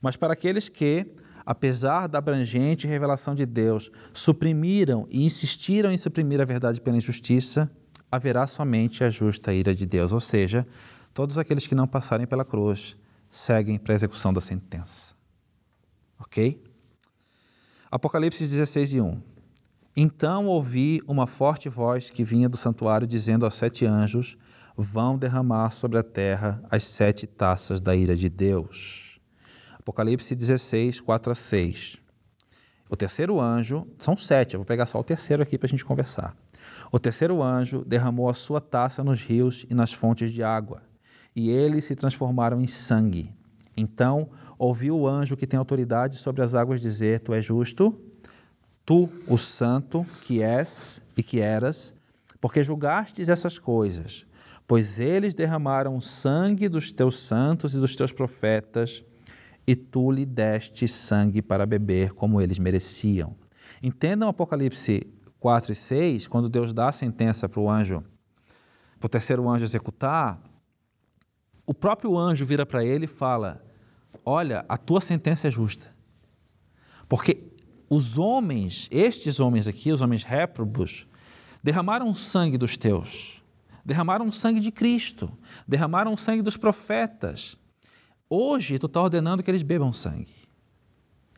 Mas 0.00 0.16
para 0.16 0.32
aqueles 0.32 0.68
que 0.68 1.06
apesar 1.44 2.06
da 2.06 2.18
abrangente 2.18 2.86
revelação 2.86 3.34
de 3.34 3.44
Deus, 3.44 3.90
suprimiram 4.12 5.06
e 5.10 5.24
insistiram 5.24 5.92
em 5.92 5.98
suprimir 5.98 6.40
a 6.40 6.44
verdade 6.44 6.80
pela 6.80 6.96
injustiça, 6.96 7.70
haverá 8.14 8.46
somente 8.46 9.02
a 9.02 9.10
justa 9.10 9.52
ira 9.52 9.74
de 9.74 9.84
Deus, 9.84 10.12
ou 10.12 10.20
seja, 10.20 10.66
todos 11.12 11.36
aqueles 11.36 11.66
que 11.66 11.74
não 11.74 11.86
passarem 11.86 12.26
pela 12.26 12.44
cruz 12.44 12.96
seguem 13.30 13.78
para 13.78 13.92
a 13.92 13.96
execução 13.96 14.32
da 14.32 14.40
sentença. 14.40 15.14
Ok? 16.18 16.62
Apocalipse 17.90 18.46
16 18.46 18.94
e 18.94 19.00
1. 19.00 19.20
Então 19.96 20.46
ouvi 20.46 21.00
uma 21.06 21.26
forte 21.26 21.68
voz 21.68 22.10
que 22.10 22.24
vinha 22.24 22.48
do 22.48 22.56
santuário 22.56 23.06
dizendo 23.06 23.44
aos 23.44 23.54
sete 23.54 23.84
anjos: 23.84 24.36
Vão 24.76 25.16
derramar 25.16 25.70
sobre 25.70 25.98
a 25.98 26.02
terra 26.02 26.62
as 26.70 26.84
sete 26.84 27.26
taças 27.26 27.80
da 27.80 27.94
ira 27.94 28.16
de 28.16 28.28
Deus. 28.28 29.20
Apocalipse 29.78 30.34
16, 30.34 31.00
4 31.00 31.32
a 31.32 31.34
6. 31.34 31.98
O 32.88 32.96
terceiro 32.96 33.40
anjo, 33.40 33.86
são 33.98 34.16
sete, 34.16 34.54
eu 34.54 34.60
vou 34.60 34.66
pegar 34.66 34.86
só 34.86 35.00
o 35.00 35.04
terceiro 35.04 35.42
aqui 35.42 35.56
para 35.56 35.66
a 35.66 35.70
gente 35.70 35.84
conversar. 35.84 36.36
O 36.92 36.98
terceiro 36.98 37.42
anjo 37.42 37.84
derramou 37.84 38.28
a 38.28 38.34
sua 38.34 38.60
taça 38.60 39.02
nos 39.02 39.22
rios 39.22 39.66
e 39.70 39.74
nas 39.74 39.92
fontes 39.92 40.32
de 40.32 40.42
água, 40.42 40.82
e 41.34 41.50
eles 41.50 41.84
se 41.84 41.94
transformaram 41.94 42.60
em 42.60 42.66
sangue. 42.66 43.32
Então 43.76 44.28
ouviu 44.58 44.96
o 44.96 45.08
anjo 45.08 45.36
que 45.36 45.46
tem 45.46 45.58
autoridade 45.58 46.16
sobre 46.16 46.42
as 46.42 46.54
águas 46.54 46.80
dizer: 46.80 47.20
Tu 47.20 47.34
és 47.34 47.44
justo, 47.44 47.98
tu, 48.84 49.08
o 49.26 49.36
santo, 49.38 50.06
que 50.22 50.42
és 50.42 51.02
e 51.16 51.22
que 51.22 51.40
eras, 51.40 51.94
porque 52.40 52.62
julgastes 52.62 53.28
essas 53.28 53.58
coisas, 53.58 54.26
pois 54.66 54.98
eles 54.98 55.34
derramaram 55.34 55.96
o 55.96 56.00
sangue 56.00 56.68
dos 56.68 56.92
teus 56.92 57.18
santos 57.18 57.74
e 57.74 57.78
dos 57.78 57.96
teus 57.96 58.12
profetas, 58.12 59.02
e 59.66 59.74
tu 59.74 60.10
lhe 60.10 60.26
deste 60.26 60.86
sangue 60.86 61.40
para 61.40 61.64
beber 61.64 62.12
como 62.12 62.40
eles 62.40 62.58
mereciam. 62.58 63.36
Entendam 63.82 64.28
Apocalipse 64.28 65.06
4 65.38 65.72
e 65.72 65.74
6, 65.74 66.26
quando 66.26 66.48
Deus 66.48 66.72
dá 66.72 66.88
a 66.88 66.92
sentença 66.92 67.48
para 67.48 67.60
o 67.60 67.70
anjo, 67.70 68.02
para 68.98 69.06
o 69.06 69.10
terceiro 69.10 69.48
anjo 69.48 69.64
executar, 69.64 70.40
o 71.66 71.74
próprio 71.74 72.16
anjo 72.16 72.44
vira 72.44 72.64
para 72.66 72.84
ele 72.84 73.04
e 73.06 73.08
fala: 73.08 73.64
Olha, 74.24 74.64
a 74.68 74.76
tua 74.76 75.00
sentença 75.00 75.48
é 75.48 75.50
justa. 75.50 75.94
Porque 77.08 77.52
os 77.88 78.18
homens, 78.18 78.88
estes 78.90 79.40
homens 79.40 79.68
aqui, 79.68 79.92
os 79.92 80.00
homens 80.00 80.22
réprobos, 80.22 81.06
derramaram 81.62 82.10
o 82.10 82.14
sangue 82.14 82.58
dos 82.58 82.76
teus, 82.76 83.42
derramaram 83.84 84.26
o 84.26 84.32
sangue 84.32 84.60
de 84.60 84.70
Cristo, 84.70 85.30
derramaram 85.66 86.12
o 86.12 86.16
sangue 86.16 86.42
dos 86.42 86.56
profetas. 86.56 87.56
Hoje 88.28 88.78
tu 88.78 88.86
está 88.86 89.02
ordenando 89.02 89.42
que 89.42 89.50
eles 89.50 89.62
bebam 89.62 89.92
sangue. 89.92 90.34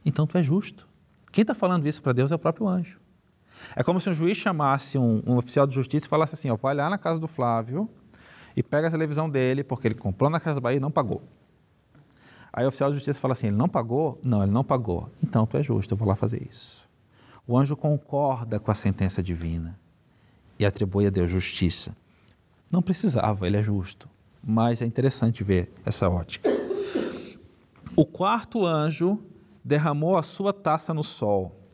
Então 0.05 0.27
tu 0.27 0.39
é 0.39 0.43
justo. 0.43 0.89
Quem 1.33 1.43
está 1.43 1.55
falando 1.55 1.87
isso 1.87 2.03
para 2.03 2.13
Deus 2.13 2.31
é 2.31 2.35
o 2.35 2.39
próprio 2.39 2.69
anjo. 2.69 3.01
É 3.75 3.83
como 3.83 4.01
se 4.01 4.09
um 4.09 4.15
juiz 4.15 4.37
chamasse 4.37 4.97
um, 4.99 5.23
um 5.27 5.37
oficial 5.37 5.67
de 5.67 5.75
justiça 5.75 6.07
e 6.07 6.09
falasse 6.09 6.35
assim: 6.35 6.51
ó, 6.51 6.57
vai 6.57 6.75
lá 6.75 6.89
na 6.89 6.99
casa 6.99 7.21
do 7.21 7.27
Flávio 7.27 7.89
e 8.55 8.63
pega 8.63 8.89
a 8.89 8.91
televisão 8.91 9.29
dele, 9.29 9.65
porque 9.65 9.89
ele 9.89 9.95
comprou 9.95 10.31
na 10.31 10.41
Casa 10.41 10.57
da 10.57 10.61
Bahia 10.63 10.79
e 10.79 10.81
não 10.81 10.91
pagou. 10.91 11.23
Aí 12.53 12.65
o 12.65 12.69
oficial 12.69 12.91
de 12.91 12.97
justiça 12.97 13.21
fala 13.21 13.33
assim: 13.33 13.49
ele 13.49 13.57
não 13.57 13.69
pagou? 13.69 14.19
Não, 14.23 14.43
ele 14.43 14.53
não 14.53 14.65
pagou. 14.65 15.11
Então 15.23 15.47
tu 15.47 15.57
é 15.57 15.63
justo, 15.63 15.93
eu 15.93 15.99
vou 15.99 16.09
lá 16.09 16.15
fazer 16.15 16.47
isso. 16.49 16.89
O 17.47 17.59
anjo 17.59 17.77
concorda 17.77 18.59
com 18.59 18.71
a 18.71 18.75
sentença 18.75 19.23
divina 19.23 19.79
e 20.59 20.65
atribui 20.65 21.07
a 21.07 21.11
Deus 21.11 21.31
justiça. 21.31 21.95
Não 22.71 22.83
precisava, 22.83 23.47
ele 23.47 23.57
é 23.57 23.63
justo. 23.63 24.09
Mas 24.43 24.81
é 24.81 24.87
interessante 24.87 25.45
ver 25.45 25.71
essa 25.85 26.09
ótica. 26.09 26.56
O 27.99 28.05
quarto 28.05 28.67
anjo 28.67 29.25
derramou 29.65 30.19
a 30.19 30.23
sua 30.23 30.53
taça 30.53 30.93
no 30.93 31.03
sol, 31.03 31.71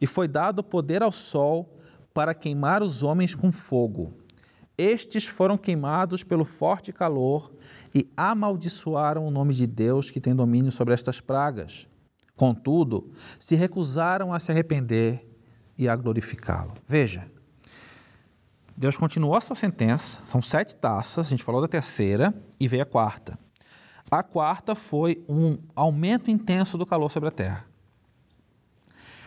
e 0.00 0.06
foi 0.06 0.28
dado 0.28 0.62
poder 0.62 1.02
ao 1.02 1.10
sol 1.10 1.76
para 2.14 2.32
queimar 2.32 2.80
os 2.80 3.02
homens 3.02 3.34
com 3.34 3.50
fogo. 3.50 4.14
Estes 4.78 5.26
foram 5.26 5.58
queimados 5.58 6.22
pelo 6.22 6.44
forte 6.44 6.92
calor 6.92 7.52
e 7.92 8.08
amaldiçoaram 8.16 9.26
o 9.26 9.32
nome 9.32 9.52
de 9.52 9.66
Deus 9.66 10.12
que 10.12 10.20
tem 10.20 10.32
domínio 10.32 10.70
sobre 10.70 10.94
estas 10.94 11.20
pragas. 11.20 11.88
Contudo, 12.36 13.10
se 13.36 13.56
recusaram 13.56 14.32
a 14.32 14.38
se 14.38 14.52
arrepender 14.52 15.28
e 15.76 15.88
a 15.88 15.96
glorificá-lo. 15.96 16.74
Veja, 16.86 17.28
Deus 18.76 18.96
continuou 18.96 19.34
a 19.34 19.40
sua 19.40 19.56
sentença, 19.56 20.22
são 20.24 20.40
sete 20.40 20.76
taças, 20.76 21.26
a 21.26 21.30
gente 21.30 21.42
falou 21.42 21.60
da 21.60 21.68
terceira 21.68 22.32
e 22.60 22.68
veio 22.68 22.84
a 22.84 22.86
quarta. 22.86 23.36
A 24.14 24.22
quarta 24.22 24.76
foi 24.76 25.24
um 25.28 25.58
aumento 25.74 26.30
intenso 26.30 26.78
do 26.78 26.86
calor 26.86 27.10
sobre 27.10 27.30
a 27.30 27.32
terra. 27.32 27.66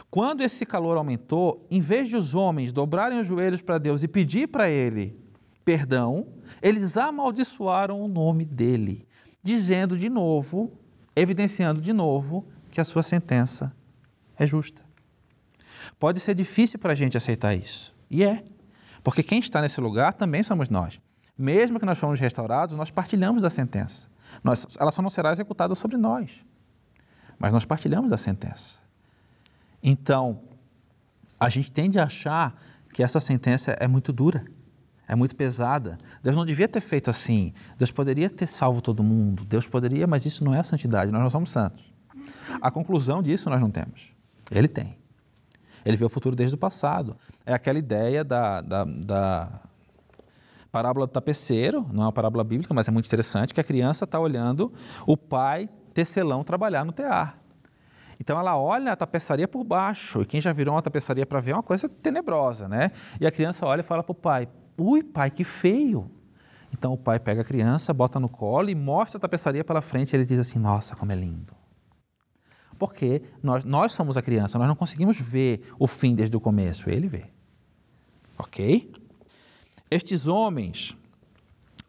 Quando 0.10 0.40
esse 0.40 0.66
calor 0.66 0.96
aumentou, 0.96 1.68
em 1.70 1.82
vez 1.82 2.08
de 2.08 2.16
os 2.16 2.34
homens 2.34 2.72
dobrarem 2.72 3.20
os 3.20 3.28
joelhos 3.28 3.62
para 3.62 3.80
Deus 3.80 4.02
e 4.02 4.08
pedir 4.08 4.48
para 4.48 4.70
Ele 4.70 5.20
perdão, 5.66 6.30
eles 6.62 6.96
amaldiçoaram 6.96 8.00
o 8.00 8.08
nome 8.08 8.46
dele, 8.46 9.06
dizendo 9.44 9.98
de 9.98 10.08
novo, 10.08 10.72
evidenciando 11.14 11.82
de 11.82 11.92
novo 11.92 12.48
que 12.70 12.80
a 12.80 12.86
sua 12.86 13.04
sentença 13.04 13.76
é 14.38 14.48
justa. 14.48 14.86
Pode 16.00 16.22
ser 16.22 16.34
difícil 16.34 16.80
para 16.80 16.94
a 16.94 16.96
gente 16.96 17.18
aceitar 17.18 17.54
isso, 17.54 17.94
e 18.10 18.24
é, 18.24 18.42
porque 19.04 19.22
quem 19.22 19.40
está 19.40 19.60
nesse 19.60 19.82
lugar 19.82 20.14
também 20.14 20.44
somos 20.44 20.70
nós. 20.70 20.98
Mesmo 21.38 21.78
que 21.78 21.86
nós 21.86 22.00
fomos 22.00 22.22
restaurados, 22.22 22.78
nós 22.78 22.90
partilhamos 22.90 23.42
da 23.42 23.50
sentença. 23.50 24.08
Nós, 24.44 24.66
ela 24.80 24.92
só 24.92 25.02
não 25.02 25.10
será 25.10 25.32
executada 25.32 25.74
sobre 25.76 25.98
nós, 25.98 26.46
mas 27.38 27.52
nós 27.52 27.66
partilhamos 27.66 28.10
da 28.10 28.18
sentença. 28.18 28.82
Então, 29.82 30.42
a 31.40 31.50
gente 31.50 31.72
tende 31.72 32.00
a 32.00 32.04
achar 32.04 32.60
que 32.94 33.04
essa 33.04 33.20
sentença 33.20 33.72
é 33.80 33.88
muito 33.88 34.12
dura 34.12 34.46
é 35.08 35.16
muito 35.16 35.36
pesada. 35.36 35.98
Deus 36.22 36.36
não 36.36 36.46
devia 36.46 36.68
ter 36.68 36.82
feito 36.82 37.10
assim. 37.10 37.54
Deus 37.78 37.92
poderia 37.92 38.30
ter 38.30 38.46
salvo 38.46 38.82
todo 38.82 39.02
mundo. 39.02 39.46
Deus 39.46 39.66
poderia, 39.66 40.06
mas 40.06 40.26
isso 40.26 40.44
não 40.44 40.54
é 40.54 40.60
a 40.60 40.64
santidade. 40.64 41.12
Nós 41.12 41.22
não 41.22 41.30
somos 41.30 41.50
santos. 41.50 41.94
A 42.62 42.70
conclusão 42.70 43.24
disso 43.24 43.50
nós 43.50 43.62
não 43.62 43.72
temos. 43.72 44.12
Ele 44.52 44.68
tem. 44.68 44.98
Ele 45.86 45.96
vê 45.96 46.04
o 46.04 46.10
futuro 46.10 46.36
desde 46.36 46.56
o 46.56 46.58
passado. 46.58 47.16
É 47.46 47.54
aquela 47.54 47.80
ideia 47.80 48.22
da, 48.22 48.60
da, 48.60 48.84
da 48.84 49.62
parábola 50.72 51.08
do 51.08 51.12
tapeceiro, 51.12 51.88
não 51.92 52.04
é 52.04 52.06
uma 52.06 52.12
parábola 52.12 52.44
bíblica, 52.44 52.74
mas 52.74 52.88
é 52.88 52.92
muito 52.92 53.06
interessante, 53.06 53.54
que 53.54 53.60
a 53.60 53.64
criança 53.64 54.06
está 54.06 54.20
olhando 54.20 54.72
o 55.06 55.16
pai 55.16 55.70
tecelão 55.94 56.44
trabalhar 56.44 56.86
no 56.86 56.92
tear. 56.92 57.40
Então 58.20 58.40
ela 58.40 58.58
olha 58.58 58.92
a 58.92 58.96
tapeçaria 58.96 59.48
por 59.48 59.64
baixo, 59.64 60.22
e 60.22 60.26
quem 60.26 60.42
já 60.42 60.52
virou 60.52 60.76
uma 60.76 60.82
tapeçaria 60.82 61.26
para 61.26 61.40
ver 61.40 61.52
é 61.52 61.54
uma 61.56 61.64
coisa 61.64 61.88
tenebrosa, 61.88 62.68
né? 62.68 62.92
E 63.20 63.28
a 63.28 63.32
criança 63.32 63.66
olha 63.66 63.82
e 63.82 63.84
fala 63.84 64.04
para 64.04 64.12
o 64.12 64.16
pai: 64.16 64.48
Ui, 64.78 65.04
pai, 65.04 65.30
que 65.30 65.44
feio. 65.44 66.10
Então 66.74 66.94
o 66.94 66.98
pai 66.98 67.20
pega 67.20 67.42
a 67.42 67.44
criança, 67.44 67.94
bota 67.94 68.20
no 68.20 68.28
colo 68.28 68.70
e 68.70 68.76
mostra 68.76 69.18
a 69.18 69.22
tapeçaria 69.22 69.64
pela 69.64 69.82
frente. 69.82 70.14
E 70.14 70.16
ele 70.16 70.26
diz 70.26 70.40
assim: 70.40 70.60
Nossa, 70.60 70.96
como 70.96 71.12
é 71.12 71.16
lindo. 71.16 71.54
Porque 72.78 73.24
nós, 73.42 73.64
nós 73.66 73.94
somos 73.94 74.18
a 74.18 74.22
criança, 74.22 74.60
nós 74.60 74.68
não 74.68 74.76
conseguimos 74.76 75.20
ver 75.20 75.62
o 75.80 75.88
fim 75.88 76.14
desde 76.14 76.36
o 76.36 76.40
começo. 76.40 76.90
Ele 76.90 77.08
vê. 77.08 77.26
Ok? 78.38 78.92
Estes 79.90 80.28
homens, 80.28 80.98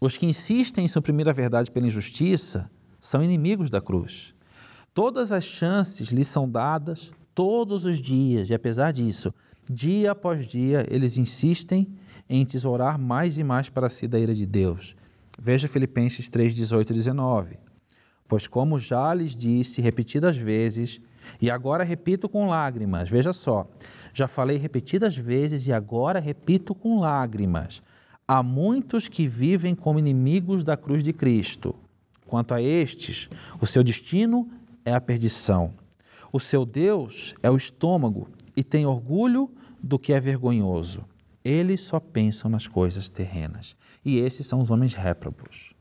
os 0.01 0.17
que 0.17 0.25
insistem 0.25 0.85
em 0.85 0.89
suprimir 0.89 1.29
a 1.29 1.33
verdade 1.33 1.69
pela 1.69 1.87
injustiça, 1.87 2.71
são 3.01 3.25
inimigos 3.25 3.71
da 3.71 3.81
cruz. 3.81 4.35
Todas 4.95 5.33
as 5.33 5.43
chances 5.43 6.09
lhes 6.11 6.29
são 6.29 6.49
dadas 6.49 7.13
todos 7.35 7.85
os 7.85 7.99
dias, 8.01 8.51
e 8.51 8.55
apesar 8.55 8.93
disso, 8.93 9.35
dia 9.69 10.13
após 10.13 10.47
dia, 10.47 10.87
eles 10.89 11.17
insistem 11.17 11.89
em 12.29 12.45
tesourar 12.47 12.99
mais 13.01 13.37
e 13.37 13.43
mais 13.43 13.69
para 13.69 13.91
si 13.91 14.07
da 14.07 14.19
ira 14.19 14.35
de 14.35 14.47
Deus. 14.47 14.95
Veja 15.37 15.67
Filipenses 15.67 16.29
3, 16.29 16.55
18 16.55 16.91
e 16.91 16.95
19. 16.95 17.59
Pois, 18.29 18.47
como 18.47 18.79
já 18.79 19.13
lhes 19.13 19.37
disse 19.37 19.81
repetidas 19.81 20.37
vezes, 20.37 21.01
e 21.41 21.51
agora 21.51 21.83
repito 21.83 22.29
com 22.29 22.49
lágrimas, 22.49 23.09
veja 23.09 23.33
só, 23.33 23.69
já 24.13 24.29
falei 24.29 24.57
repetidas 24.57 25.17
vezes 25.17 25.67
e 25.67 25.73
agora 25.73 26.21
repito 26.21 26.75
com 26.75 27.01
lágrimas. 27.01 27.83
Há 28.31 28.43
muitos 28.43 29.09
que 29.09 29.27
vivem 29.27 29.75
como 29.75 29.99
inimigos 29.99 30.63
da 30.63 30.77
cruz 30.77 31.03
de 31.03 31.15
Cristo. 31.15 31.75
Quanto 32.27 32.53
a 32.53 32.61
estes, 32.61 33.31
o 33.59 33.67
seu 33.67 33.83
destino 33.83 34.47
é 34.85 34.93
a 34.93 35.01
perdição. 35.01 35.73
O 36.31 36.39
seu 36.39 36.67
Deus 36.67 37.35
é 37.43 37.51
o 37.51 37.57
estômago 37.57 38.29
e 38.55 38.63
tem 38.63 38.85
orgulho 38.85 39.51
do 39.83 39.99
que 39.99 40.13
é 40.13 40.21
vergonhoso. 40.21 41.07
Eles 41.43 41.81
só 41.81 41.99
pensam 41.99 42.51
nas 42.51 42.69
coisas 42.69 43.09
terrenas. 43.09 43.75
E 44.05 44.19
esses 44.19 44.47
são 44.47 44.61
os 44.61 44.71
homens 44.71 44.93
réprobos. 44.93 45.73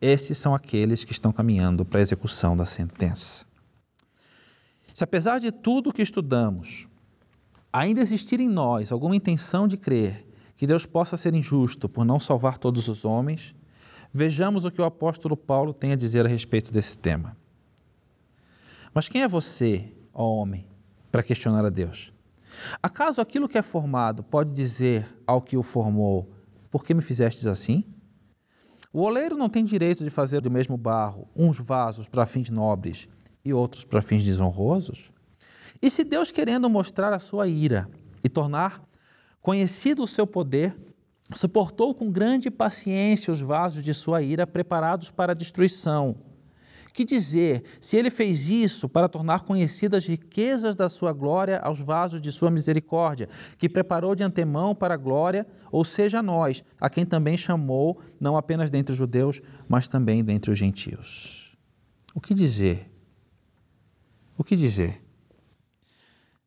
Esses 0.00 0.38
são 0.38 0.54
aqueles 0.54 1.02
que 1.02 1.10
estão 1.10 1.32
caminhando 1.32 1.84
para 1.84 1.98
a 1.98 2.02
execução 2.02 2.56
da 2.56 2.64
sentença. 2.64 3.44
Se 4.94 5.02
apesar 5.02 5.40
de 5.40 5.50
tudo 5.50 5.92
que 5.92 6.02
estudamos, 6.02 6.86
ainda 7.72 8.00
existir 8.00 8.38
em 8.38 8.48
nós 8.48 8.92
alguma 8.92 9.16
intenção 9.16 9.66
de 9.66 9.76
crer 9.76 10.27
que 10.58 10.66
Deus 10.66 10.84
possa 10.84 11.16
ser 11.16 11.32
injusto 11.34 11.88
por 11.88 12.04
não 12.04 12.18
salvar 12.18 12.58
todos 12.58 12.88
os 12.88 13.04
homens, 13.04 13.54
vejamos 14.12 14.64
o 14.64 14.72
que 14.72 14.82
o 14.82 14.84
apóstolo 14.84 15.36
Paulo 15.36 15.72
tem 15.72 15.92
a 15.92 15.96
dizer 15.96 16.26
a 16.26 16.28
respeito 16.28 16.72
desse 16.72 16.98
tema. 16.98 17.36
Mas 18.92 19.08
quem 19.08 19.22
é 19.22 19.28
você, 19.28 19.94
ó 20.12 20.24
homem, 20.24 20.66
para 21.12 21.22
questionar 21.22 21.64
a 21.64 21.70
Deus? 21.70 22.12
Acaso 22.82 23.20
aquilo 23.20 23.48
que 23.48 23.56
é 23.56 23.62
formado 23.62 24.24
pode 24.24 24.50
dizer 24.50 25.06
ao 25.24 25.40
que 25.40 25.56
o 25.56 25.62
formou: 25.62 26.28
Por 26.72 26.82
que 26.82 26.92
me 26.92 27.02
fizestes 27.02 27.46
assim? 27.46 27.84
O 28.92 29.02
oleiro 29.02 29.36
não 29.36 29.48
tem 29.48 29.64
direito 29.64 30.02
de 30.02 30.10
fazer 30.10 30.40
do 30.40 30.50
mesmo 30.50 30.76
barro 30.76 31.28
uns 31.36 31.60
vasos 31.60 32.08
para 32.08 32.26
fins 32.26 32.50
nobres 32.50 33.08
e 33.44 33.52
outros 33.52 33.84
para 33.84 34.02
fins 34.02 34.24
desonrosos? 34.24 35.12
E 35.80 35.88
se 35.88 36.02
Deus, 36.02 36.32
querendo 36.32 36.68
mostrar 36.68 37.12
a 37.12 37.20
sua 37.20 37.46
ira 37.46 37.88
e 38.24 38.28
tornar 38.28 38.87
conhecido 39.48 40.02
o 40.02 40.06
seu 40.06 40.26
poder, 40.26 40.76
suportou 41.34 41.94
com 41.94 42.12
grande 42.12 42.50
paciência 42.50 43.32
os 43.32 43.40
vasos 43.40 43.82
de 43.82 43.94
sua 43.94 44.20
ira 44.20 44.46
preparados 44.46 45.10
para 45.10 45.32
a 45.32 45.34
destruição, 45.34 46.16
que 46.92 47.02
dizer, 47.02 47.64
se 47.80 47.96
ele 47.96 48.10
fez 48.10 48.50
isso 48.50 48.90
para 48.90 49.08
tornar 49.08 49.44
conhecidas 49.44 50.04
as 50.04 50.06
riquezas 50.06 50.76
da 50.76 50.90
sua 50.90 51.14
glória 51.14 51.60
aos 51.60 51.80
vasos 51.80 52.20
de 52.20 52.30
sua 52.30 52.50
misericórdia, 52.50 53.26
que 53.56 53.70
preparou 53.70 54.14
de 54.14 54.22
antemão 54.22 54.74
para 54.74 54.92
a 54.92 54.98
glória, 54.98 55.46
ou 55.72 55.82
seja, 55.82 56.18
a 56.18 56.22
nós, 56.22 56.62
a 56.78 56.90
quem 56.90 57.06
também 57.06 57.38
chamou, 57.38 57.98
não 58.20 58.36
apenas 58.36 58.70
dentre 58.70 58.92
os 58.92 58.98
judeus, 58.98 59.40
mas 59.66 59.88
também 59.88 60.22
dentre 60.22 60.50
os 60.50 60.58
gentios. 60.58 61.56
O 62.14 62.20
que 62.20 62.34
dizer? 62.34 62.92
O 64.36 64.44
que 64.44 64.54
dizer? 64.54 65.07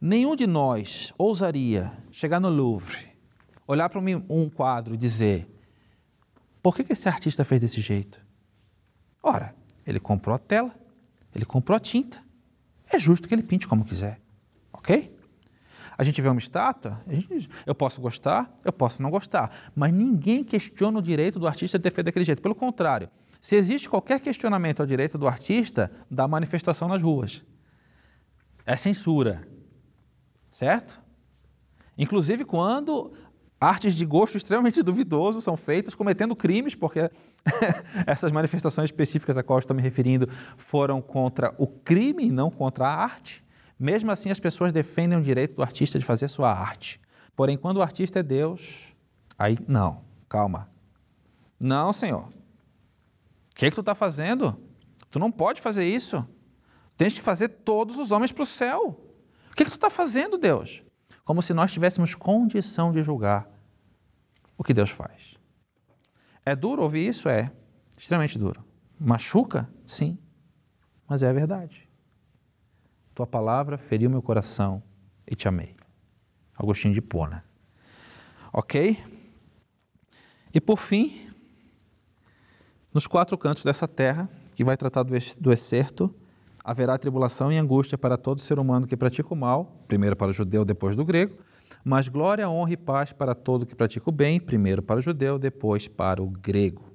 Nenhum 0.03 0.35
de 0.35 0.47
nós 0.47 1.13
ousaria 1.15 1.95
chegar 2.11 2.39
no 2.39 2.49
Louvre, 2.49 2.97
olhar 3.67 3.87
para 3.87 4.01
um 4.01 4.49
quadro 4.49 4.95
e 4.95 4.97
dizer: 4.97 5.47
por 6.59 6.75
que 6.75 6.91
esse 6.91 7.07
artista 7.07 7.45
fez 7.45 7.61
desse 7.61 7.81
jeito? 7.81 8.19
Ora, 9.21 9.55
ele 9.85 9.99
comprou 9.99 10.35
a 10.35 10.39
tela, 10.39 10.75
ele 11.35 11.45
comprou 11.45 11.75
a 11.75 11.79
tinta. 11.79 12.19
É 12.91 12.97
justo 12.97 13.27
que 13.27 13.35
ele 13.35 13.43
pinte 13.43 13.67
como 13.67 13.85
quiser. 13.85 14.19
Ok? 14.73 15.15
A 15.95 16.03
gente 16.03 16.19
vê 16.19 16.29
uma 16.29 16.39
estátua, 16.39 16.99
eu 17.63 17.75
posso 17.75 18.01
gostar, 18.01 18.51
eu 18.65 18.73
posso 18.73 19.03
não 19.03 19.11
gostar, 19.11 19.51
mas 19.75 19.93
ninguém 19.93 20.43
questiona 20.43 20.97
o 20.97 21.01
direito 21.01 21.37
do 21.37 21.47
artista 21.47 21.77
de 21.77 21.83
ter 21.83 21.91
feito 21.91 22.05
daquele 22.05 22.25
jeito. 22.25 22.41
Pelo 22.41 22.55
contrário, 22.55 23.07
se 23.39 23.55
existe 23.55 23.87
qualquer 23.87 24.19
questionamento 24.19 24.79
ao 24.79 24.85
direito 24.87 25.15
do 25.15 25.27
artista, 25.27 25.91
dá 26.09 26.27
manifestação 26.27 26.87
nas 26.87 27.03
ruas. 27.03 27.43
É 28.65 28.75
censura. 28.75 29.47
Certo? 30.51 31.01
Inclusive 31.97 32.43
quando 32.43 33.13
artes 33.59 33.95
de 33.95 34.05
gosto 34.05 34.35
extremamente 34.35 34.81
duvidoso 34.83 35.41
são 35.41 35.55
feitas 35.55 35.95
cometendo 35.95 36.35
crimes, 36.35 36.75
porque 36.75 37.09
essas 38.05 38.31
manifestações 38.31 38.89
específicas 38.89 39.37
a 39.37 39.43
qual 39.43 39.57
estou 39.57 39.75
me 39.75 39.81
referindo 39.81 40.27
foram 40.57 41.01
contra 41.01 41.55
o 41.57 41.65
crime 41.65 42.25
e 42.25 42.31
não 42.31 42.51
contra 42.51 42.85
a 42.87 42.93
arte. 42.93 43.43
Mesmo 43.79 44.11
assim, 44.11 44.29
as 44.29 44.39
pessoas 44.39 44.71
defendem 44.71 45.17
o 45.17 45.21
direito 45.21 45.55
do 45.55 45.63
artista 45.63 45.97
de 45.97 46.05
fazer 46.05 46.27
sua 46.27 46.51
arte. 46.51 46.99
Porém, 47.35 47.57
quando 47.57 47.77
o 47.77 47.81
artista 47.81 48.19
é 48.19 48.23
Deus, 48.23 48.93
aí 49.39 49.57
não, 49.67 50.03
calma. 50.29 50.69
Não, 51.59 51.93
Senhor. 51.93 52.25
O 52.25 53.55
que, 53.55 53.65
é 53.65 53.69
que 53.69 53.75
tu 53.75 53.81
está 53.81 53.95
fazendo? 53.95 54.59
Tu 55.09 55.17
não 55.17 55.31
pode 55.31 55.61
fazer 55.61 55.85
isso. 55.85 56.27
Tens 56.97 57.13
que 57.13 57.21
fazer 57.21 57.47
todos 57.49 57.97
os 57.97 58.11
homens 58.11 58.31
para 58.31 58.43
o 58.43 58.45
céu. 58.45 59.10
O 59.51 59.55
que, 59.55 59.63
é 59.63 59.65
que 59.65 59.71
tu 59.71 59.75
está 59.75 59.89
fazendo, 59.89 60.37
Deus? 60.37 60.83
como 61.31 61.41
se 61.41 61.53
nós 61.53 61.71
tivéssemos 61.71 62.15
condição 62.15 62.91
de 62.91 63.01
julgar 63.01 63.49
o 64.57 64.63
que 64.65 64.73
Deus 64.73 64.89
faz. 64.89 65.35
É 66.45 66.55
duro 66.55 66.83
ouvir 66.83 67.07
isso? 67.07 67.29
É. 67.29 67.51
Extremamente 67.97 68.37
duro. 68.37 68.65
Machuca? 68.99 69.69
Sim. 69.85 70.17
Mas 71.07 71.23
é 71.23 71.29
a 71.29 71.33
verdade. 71.33 71.87
Tua 73.13 73.27
palavra 73.27 73.77
feriu 73.77 74.09
meu 74.09 74.21
coração 74.21 74.83
e 75.25 75.33
te 75.33 75.47
amei. 75.47 75.75
Agostinho 76.53 76.93
de 76.93 77.01
Pona. 77.01 77.45
Ok? 78.51 79.01
E 80.53 80.59
por 80.59 80.77
fim, 80.77 81.29
nos 82.93 83.07
quatro 83.07 83.37
cantos 83.37 83.63
dessa 83.63 83.87
terra, 83.87 84.29
que 84.53 84.65
vai 84.65 84.75
tratar 84.75 85.03
do 85.03 85.53
excerto, 85.53 86.13
haverá 86.63 86.97
tribulação 86.97 87.51
e 87.51 87.57
angústia 87.57 87.97
para 87.97 88.17
todo 88.17 88.41
ser 88.41 88.59
humano 88.59 88.87
que 88.87 88.95
pratica 88.95 89.33
o 89.33 89.37
mal, 89.37 89.83
primeiro 89.87 90.15
para 90.15 90.29
o 90.29 90.33
judeu, 90.33 90.63
depois 90.63 90.95
do 90.95 91.03
grego, 91.03 91.37
mas 91.83 92.07
glória, 92.07 92.49
honra 92.49 92.73
e 92.73 92.77
paz 92.77 93.11
para 93.11 93.33
todo 93.33 93.65
que 93.65 93.75
pratica 93.75 94.09
o 94.09 94.11
bem, 94.13 94.39
primeiro 94.39 94.81
para 94.81 94.99
o 94.99 95.01
judeu, 95.01 95.39
depois 95.39 95.87
para 95.87 96.21
o 96.21 96.27
grego. 96.27 96.91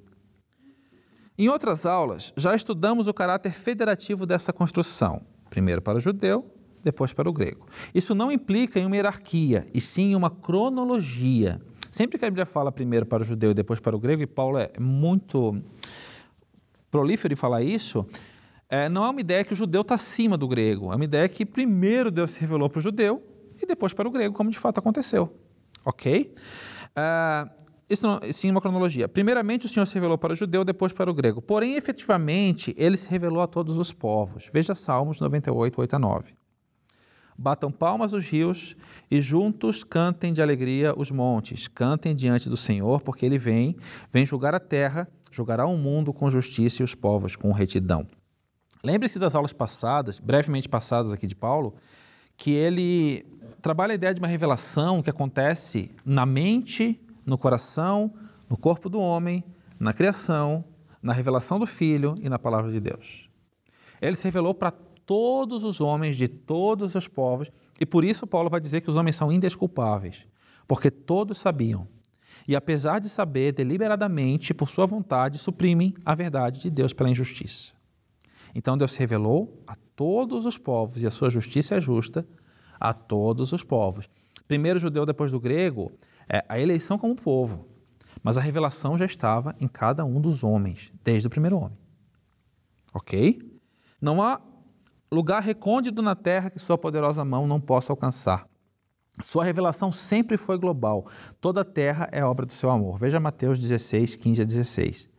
Em 1.37 1.49
outras 1.49 1.85
aulas, 1.85 2.33
já 2.35 2.55
estudamos 2.55 3.05
o 3.07 3.13
caráter 3.13 3.51
federativo 3.51 4.25
dessa 4.25 4.51
construção, 4.51 5.21
primeiro 5.49 5.81
para 5.81 5.97
o 5.97 5.99
judeu, 5.99 6.51
depois 6.83 7.13
para 7.13 7.29
o 7.29 7.33
grego. 7.33 7.67
Isso 7.93 8.15
não 8.15 8.31
implica 8.31 8.79
em 8.79 8.85
uma 8.85 8.95
hierarquia, 8.95 9.67
e 9.73 9.81
sim 9.81 10.11
em 10.11 10.15
uma 10.15 10.31
cronologia. 10.31 11.61
Sempre 11.91 12.17
que 12.17 12.25
a 12.25 12.29
Bíblia 12.29 12.45
fala 12.45 12.71
primeiro 12.71 13.05
para 13.05 13.23
o 13.23 13.25
judeu 13.25 13.51
e 13.51 13.53
depois 13.53 13.79
para 13.79 13.95
o 13.95 13.99
grego, 13.99 14.23
e 14.23 14.27
Paulo 14.27 14.57
é 14.57 14.71
muito 14.79 15.61
prolífero 16.89 17.33
em 17.33 17.37
falar 17.37 17.61
isso, 17.61 18.05
é, 18.69 18.89
não 18.89 19.05
é 19.05 19.09
uma 19.09 19.21
ideia 19.21 19.43
que 19.43 19.53
o 19.53 19.55
judeu 19.55 19.81
está 19.81 19.95
acima 19.95 20.37
do 20.37 20.47
grego, 20.47 20.91
é 20.91 20.95
uma 20.95 21.05
ideia 21.05 21.27
que 21.29 21.45
primeiro 21.45 22.11
Deus 22.11 22.31
se 22.31 22.39
revelou 22.39 22.69
para 22.69 22.79
o 22.79 22.81
judeu 22.81 23.23
e 23.61 23.65
depois 23.65 23.93
para 23.93 24.07
o 24.07 24.11
grego, 24.11 24.35
como 24.35 24.51
de 24.51 24.59
fato 24.59 24.79
aconteceu. 24.79 25.33
Ok? 25.85 26.33
É, 26.95 27.49
isso 27.89 28.05
não, 28.05 28.19
sim, 28.31 28.51
uma 28.51 28.59
cronologia. 28.59 29.07
Primeiramente, 29.07 29.65
o 29.65 29.69
Senhor 29.69 29.85
se 29.85 29.93
revelou 29.93 30.17
para 30.17 30.33
o 30.33 30.35
judeu, 30.35 30.65
depois 30.65 30.91
para 30.91 31.09
o 31.09 31.13
grego. 31.13 31.41
Porém, 31.41 31.75
efetivamente, 31.75 32.75
ele 32.77 32.97
se 32.97 33.09
revelou 33.09 33.41
a 33.41 33.47
todos 33.47 33.77
os 33.77 33.93
povos. 33.93 34.49
Veja 34.51 34.75
Salmos 34.75 35.21
98, 35.21 35.79
8 35.79 35.95
a 35.95 35.99
9. 35.99 36.35
Batam 37.37 37.71
palmas 37.71 38.13
os 38.13 38.27
rios 38.27 38.75
e 39.11 39.21
juntos 39.21 39.83
cantem 39.83 40.33
de 40.33 40.41
alegria 40.41 40.93
os 40.97 41.11
montes. 41.11 41.67
Cantem 41.67 42.13
diante 42.13 42.49
do 42.49 42.57
Senhor, 42.57 42.99
porque 43.01 43.25
ele 43.25 43.37
vem, 43.37 43.77
vem 44.11 44.25
julgar 44.25 44.55
a 44.55 44.59
terra, 44.59 45.07
julgará 45.31 45.65
o 45.65 45.77
mundo 45.77 46.11
com 46.11 46.29
justiça 46.29 46.81
e 46.81 46.83
os 46.83 46.95
povos 46.95 47.35
com 47.35 47.51
retidão. 47.51 48.07
Lembre-se 48.83 49.19
das 49.19 49.35
aulas 49.35 49.53
passadas, 49.53 50.19
brevemente 50.19 50.69
passadas 50.69 51.11
aqui 51.11 51.27
de 51.27 51.35
Paulo, 51.35 51.75
que 52.35 52.51
ele 52.51 53.25
trabalha 53.61 53.93
a 53.93 53.95
ideia 53.95 54.13
de 54.13 54.21
uma 54.21 54.27
revelação 54.27 55.01
que 55.01 55.09
acontece 55.09 55.91
na 56.05 56.25
mente, 56.25 56.99
no 57.25 57.37
coração, 57.37 58.13
no 58.49 58.55
corpo 58.55 58.89
do 58.89 58.99
homem, 58.99 59.43
na 59.79 59.93
criação, 59.93 60.63
na 61.01 61.13
revelação 61.13 61.59
do 61.59 61.65
Filho 61.65 62.15
e 62.21 62.29
na 62.29 62.37
palavra 62.39 62.71
de 62.71 62.79
Deus. 62.79 63.29
Ele 64.01 64.15
se 64.15 64.25
revelou 64.25 64.53
para 64.53 64.71
todos 64.71 65.63
os 65.63 65.81
homens 65.81 66.17
de 66.17 66.27
todos 66.27 66.93
os 66.93 67.07
povos 67.07 67.49
e 67.79 67.85
por 67.85 68.03
isso 68.03 68.27
Paulo 68.27 68.49
vai 68.49 68.59
dizer 68.59 68.81
que 68.81 68.89
os 68.89 68.95
homens 68.95 69.15
são 69.15 69.31
indesculpáveis, 69.31 70.25
porque 70.67 70.91
todos 70.91 71.37
sabiam. 71.37 71.87
E 72.47 72.55
apesar 72.55 72.99
de 72.99 73.09
saber, 73.09 73.51
deliberadamente, 73.51 74.53
por 74.53 74.69
sua 74.69 74.85
vontade, 74.85 75.37
suprimem 75.37 75.93
a 76.05 76.15
verdade 76.15 76.61
de 76.61 76.69
Deus 76.69 76.93
pela 76.93 77.09
injustiça. 77.09 77.76
Então 78.57 78.75
Deus 78.75 78.93
se 78.93 78.99
revelou 78.99 79.63
a 79.67 79.75
todos 79.95 80.47
os 80.47 80.57
povos 80.57 81.03
e 81.03 81.05
a 81.05 81.11
sua 81.11 81.29
justiça 81.29 81.75
é 81.75 81.79
justa 81.79 82.27
a 82.79 82.91
todos 82.91 83.53
os 83.53 83.63
povos. 83.63 84.09
Primeiro 84.47 84.79
judeu, 84.79 85.05
depois 85.05 85.31
do 85.31 85.39
grego, 85.39 85.91
é 86.27 86.43
a 86.49 86.59
eleição 86.59 86.97
como 86.97 87.15
povo, 87.15 87.67
mas 88.23 88.35
a 88.35 88.41
revelação 88.41 88.97
já 88.97 89.05
estava 89.05 89.55
em 89.59 89.67
cada 89.67 90.03
um 90.03 90.19
dos 90.19 90.43
homens, 90.43 90.91
desde 91.03 91.27
o 91.27 91.29
primeiro 91.29 91.55
homem. 91.55 91.77
Ok? 92.91 93.39
Não 94.01 94.23
há 94.23 94.41
lugar 95.11 95.43
recôndito 95.43 96.01
na 96.01 96.15
terra 96.15 96.49
que 96.49 96.57
sua 96.57 96.79
poderosa 96.79 97.23
mão 97.23 97.45
não 97.45 97.61
possa 97.61 97.93
alcançar. 97.93 98.47
Sua 99.21 99.43
revelação 99.43 99.91
sempre 99.91 100.35
foi 100.35 100.57
global. 100.57 101.05
Toda 101.39 101.61
a 101.61 101.65
terra 101.65 102.09
é 102.11 102.25
obra 102.25 102.43
do 102.43 102.53
seu 102.53 102.71
amor. 102.71 102.97
Veja 102.97 103.19
Mateus 103.19 103.59
16, 103.59 104.15
15 104.15 104.41
a 104.41 104.45
16. 104.45 105.16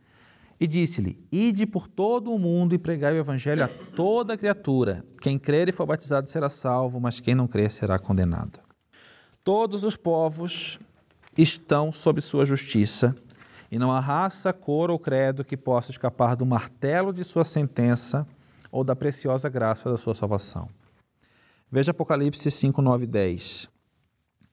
E 0.59 0.67
disse-lhe: 0.67 1.17
Ide 1.31 1.65
por 1.65 1.87
todo 1.87 2.33
o 2.33 2.39
mundo 2.39 2.75
e 2.75 2.77
pregai 2.77 3.13
o 3.13 3.19
evangelho 3.19 3.63
a 3.63 3.69
toda 3.95 4.37
criatura. 4.37 5.05
Quem 5.21 5.39
crer 5.39 5.69
e 5.69 5.71
for 5.71 5.85
batizado 5.85 6.29
será 6.29 6.49
salvo, 6.49 6.99
mas 6.99 7.19
quem 7.19 7.33
não 7.33 7.47
crer 7.47 7.71
será 7.71 7.97
condenado. 7.97 8.59
Todos 9.43 9.83
os 9.83 9.95
povos 9.95 10.79
estão 11.37 11.91
sob 11.91 12.21
sua 12.21 12.43
justiça, 12.43 13.15
e 13.71 13.79
não 13.79 13.91
há 13.91 13.99
raça, 13.99 14.51
cor 14.51 14.91
ou 14.91 14.99
credo 14.99 15.45
que 15.45 15.55
possa 15.55 15.91
escapar 15.91 16.35
do 16.35 16.45
martelo 16.45 17.13
de 17.13 17.23
sua 17.23 17.45
sentença 17.45 18.27
ou 18.71 18.83
da 18.83 18.95
preciosa 18.95 19.47
graça 19.47 19.89
da 19.89 19.97
sua 19.97 20.13
salvação. 20.13 20.69
Veja 21.71 21.91
Apocalipse 21.91 22.49
5, 22.49 22.81
9 22.81 23.03
e 23.03 23.07
10. 23.07 23.69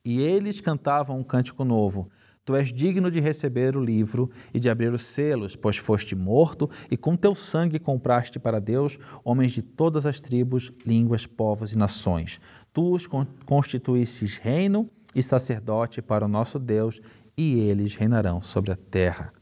E 0.05 0.21
eles 0.21 0.61
cantavam 0.61 1.19
um 1.19 1.25
cântico 1.25 1.65
novo 1.65 2.09
Tu 2.47 2.55
és 2.55 2.73
digno 2.73 3.11
de 3.11 3.19
receber 3.19 3.77
o 3.77 3.85
livro 3.85 4.31
e 4.55 4.61
de 4.61 4.71
abrir 4.71 4.95
os 4.95 5.03
selos, 5.03 5.57
pois 5.57 5.79
foste 5.79 6.15
morto 6.15 6.71
e 6.89 6.97
com 6.97 7.17
teu 7.17 7.35
sangue 7.35 7.81
compraste 7.81 8.39
para 8.39 8.61
Deus 8.61 9.01
homens 9.25 9.51
de 9.51 9.63
todas 9.63 10.07
as 10.07 10.21
tribos, 10.21 10.73
línguas, 10.87 11.27
povos 11.27 11.73
e 11.73 11.77
nações. 11.77 12.41
Tu 12.73 12.95
os 12.95 13.09
constituístes 13.45 14.37
reino 14.37 14.89
e 15.13 15.25
sacerdote 15.25 16.01
para 16.01 16.25
o 16.25 16.29
nosso 16.29 16.61
Deus 16.61 17.01
e 17.37 17.59
eles 17.59 17.97
reinarão 17.97 18.41
sobre 18.41 18.71
a 18.71 18.77
terra. 18.77 19.33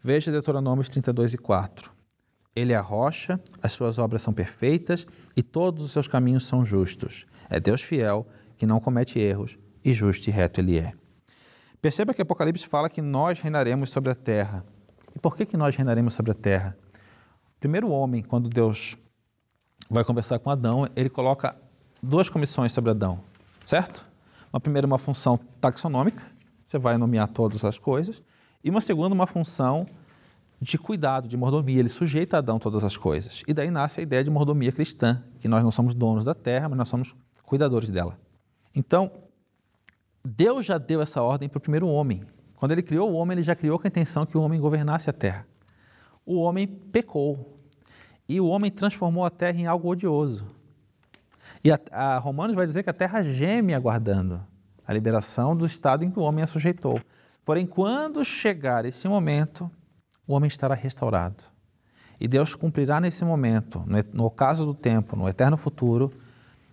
Veja 0.00 0.32
Deuteronômios 0.32 0.88
32 0.88 1.34
e 1.34 1.38
4. 1.38 1.92
Ele 2.56 2.72
é 2.72 2.76
a 2.76 2.80
rocha, 2.80 3.40
as 3.62 3.72
suas 3.74 3.96
obras 3.96 4.22
são 4.22 4.34
perfeitas 4.34 5.06
e 5.36 5.42
todos 5.42 5.84
os 5.84 5.92
seus 5.92 6.08
caminhos 6.08 6.44
são 6.44 6.64
justos. 6.64 7.26
É 7.48 7.60
Deus 7.60 7.80
fiel, 7.80 8.26
que 8.56 8.66
não 8.66 8.80
comete 8.80 9.20
erros, 9.20 9.56
e 9.84 9.92
justo 9.92 10.28
e 10.28 10.32
reto 10.32 10.60
ele 10.60 10.78
é. 10.78 10.94
Perceba 11.84 12.14
que 12.14 12.22
Apocalipse 12.22 12.66
fala 12.66 12.88
que 12.88 13.02
nós 13.02 13.40
reinaremos 13.40 13.90
sobre 13.90 14.10
a 14.10 14.14
terra. 14.14 14.64
E 15.14 15.18
por 15.18 15.36
que, 15.36 15.44
que 15.44 15.54
nós 15.54 15.76
reinaremos 15.76 16.14
sobre 16.14 16.32
a 16.32 16.34
terra? 16.34 16.74
Primeiro, 17.60 17.88
o 17.88 17.90
homem, 17.90 18.22
quando 18.22 18.48
Deus 18.48 18.96
vai 19.90 20.02
conversar 20.02 20.38
com 20.38 20.48
Adão, 20.48 20.88
ele 20.96 21.10
coloca 21.10 21.54
duas 22.02 22.30
comissões 22.30 22.72
sobre 22.72 22.90
Adão, 22.90 23.20
certo? 23.66 24.06
Uma 24.50 24.60
primeira, 24.60 24.86
uma 24.86 24.96
função 24.96 25.38
taxonômica, 25.60 26.24
você 26.64 26.78
vai 26.78 26.96
nomear 26.96 27.28
todas 27.28 27.62
as 27.66 27.78
coisas, 27.78 28.22
e 28.64 28.70
uma 28.70 28.80
segunda, 28.80 29.14
uma 29.14 29.26
função 29.26 29.84
de 30.58 30.78
cuidado, 30.78 31.28
de 31.28 31.36
mordomia. 31.36 31.80
Ele 31.80 31.90
sujeita 31.90 32.36
a 32.36 32.38
Adão 32.38 32.58
todas 32.58 32.82
as 32.82 32.96
coisas. 32.96 33.42
E 33.46 33.52
daí 33.52 33.70
nasce 33.70 34.00
a 34.00 34.02
ideia 34.02 34.24
de 34.24 34.30
mordomia 34.30 34.72
cristã, 34.72 35.22
que 35.38 35.48
nós 35.48 35.62
não 35.62 35.70
somos 35.70 35.94
donos 35.94 36.24
da 36.24 36.34
terra, 36.34 36.66
mas 36.66 36.78
nós 36.78 36.88
somos 36.88 37.14
cuidadores 37.42 37.90
dela. 37.90 38.18
Então, 38.74 39.12
Deus 40.36 40.66
já 40.66 40.78
deu 40.78 41.00
essa 41.00 41.22
ordem 41.22 41.48
para 41.48 41.58
o 41.58 41.60
primeiro 41.60 41.86
homem. 41.86 42.24
Quando 42.56 42.72
ele 42.72 42.82
criou 42.82 43.12
o 43.12 43.14
homem, 43.14 43.36
ele 43.36 43.42
já 43.42 43.54
criou 43.54 43.78
com 43.78 43.86
a 43.86 43.88
intenção 43.88 44.26
que 44.26 44.36
o 44.36 44.42
homem 44.42 44.60
governasse 44.60 45.08
a 45.08 45.12
terra. 45.12 45.46
O 46.26 46.40
homem 46.40 46.66
pecou. 46.66 47.56
E 48.28 48.40
o 48.40 48.46
homem 48.46 48.70
transformou 48.70 49.24
a 49.24 49.30
terra 49.30 49.60
em 49.60 49.66
algo 49.66 49.88
odioso. 49.88 50.46
E 51.62 51.70
a, 51.70 51.78
a 51.92 52.18
Romanos 52.18 52.56
vai 52.56 52.66
dizer 52.66 52.82
que 52.82 52.90
a 52.90 52.94
terra 52.94 53.22
geme 53.22 53.74
aguardando 53.74 54.44
a 54.86 54.92
liberação 54.92 55.56
do 55.56 55.66
estado 55.66 56.04
em 56.04 56.10
que 56.10 56.18
o 56.18 56.22
homem 56.22 56.42
a 56.42 56.46
sujeitou. 56.46 57.00
Porém, 57.44 57.66
quando 57.66 58.24
chegar 58.24 58.84
esse 58.84 59.06
momento, 59.06 59.70
o 60.26 60.34
homem 60.34 60.48
estará 60.48 60.74
restaurado. 60.74 61.44
E 62.18 62.26
Deus 62.26 62.54
cumprirá 62.54 63.00
nesse 63.00 63.24
momento, 63.24 63.84
no, 64.12 64.24
ocaso 64.24 64.64
do 64.64 64.74
tempo, 64.74 65.14
no 65.14 65.28
eterno 65.28 65.56
futuro, 65.56 66.12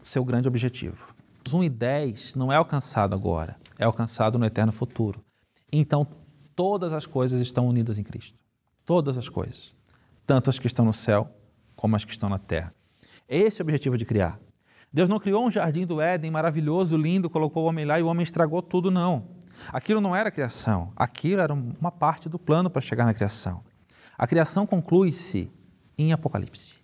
seu 0.01 0.23
grande 0.23 0.47
objetivo. 0.47 1.13
1 1.51 1.63
e 1.63 1.69
10 1.69 2.35
não 2.35 2.51
é 2.51 2.55
alcançado 2.55 3.15
agora, 3.15 3.57
é 3.77 3.85
alcançado 3.85 4.37
no 4.37 4.45
eterno 4.45 4.71
futuro. 4.71 5.23
Então, 5.71 6.05
todas 6.55 6.93
as 6.93 7.05
coisas 7.05 7.39
estão 7.41 7.67
unidas 7.67 7.97
em 7.97 8.03
Cristo. 8.03 8.37
Todas 8.85 9.17
as 9.17 9.29
coisas. 9.29 9.73
Tanto 10.25 10.49
as 10.49 10.59
que 10.59 10.67
estão 10.67 10.85
no 10.85 10.93
céu, 10.93 11.29
como 11.75 11.95
as 11.95 12.05
que 12.05 12.11
estão 12.11 12.29
na 12.29 12.37
terra. 12.37 12.73
Esse 13.27 13.61
é 13.61 13.63
o 13.63 13.65
objetivo 13.65 13.97
de 13.97 14.05
criar. 14.05 14.39
Deus 14.93 15.07
não 15.07 15.19
criou 15.19 15.45
um 15.45 15.51
jardim 15.51 15.85
do 15.85 16.01
Éden 16.01 16.29
maravilhoso, 16.29 16.97
lindo, 16.97 17.29
colocou 17.29 17.63
o 17.63 17.67
homem 17.67 17.85
lá 17.85 17.99
e 17.99 18.03
o 18.03 18.07
homem 18.07 18.23
estragou 18.23 18.61
tudo, 18.61 18.91
não. 18.91 19.29
Aquilo 19.69 20.01
não 20.01 20.15
era 20.15 20.29
criação, 20.29 20.91
aquilo 20.95 21.41
era 21.41 21.53
uma 21.53 21.91
parte 21.91 22.27
do 22.27 22.37
plano 22.37 22.69
para 22.69 22.81
chegar 22.81 23.05
na 23.05 23.13
criação. 23.13 23.63
A 24.17 24.27
criação 24.27 24.65
conclui-se 24.65 25.51
em 25.97 26.11
Apocalipse. 26.11 26.81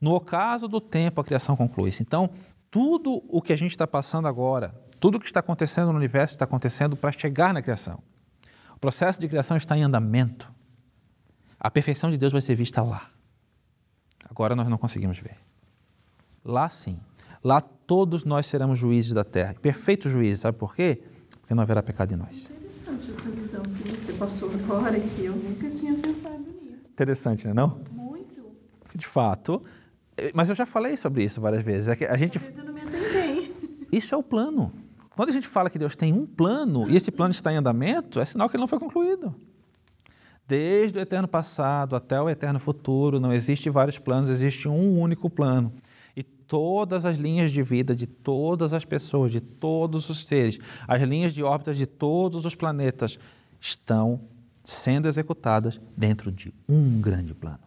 No 0.00 0.14
ocaso 0.14 0.66
do 0.66 0.80
tempo, 0.80 1.20
a 1.20 1.24
criação 1.24 1.54
conclui-se. 1.54 2.02
Então, 2.02 2.30
tudo 2.70 3.22
o 3.28 3.42
que 3.42 3.52
a 3.52 3.56
gente 3.56 3.72
está 3.72 3.86
passando 3.86 4.28
agora, 4.28 4.74
tudo 5.00 5.16
o 5.16 5.20
que 5.20 5.26
está 5.26 5.40
acontecendo 5.40 5.90
no 5.90 5.98
universo 5.98 6.34
está 6.34 6.44
acontecendo 6.44 6.96
para 6.96 7.10
chegar 7.10 7.52
na 7.52 7.60
criação. 7.60 8.02
O 8.74 8.78
processo 8.78 9.20
de 9.20 9.28
criação 9.28 9.56
está 9.56 9.76
em 9.76 9.82
andamento. 9.82 10.52
A 11.58 11.70
perfeição 11.70 12.10
de 12.10 12.16
Deus 12.16 12.32
vai 12.32 12.40
ser 12.40 12.54
vista 12.54 12.82
lá. 12.82 13.10
Agora 14.28 14.54
nós 14.54 14.68
não 14.68 14.78
conseguimos 14.78 15.18
ver. 15.18 15.36
Lá 16.44 16.70
sim. 16.70 16.98
Lá 17.42 17.60
todos 17.60 18.24
nós 18.24 18.46
seremos 18.46 18.78
juízes 18.78 19.12
da 19.12 19.24
terra. 19.24 19.54
Perfeitos 19.54 20.12
juízes, 20.12 20.40
sabe 20.40 20.56
por 20.56 20.74
quê? 20.74 21.02
Porque 21.40 21.54
não 21.54 21.62
haverá 21.62 21.82
pecado 21.82 22.12
em 22.12 22.16
nós. 22.16 22.50
Interessante 22.50 23.10
essa 23.10 23.30
visão 23.30 23.62
que 23.62 23.90
você 23.90 24.12
passou 24.12 24.50
agora, 24.50 24.98
que 25.00 25.24
eu 25.24 25.34
nunca 25.34 25.68
tinha 25.70 25.94
pensado 25.94 26.38
nisso. 26.38 26.86
Interessante, 26.90 27.44
não 27.46 27.50
é 27.50 27.54
não? 27.54 27.80
Muito. 27.90 28.52
De 28.94 29.06
fato. 29.06 29.62
Mas 30.34 30.48
eu 30.48 30.54
já 30.54 30.66
falei 30.66 30.96
sobre 30.96 31.24
isso 31.24 31.40
várias 31.40 31.62
vezes. 31.62 31.88
É 31.88 31.96
que 31.96 32.04
a 32.04 32.16
gente... 32.16 32.38
Talvez 32.38 32.58
eu 32.58 32.64
não 32.64 32.72
me 32.72 32.80
atentei. 32.80 33.50
Isso 33.92 34.14
é 34.14 34.18
o 34.18 34.22
plano. 34.22 34.72
Quando 35.16 35.30
a 35.30 35.32
gente 35.32 35.48
fala 35.48 35.68
que 35.68 35.78
Deus 35.78 35.96
tem 35.96 36.12
um 36.12 36.24
plano 36.24 36.88
e 36.88 36.96
esse 36.96 37.10
plano 37.10 37.32
está 37.32 37.52
em 37.52 37.56
andamento, 37.56 38.20
é 38.20 38.24
sinal 38.24 38.48
que 38.48 38.56
ele 38.56 38.60
não 38.60 38.68
foi 38.68 38.78
concluído. 38.78 39.34
Desde 40.46 40.98
o 40.98 41.00
eterno 41.00 41.28
passado 41.28 41.94
até 41.94 42.20
o 42.20 42.28
eterno 42.28 42.58
futuro, 42.58 43.20
não 43.20 43.32
existe 43.32 43.68
vários 43.68 43.98
planos, 43.98 44.30
existe 44.30 44.68
um 44.68 44.98
único 44.98 45.28
plano. 45.28 45.72
E 46.16 46.22
todas 46.22 47.04
as 47.04 47.18
linhas 47.18 47.52
de 47.52 47.62
vida 47.62 47.94
de 47.94 48.06
todas 48.06 48.72
as 48.72 48.84
pessoas, 48.84 49.30
de 49.30 49.40
todos 49.40 50.08
os 50.08 50.26
seres, 50.26 50.58
as 50.88 51.02
linhas 51.02 51.34
de 51.34 51.42
órbitas 51.42 51.76
de 51.76 51.86
todos 51.86 52.44
os 52.44 52.54
planetas 52.54 53.18
estão 53.60 54.22
sendo 54.64 55.06
executadas 55.06 55.80
dentro 55.96 56.32
de 56.32 56.54
um 56.68 57.00
grande 57.00 57.34
plano, 57.34 57.60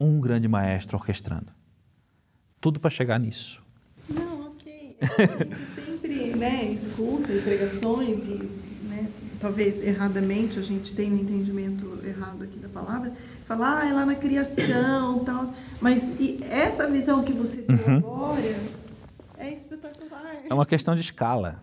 um 0.00 0.20
grande 0.20 0.48
maestro 0.48 0.96
orquestrando. 0.96 1.52
Tudo 2.64 2.80
para 2.80 2.88
chegar 2.88 3.20
nisso. 3.20 3.62
Não, 4.08 4.46
ok. 4.46 4.96
A 4.98 5.04
gente 5.04 5.66
sempre 5.74 6.34
né, 6.34 6.64
escuta 6.72 7.30
pregações 7.42 8.28
e 8.28 8.36
né, 8.84 9.06
talvez 9.38 9.82
erradamente 9.82 10.58
a 10.58 10.62
gente 10.62 10.94
tem 10.94 11.12
um 11.12 11.18
entendimento 11.18 12.00
errado 12.02 12.42
aqui 12.42 12.58
da 12.58 12.70
palavra, 12.70 13.12
falar 13.44 13.82
ah, 13.82 13.86
é 13.86 13.92
lá 13.92 14.06
na 14.06 14.14
criação 14.14 15.22
tal. 15.26 15.52
Mas 15.78 16.18
essa 16.50 16.90
visão 16.90 17.22
que 17.22 17.34
você 17.34 17.60
tem 17.60 17.76
uhum. 17.76 17.96
agora 17.98 18.56
é 19.36 19.52
espetacular. 19.52 20.36
É 20.48 20.54
uma 20.54 20.64
questão 20.64 20.94
de 20.94 21.02
escala. 21.02 21.62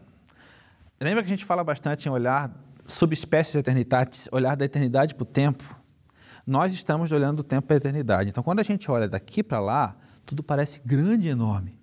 Lembra 1.00 1.24
que 1.24 1.30
a 1.30 1.36
gente 1.36 1.46
fala 1.46 1.64
bastante 1.64 2.08
em 2.08 2.12
olhar 2.12 2.56
subespécies 2.86 3.56
eternitatis, 3.56 4.30
olhar 4.32 4.56
da 4.56 4.66
eternidade 4.66 5.16
para 5.16 5.24
o 5.24 5.26
tempo? 5.26 5.64
Nós 6.46 6.76
estamos 6.76 7.12
olhando 7.12 7.38
do 7.38 7.44
tempo 7.44 7.66
para 7.66 7.76
a 7.76 7.80
eternidade. 7.80 8.30
Então, 8.30 8.44
quando 8.44 8.60
a 8.60 8.64
gente 8.64 8.92
olha 8.92 9.10
daqui 9.10 9.42
para 9.42 9.60
lá, 9.60 9.96
tudo 10.26 10.44
parece 10.44 10.82
grande 10.86 11.28
e 11.28 11.32
enorme. 11.32 11.80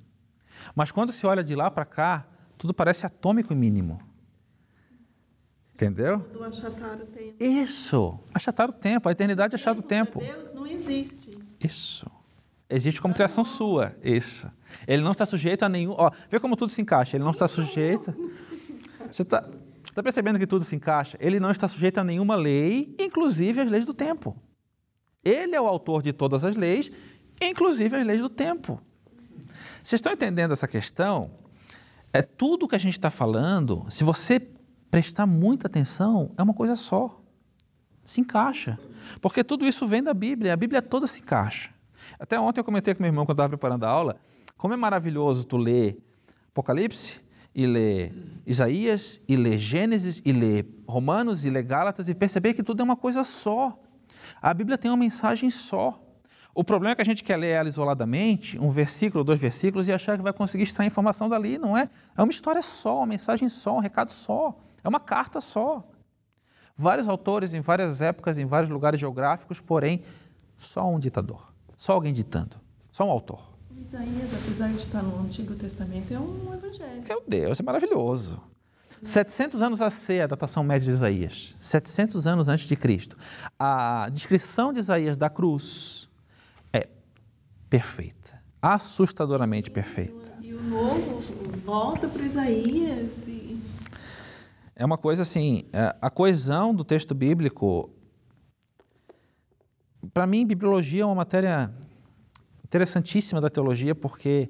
Mas 0.74 0.90
quando 0.90 1.12
se 1.12 1.26
olha 1.26 1.42
de 1.42 1.54
lá 1.54 1.70
para 1.70 1.84
cá, 1.84 2.26
tudo 2.56 2.74
parece 2.74 3.06
atômico 3.06 3.52
e 3.52 3.56
mínimo. 3.56 4.00
Entendeu? 5.74 6.18
Do 6.32 6.42
achatar 6.42 6.96
o 6.96 7.06
tempo. 7.06 7.36
Isso, 7.38 8.18
achatar 8.34 8.68
o 8.68 8.72
tempo, 8.72 9.08
a 9.08 9.12
eternidade 9.12 9.54
é 9.54 9.56
achar 9.56 9.76
o 9.76 9.82
tempo. 9.82 10.18
Deus 10.18 10.52
não 10.52 10.66
existe. 10.66 11.30
Isso. 11.60 12.10
Existe 12.68 13.00
como 13.00 13.14
criação 13.14 13.44
sua. 13.44 13.94
Isso. 14.02 14.50
Ele 14.86 15.02
não 15.02 15.12
está 15.12 15.24
sujeito 15.24 15.62
a 15.62 15.68
nenhum. 15.68 15.94
Ó, 15.96 16.10
vê 16.28 16.38
como 16.38 16.56
tudo 16.56 16.68
se 16.68 16.82
encaixa. 16.82 17.16
Ele 17.16 17.24
não 17.24 17.30
está 17.30 17.48
sujeito. 17.48 18.12
Você 19.10 19.22
está 19.22 19.48
tá 19.94 20.02
percebendo 20.02 20.38
que 20.38 20.46
tudo 20.46 20.64
se 20.64 20.76
encaixa? 20.76 21.16
Ele 21.20 21.40
não 21.40 21.50
está 21.50 21.66
sujeito 21.66 21.98
a 21.98 22.04
nenhuma 22.04 22.34
lei, 22.34 22.94
inclusive 22.98 23.60
as 23.60 23.70
leis 23.70 23.86
do 23.86 23.94
tempo. 23.94 24.36
Ele 25.24 25.54
é 25.54 25.60
o 25.60 25.66
autor 25.66 26.02
de 26.02 26.12
todas 26.12 26.44
as 26.44 26.56
leis, 26.56 26.90
inclusive 27.40 27.96
as 27.96 28.04
leis 28.04 28.20
do 28.20 28.28
tempo. 28.28 28.80
Vocês 29.82 29.98
estão 29.98 30.12
entendendo 30.12 30.52
essa 30.52 30.68
questão? 30.68 31.30
É 32.12 32.22
tudo 32.22 32.68
que 32.68 32.74
a 32.74 32.78
gente 32.78 32.98
está 32.98 33.10
falando. 33.10 33.86
Se 33.88 34.04
você 34.04 34.40
prestar 34.90 35.26
muita 35.26 35.66
atenção, 35.66 36.32
é 36.36 36.42
uma 36.42 36.54
coisa 36.54 36.76
só. 36.76 37.20
Se 38.04 38.20
encaixa. 38.20 38.78
Porque 39.20 39.44
tudo 39.44 39.66
isso 39.66 39.86
vem 39.86 40.02
da 40.02 40.14
Bíblia, 40.14 40.52
a 40.52 40.56
Bíblia 40.56 40.82
toda 40.82 41.06
se 41.06 41.20
encaixa. 41.20 41.70
Até 42.18 42.38
ontem 42.38 42.60
eu 42.60 42.64
comentei 42.64 42.94
com 42.94 43.02
meu 43.02 43.08
irmão 43.08 43.24
quando 43.24 43.36
estava 43.36 43.48
preparando 43.50 43.84
a 43.84 43.88
aula, 43.88 44.16
como 44.56 44.74
é 44.74 44.76
maravilhoso 44.76 45.44
tu 45.44 45.56
ler 45.56 45.98
Apocalipse 46.48 47.20
e 47.54 47.66
ler 47.66 48.12
Isaías 48.46 49.20
e 49.28 49.36
ler 49.36 49.58
Gênesis 49.58 50.20
e 50.24 50.32
ler 50.32 50.66
Romanos 50.88 51.44
e 51.44 51.50
ler 51.50 51.62
Gálatas 51.62 52.08
e 52.08 52.14
perceber 52.14 52.54
que 52.54 52.62
tudo 52.62 52.80
é 52.80 52.84
uma 52.84 52.96
coisa 52.96 53.22
só. 53.22 53.78
A 54.40 54.52
Bíblia 54.52 54.78
tem 54.78 54.90
uma 54.90 54.96
mensagem 54.96 55.50
só. 55.50 56.02
O 56.54 56.64
problema 56.64 56.92
é 56.92 56.94
que 56.96 57.02
a 57.02 57.04
gente 57.04 57.22
quer 57.22 57.36
ler 57.36 57.50
ela 57.50 57.68
isoladamente, 57.68 58.58
um 58.58 58.70
versículo, 58.70 59.22
dois 59.22 59.40
versículos, 59.40 59.86
e 59.88 59.92
achar 59.92 60.16
que 60.16 60.22
vai 60.22 60.32
conseguir 60.32 60.64
extrair 60.64 60.88
informação 60.88 61.28
dali. 61.28 61.58
Não 61.58 61.76
é. 61.76 61.88
É 62.16 62.22
uma 62.22 62.30
história 62.30 62.62
só, 62.62 62.98
uma 62.98 63.06
mensagem 63.06 63.48
só, 63.48 63.76
um 63.76 63.80
recado 63.80 64.10
só. 64.10 64.56
É 64.82 64.88
uma 64.88 65.00
carta 65.00 65.40
só. 65.40 65.84
Vários 66.76 67.08
autores 67.08 67.54
em 67.54 67.60
várias 67.60 68.00
épocas, 68.00 68.38
em 68.38 68.46
vários 68.46 68.70
lugares 68.70 68.98
geográficos, 68.98 69.60
porém, 69.60 70.02
só 70.56 70.88
um 70.88 70.98
ditador. 70.98 71.52
Só 71.76 71.92
alguém 71.92 72.12
ditando. 72.12 72.56
Só 72.90 73.04
um 73.04 73.10
autor. 73.10 73.40
Isaías, 73.76 74.34
apesar 74.34 74.68
de 74.68 74.78
estar 74.78 75.02
no 75.02 75.20
Antigo 75.20 75.54
Testamento, 75.54 76.12
é 76.12 76.18
um 76.18 76.52
evangelho. 76.52 77.02
Meu 77.08 77.22
Deus, 77.26 77.60
é 77.60 77.62
maravilhoso. 77.62 78.40
700 79.02 79.62
anos 79.62 79.80
a 79.80 79.90
ser 79.90 80.22
a 80.22 80.26
datação 80.26 80.64
média 80.64 80.84
de 80.84 80.90
Isaías. 80.90 81.56
700 81.60 82.26
anos 82.26 82.48
antes 82.48 82.66
de 82.66 82.74
Cristo. 82.74 83.16
A 83.58 84.08
descrição 84.12 84.72
de 84.72 84.80
Isaías 84.80 85.16
da 85.16 85.30
cruz 85.30 86.07
é 86.07 86.07
perfeita. 87.68 88.42
Assustadoramente 88.60 89.70
perfeita. 89.70 90.32
E 90.40 90.52
o 90.52 90.62
novo 90.62 91.20
volta 91.64 92.08
para 92.08 92.22
Isaías 92.22 93.28
é 94.78 94.84
uma 94.84 94.96
coisa 94.96 95.22
assim, 95.22 95.64
é, 95.72 95.96
a 96.00 96.08
coesão 96.08 96.72
do 96.72 96.84
texto 96.84 97.12
bíblico, 97.12 97.90
para 100.14 100.24
mim, 100.24 100.46
bibliologia 100.46 101.02
é 101.02 101.04
uma 101.04 101.16
matéria 101.16 101.74
interessantíssima 102.64 103.40
da 103.40 103.50
teologia, 103.50 103.92
porque 103.92 104.48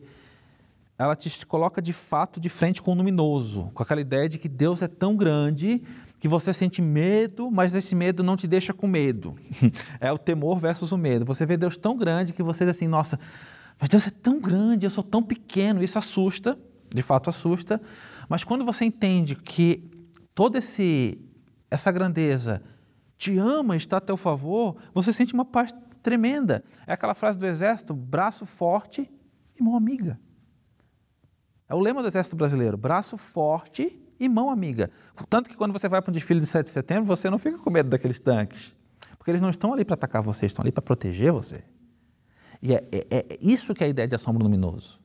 ela 0.98 1.14
te 1.14 1.46
coloca 1.46 1.80
de 1.80 1.92
fato 1.92 2.40
de 2.40 2.48
frente 2.48 2.82
com 2.82 2.90
o 2.90 2.94
luminoso, 2.94 3.70
com 3.72 3.82
aquela 3.82 4.00
ideia 4.00 4.28
de 4.28 4.36
que 4.36 4.48
Deus 4.48 4.82
é 4.82 4.88
tão 4.88 5.16
grande 5.16 5.80
que 6.18 6.26
você 6.26 6.52
sente 6.52 6.82
medo, 6.82 7.50
mas 7.52 7.72
esse 7.76 7.94
medo 7.94 8.24
não 8.24 8.36
te 8.36 8.48
deixa 8.48 8.74
com 8.74 8.88
medo. 8.88 9.36
é 10.00 10.10
o 10.10 10.18
temor 10.18 10.58
versus 10.58 10.90
o 10.90 10.98
medo. 10.98 11.24
Você 11.24 11.46
vê 11.46 11.56
Deus 11.56 11.76
tão 11.76 11.96
grande 11.96 12.32
que 12.32 12.42
você 12.42 12.64
diz 12.64 12.76
assim, 12.76 12.88
nossa, 12.88 13.20
mas 13.80 13.88
Deus 13.88 14.08
é 14.08 14.10
tão 14.10 14.40
grande, 14.40 14.84
eu 14.84 14.90
sou 14.90 15.04
tão 15.04 15.22
pequeno, 15.22 15.84
isso 15.84 15.96
assusta, 15.96 16.58
de 16.92 17.00
fato 17.00 17.30
assusta, 17.30 17.80
mas 18.28 18.42
quando 18.42 18.64
você 18.64 18.84
entende 18.84 19.36
que 19.36 19.88
toda 20.34 20.58
esse, 20.58 21.16
essa 21.70 21.92
grandeza 21.92 22.60
te 23.16 23.38
ama, 23.38 23.76
está 23.76 23.98
a 23.98 24.00
teu 24.00 24.16
favor, 24.16 24.76
você 24.92 25.12
sente 25.12 25.32
uma 25.32 25.44
paz 25.44 25.72
tremenda. 26.02 26.64
É 26.88 26.92
aquela 26.92 27.14
frase 27.14 27.38
do 27.38 27.46
exército: 27.46 27.94
braço 27.94 28.44
forte 28.44 29.08
e 29.58 29.62
mão 29.62 29.76
amiga. 29.76 30.18
É 31.68 31.74
o 31.74 31.80
lema 31.80 32.02
do 32.02 32.08
Exército 32.08 32.36
Brasileiro: 32.36 32.76
braço 32.76 33.16
forte 33.16 34.00
e 34.18 34.28
mão 34.28 34.50
amiga. 34.50 34.90
Tanto 35.28 35.50
que 35.50 35.56
quando 35.56 35.72
você 35.72 35.88
vai 35.88 36.00
para 36.00 36.10
um 36.10 36.14
desfile 36.14 36.40
de 36.40 36.46
7 36.46 36.64
de 36.64 36.70
setembro, 36.70 37.04
você 37.04 37.28
não 37.30 37.38
fica 37.38 37.58
com 37.58 37.70
medo 37.70 37.88
daqueles 37.88 38.18
tanques. 38.18 38.74
Porque 39.16 39.30
eles 39.30 39.40
não 39.40 39.50
estão 39.50 39.72
ali 39.72 39.84
para 39.84 39.94
atacar 39.94 40.22
você, 40.22 40.46
estão 40.46 40.62
ali 40.62 40.72
para 40.72 40.82
proteger 40.82 41.32
você. 41.32 41.62
E 42.62 42.74
é, 42.74 42.84
é, 42.90 43.06
é, 43.10 43.38
isso 43.40 43.74
que 43.74 43.84
é 43.84 43.86
a 43.86 43.90
ideia 43.90 44.08
de 44.08 44.14
assombro 44.14 44.42
luminoso. 44.42 45.00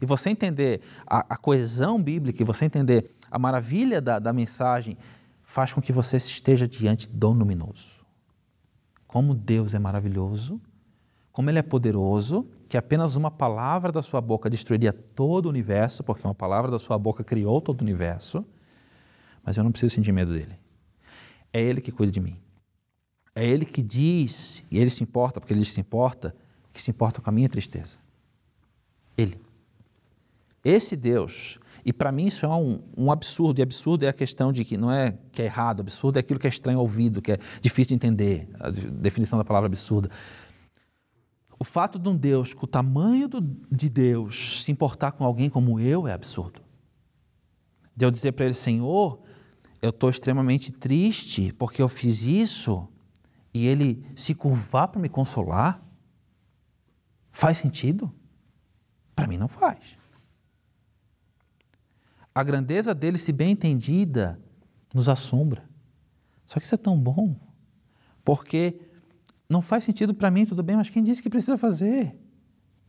E 0.00 0.06
você 0.06 0.30
entender 0.30 0.80
a, 1.06 1.34
a 1.34 1.36
coesão 1.36 2.02
bíblica, 2.02 2.42
e 2.42 2.46
você 2.46 2.64
entender 2.64 3.10
a 3.30 3.38
maravilha 3.38 4.00
da, 4.00 4.18
da 4.18 4.32
mensagem, 4.32 4.96
faz 5.42 5.72
com 5.72 5.80
que 5.80 5.92
você 5.92 6.16
esteja 6.16 6.66
diante 6.66 7.08
do 7.08 7.30
luminoso. 7.30 8.04
Como 9.06 9.34
Deus 9.34 9.74
é 9.74 9.78
maravilhoso, 9.78 10.60
como 11.32 11.50
Ele 11.50 11.58
é 11.58 11.62
poderoso, 11.62 12.48
que 12.76 12.78
apenas 12.78 13.16
uma 13.16 13.30
palavra 13.30 13.90
da 13.90 14.02
sua 14.02 14.20
boca 14.20 14.50
destruiria 14.50 14.92
todo 14.92 15.46
o 15.46 15.48
universo, 15.48 16.04
porque 16.04 16.26
uma 16.26 16.34
palavra 16.34 16.70
da 16.70 16.78
sua 16.78 16.98
boca 16.98 17.24
criou 17.24 17.58
todo 17.58 17.80
o 17.80 17.82
universo, 17.82 18.44
mas 19.42 19.56
eu 19.56 19.64
não 19.64 19.70
preciso 19.70 19.94
sentir 19.94 20.12
medo 20.12 20.34
dele. 20.34 20.58
É 21.50 21.62
Ele 21.62 21.80
que 21.80 21.90
cuida 21.90 22.12
de 22.12 22.20
mim. 22.20 22.36
É 23.34 23.46
Ele 23.46 23.64
que 23.64 23.82
diz, 23.82 24.62
e 24.70 24.78
Ele 24.78 24.90
se 24.90 25.02
importa, 25.02 25.40
porque 25.40 25.54
Ele 25.54 25.64
se 25.64 25.80
importa, 25.80 26.36
que 26.70 26.82
se 26.82 26.90
importa 26.90 27.22
com 27.22 27.30
a 27.30 27.32
minha 27.32 27.48
tristeza. 27.48 27.96
Ele. 29.16 29.40
Esse 30.62 30.94
Deus, 30.94 31.58
e 31.82 31.94
para 31.94 32.12
mim 32.12 32.26
isso 32.26 32.44
é 32.44 32.48
um, 32.50 32.80
um, 32.94 33.10
absurdo, 33.10 33.58
e 33.58 33.62
absurdo 33.62 34.04
é 34.04 34.08
a 34.08 34.12
questão 34.12 34.52
de 34.52 34.66
que 34.66 34.76
não 34.76 34.92
é 34.92 35.16
que 35.32 35.40
é 35.40 35.46
errado, 35.46 35.80
absurdo 35.80 36.18
é 36.18 36.20
aquilo 36.20 36.38
que 36.38 36.46
é 36.46 36.50
estranho 36.50 36.78
ao 36.78 36.84
ouvido, 36.84 37.22
que 37.22 37.32
é 37.32 37.38
difícil 37.62 37.90
de 37.90 37.94
entender, 37.94 38.46
a 38.60 38.68
definição 38.68 39.38
da 39.38 39.46
palavra 39.46 39.66
absurda. 39.66 40.10
O 41.58 41.64
fato 41.64 41.98
de 41.98 42.08
um 42.08 42.16
Deus 42.16 42.52
com 42.52 42.64
o 42.64 42.68
tamanho 42.68 43.28
do, 43.28 43.40
de 43.40 43.88
Deus 43.88 44.62
se 44.62 44.70
importar 44.70 45.12
com 45.12 45.24
alguém 45.24 45.48
como 45.48 45.80
eu 45.80 46.06
é 46.06 46.12
absurdo. 46.12 46.60
De 47.94 48.04
eu 48.04 48.10
dizer 48.10 48.32
para 48.32 48.44
ele, 48.44 48.54
Senhor, 48.54 49.22
eu 49.80 49.90
estou 49.90 50.10
extremamente 50.10 50.70
triste 50.70 51.52
porque 51.54 51.80
eu 51.80 51.88
fiz 51.88 52.22
isso, 52.22 52.88
e 53.56 53.66
ele 53.66 54.06
se 54.14 54.34
curvar 54.34 54.88
para 54.88 55.00
me 55.00 55.08
consolar, 55.08 55.82
faz 57.30 57.56
sentido? 57.56 58.14
Para 59.14 59.26
mim 59.26 59.38
não 59.38 59.48
faz. 59.48 59.96
A 62.34 62.42
grandeza 62.42 62.94
dele, 62.94 63.16
se 63.16 63.32
bem 63.32 63.52
entendida, 63.52 64.38
nos 64.92 65.08
assombra. 65.08 65.66
Só 66.44 66.60
que 66.60 66.66
isso 66.66 66.74
é 66.74 66.78
tão 66.78 67.00
bom, 67.00 67.34
porque 68.22 68.78
não 69.48 69.62
faz 69.62 69.84
sentido 69.84 70.12
para 70.12 70.30
mim, 70.30 70.44
tudo 70.44 70.62
bem, 70.62 70.76
mas 70.76 70.90
quem 70.90 71.02
disse 71.02 71.22
que 71.22 71.30
precisa 71.30 71.56
fazer? 71.56 72.16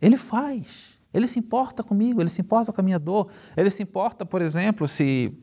Ele 0.02 0.18
faz. 0.18 0.98
Ele 1.14 1.28
se 1.28 1.40
importa 1.40 1.84
comigo, 1.84 2.22
ele 2.22 2.30
se 2.30 2.42
importa 2.42 2.72
com 2.72 2.82
a 2.82 2.84
minha 2.84 3.00
dor. 3.00 3.30
Ele 3.56 3.70
se 3.70 3.82
importa, 3.82 4.26
por 4.26 4.42
exemplo, 4.42 4.88
se 4.88 5.34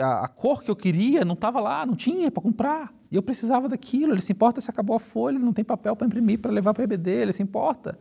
a, 0.00 0.28
cor 0.28 0.62
que 0.62 0.70
eu 0.70 0.76
queria 0.76 1.24
não 1.24 1.34
estava 1.34 1.60
lá, 1.60 1.84
não 1.84 1.94
tinha 1.94 2.30
para 2.30 2.42
comprar. 2.42 2.94
E 3.10 3.16
eu 3.16 3.22
precisava 3.22 3.68
daquilo. 3.68 4.12
Ele 4.12 4.20
se 4.20 4.32
importa 4.32 4.60
se 4.60 4.70
acabou 4.70 4.96
a 4.96 5.00
folha, 5.00 5.38
não 5.38 5.52
tem 5.52 5.64
papel 5.64 5.94
para 5.94 6.06
imprimir, 6.06 6.40
para 6.40 6.50
levar 6.50 6.72
para 6.74 6.80
o 6.80 6.84
EBD. 6.84 7.10
Ele 7.10 7.32
se 7.32 7.42
importa. 7.42 7.98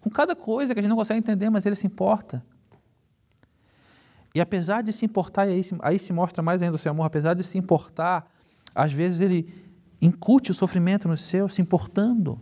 Com 0.00 0.10
cada 0.10 0.34
coisa 0.34 0.74
que 0.74 0.80
a 0.80 0.82
gente 0.82 0.90
não 0.90 0.96
consegue 0.96 1.18
entender, 1.18 1.50
mas 1.50 1.64
ele 1.66 1.76
se 1.76 1.86
importa. 1.86 2.44
E 4.34 4.40
apesar 4.40 4.82
de 4.82 4.92
se 4.92 5.04
importar, 5.04 5.46
e 5.46 5.52
aí, 5.52 5.62
aí 5.80 5.98
se 5.98 6.12
mostra 6.12 6.42
mais 6.42 6.62
ainda 6.62 6.76
o 6.76 6.78
seu 6.78 6.90
amor, 6.90 7.04
apesar 7.04 7.34
de 7.34 7.42
se 7.42 7.56
importar, 7.56 8.30
às 8.74 8.92
vezes 8.92 9.20
ele 9.20 9.65
incute 10.00 10.50
o 10.50 10.54
sofrimento 10.54 11.08
no 11.08 11.16
seu, 11.16 11.48
se 11.48 11.62
importando. 11.62 12.40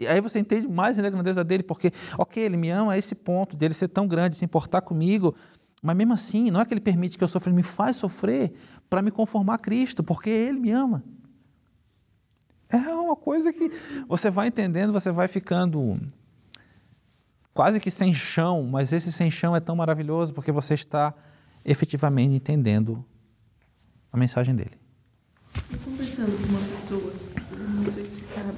E 0.00 0.06
aí 0.06 0.20
você 0.20 0.38
entende 0.38 0.66
mais 0.66 0.98
a 0.98 1.02
grandeza 1.08 1.44
dele, 1.44 1.62
porque, 1.62 1.92
ok, 2.18 2.42
ele 2.42 2.56
me 2.56 2.70
ama 2.70 2.92
a 2.92 2.98
esse 2.98 3.14
ponto, 3.14 3.56
de 3.56 3.64
ele 3.64 3.74
ser 3.74 3.88
tão 3.88 4.08
grande, 4.08 4.36
se 4.36 4.44
importar 4.44 4.80
comigo, 4.80 5.34
mas 5.82 5.96
mesmo 5.96 6.12
assim, 6.12 6.50
não 6.50 6.60
é 6.60 6.64
que 6.64 6.74
ele 6.74 6.80
permite 6.80 7.16
que 7.16 7.22
eu 7.22 7.28
sofra, 7.28 7.50
ele 7.50 7.56
me 7.56 7.62
faz 7.62 7.96
sofrer 7.96 8.52
para 8.90 9.00
me 9.00 9.10
conformar 9.10 9.54
a 9.54 9.58
Cristo, 9.58 10.02
porque 10.02 10.30
ele 10.30 10.58
me 10.58 10.70
ama. 10.70 11.04
É 12.68 12.76
uma 12.94 13.16
coisa 13.16 13.52
que 13.52 13.70
você 14.08 14.30
vai 14.30 14.48
entendendo, 14.48 14.92
você 14.92 15.12
vai 15.12 15.28
ficando 15.28 16.00
quase 17.52 17.78
que 17.78 17.90
sem 17.90 18.14
chão, 18.14 18.64
mas 18.64 18.92
esse 18.92 19.12
sem 19.12 19.30
chão 19.30 19.54
é 19.54 19.60
tão 19.60 19.76
maravilhoso 19.76 20.32
porque 20.32 20.50
você 20.50 20.74
está 20.74 21.14
efetivamente 21.64 22.34
entendendo 22.34 23.04
a 24.10 24.16
mensagem 24.16 24.54
dele 24.54 24.82
conversando 26.22 26.38
com 26.38 26.48
uma 26.48 26.76
pessoa, 26.76 27.12
não 27.74 27.92
sei 27.92 28.04
se 28.04 28.22
cabe, 28.34 28.52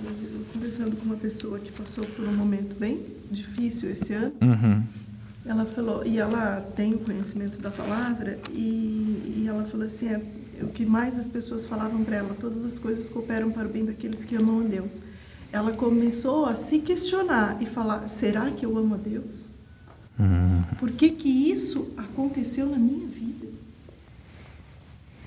conversando 0.52 0.96
com 0.96 1.04
uma 1.06 1.16
pessoa 1.16 1.58
que 1.58 1.72
passou 1.72 2.04
por 2.04 2.26
um 2.26 2.34
momento 2.34 2.76
bem 2.78 3.00
difícil 3.30 3.90
esse 3.90 4.12
ano. 4.12 4.32
Uhum. 4.42 4.82
Ela 5.46 5.64
falou, 5.64 6.06
e 6.06 6.18
ela 6.18 6.60
tem 6.74 6.94
o 6.94 6.98
conhecimento 6.98 7.60
da 7.60 7.70
palavra, 7.70 8.38
e, 8.50 9.36
e 9.38 9.44
ela 9.46 9.64
falou 9.64 9.86
assim: 9.86 10.08
é, 10.08 10.20
o 10.62 10.68
que 10.68 10.84
mais 10.84 11.18
as 11.18 11.28
pessoas 11.28 11.66
falavam 11.66 12.04
para 12.04 12.16
ela, 12.16 12.36
todas 12.38 12.64
as 12.64 12.78
coisas 12.78 13.08
cooperam 13.08 13.50
para 13.50 13.66
o 13.66 13.70
bem 13.70 13.84
daqueles 13.84 14.24
que 14.24 14.36
amam 14.36 14.60
a 14.60 14.64
Deus. 14.64 15.00
Ela 15.52 15.72
começou 15.72 16.46
a 16.46 16.54
se 16.54 16.80
questionar 16.80 17.58
e 17.60 17.66
falar: 17.66 18.08
será 18.08 18.50
que 18.50 18.64
eu 18.64 18.76
amo 18.76 18.94
a 18.94 18.98
Deus? 18.98 19.44
Uhum. 20.18 20.62
Por 20.78 20.90
que, 20.92 21.10
que 21.10 21.28
isso 21.28 21.88
aconteceu 21.96 22.66
na 22.66 22.76
minha 22.78 23.06
vida? 23.06 23.46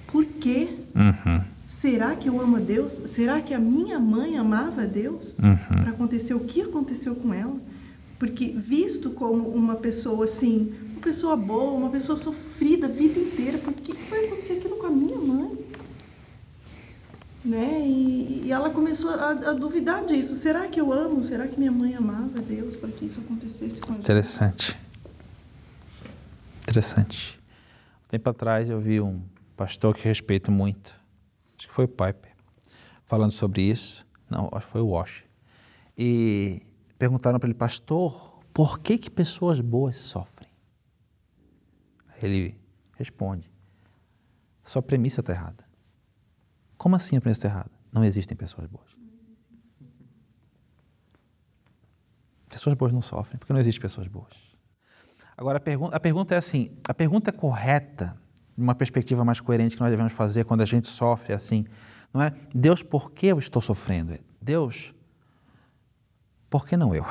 Por 0.08 0.26
quê? 0.26 0.70
Uhum. 0.96 1.57
Será 1.68 2.15
que 2.15 2.30
eu 2.30 2.41
amo 2.41 2.57
a 2.57 2.59
Deus? 2.59 2.93
Será 2.93 3.41
que 3.41 3.53
a 3.53 3.59
minha 3.59 3.99
mãe 3.99 4.38
amava 4.38 4.84
a 4.84 4.86
Deus 4.86 5.34
uhum. 5.38 5.84
para 5.84 5.89
acontecer 5.89 6.34
o 6.34 6.39
que 6.39 6.61
aconteceu 6.61 7.13
com 7.13 7.34
ela? 7.34 7.57
Porque 8.18 8.47
visto 8.47 9.09
como 9.09 9.49
uma 9.49 9.76
pessoa 9.76 10.24
assim, 10.24 10.74
uma 10.93 11.01
pessoa 11.01 11.36
boa, 11.36 11.74
uma 11.74 11.89
pessoa 11.89 12.18
sofrida 12.18 12.88
a 12.88 12.89
vida 12.89 13.20
inteira, 13.20 13.57
por 13.57 13.74
que 13.74 13.93
foi 13.93 14.28
acontecer 14.28 14.53
aquilo 14.53 14.78
com 14.78 14.88
a 14.88 14.89
minha 14.89 15.18
mãe? 15.18 15.57
Né? 17.43 17.82
E, 17.86 18.43
e 18.45 18.51
ela 18.51 18.70
começou 18.70 19.09
a, 19.11 19.30
a, 19.32 19.53
duvidar 19.53 20.05
disso. 20.05 20.38
Será 20.38 20.68
que 20.68 20.80
eu 20.80 20.91
amo? 20.93 21.24
Será 21.24 21.47
que 21.47 21.59
minha 21.59 21.72
mãe 21.72 21.95
amava 21.95 22.39
a 22.39 22.41
Deus 22.41 22.78
para 22.78 22.89
que 22.89 23.05
isso 23.05 23.20
acontecesse 23.20 23.82
com 23.82 23.91
ela? 23.91 23.99
Interessante. 23.99 24.78
Interessante. 26.63 27.38
Um 28.05 28.09
tempo 28.09 28.30
atrás 28.30 28.70
eu 28.70 28.80
vi 28.80 29.01
um 29.01 29.22
pastor 29.55 29.95
que 29.95 30.07
respeito 30.07 30.51
muito 30.51 30.97
acho 31.68 31.70
que 31.70 31.74
foi 31.74 31.86
o 31.86 31.88
Piper, 31.88 32.34
falando 33.03 33.32
sobre 33.32 33.61
isso. 33.61 34.07
Não, 34.30 34.49
acho 34.53 34.65
que 34.65 34.72
foi 34.72 34.82
o 34.82 34.88
Wash. 34.88 35.26
E 35.97 36.61
perguntaram 36.97 37.39
para 37.39 37.49
ele, 37.49 37.57
pastor, 37.57 38.41
por 38.53 38.80
que, 38.80 38.97
que 38.97 39.09
pessoas 39.09 39.59
boas 39.59 39.97
sofrem? 39.97 40.49
Ele 42.22 42.59
responde: 42.95 43.51
sua 44.63 44.82
premissa 44.82 45.20
está 45.22 45.34
errada. 45.34 45.65
Como 46.78 46.95
assim 46.95 47.18
a 47.18 47.22
premissa 47.22 47.39
está 47.39 47.49
errada? 47.49 47.72
Não 47.91 48.03
existem 48.03 48.36
pessoas 48.36 48.68
boas. 48.68 48.95
Pessoas 52.49 52.76
boas 52.76 52.93
não 52.93 53.01
sofrem, 53.01 53.38
porque 53.38 53.53
não 53.53 53.59
existem 53.59 53.82
pessoas 53.82 54.07
boas. 54.07 54.34
Agora, 55.36 55.57
a, 55.57 55.61
pergun 55.61 55.89
a 55.91 55.99
pergunta 55.99 56.34
é 56.34 56.38
assim: 56.38 56.76
a 56.88 56.93
pergunta 56.93 57.32
correta 57.32 58.20
uma 58.58 58.74
perspectiva 58.74 59.24
mais 59.24 59.39
coerente 59.39 59.76
que 59.76 59.82
nós 59.82 59.91
devemos 59.91 60.14
fazer 60.14 60.43
quando 60.43 60.62
a 60.62 60.66
gente 60.66 60.88
sofre 60.88 61.34
assim, 61.34 61.66
não 62.14 62.22
é? 62.22 62.34
Deus, 62.53 62.82
por 62.82 63.12
que 63.12 63.28
eu 63.28 63.38
estou 63.38 63.62
sofrendo? 63.62 64.18
Deus, 64.41 64.95
por 66.49 66.66
que 66.66 66.76
não 66.76 66.95
eu? 66.95 67.05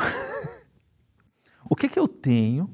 o 1.68 1.76
que, 1.76 1.88
que 1.88 1.99
eu 1.99 2.09
tenho 2.09 2.68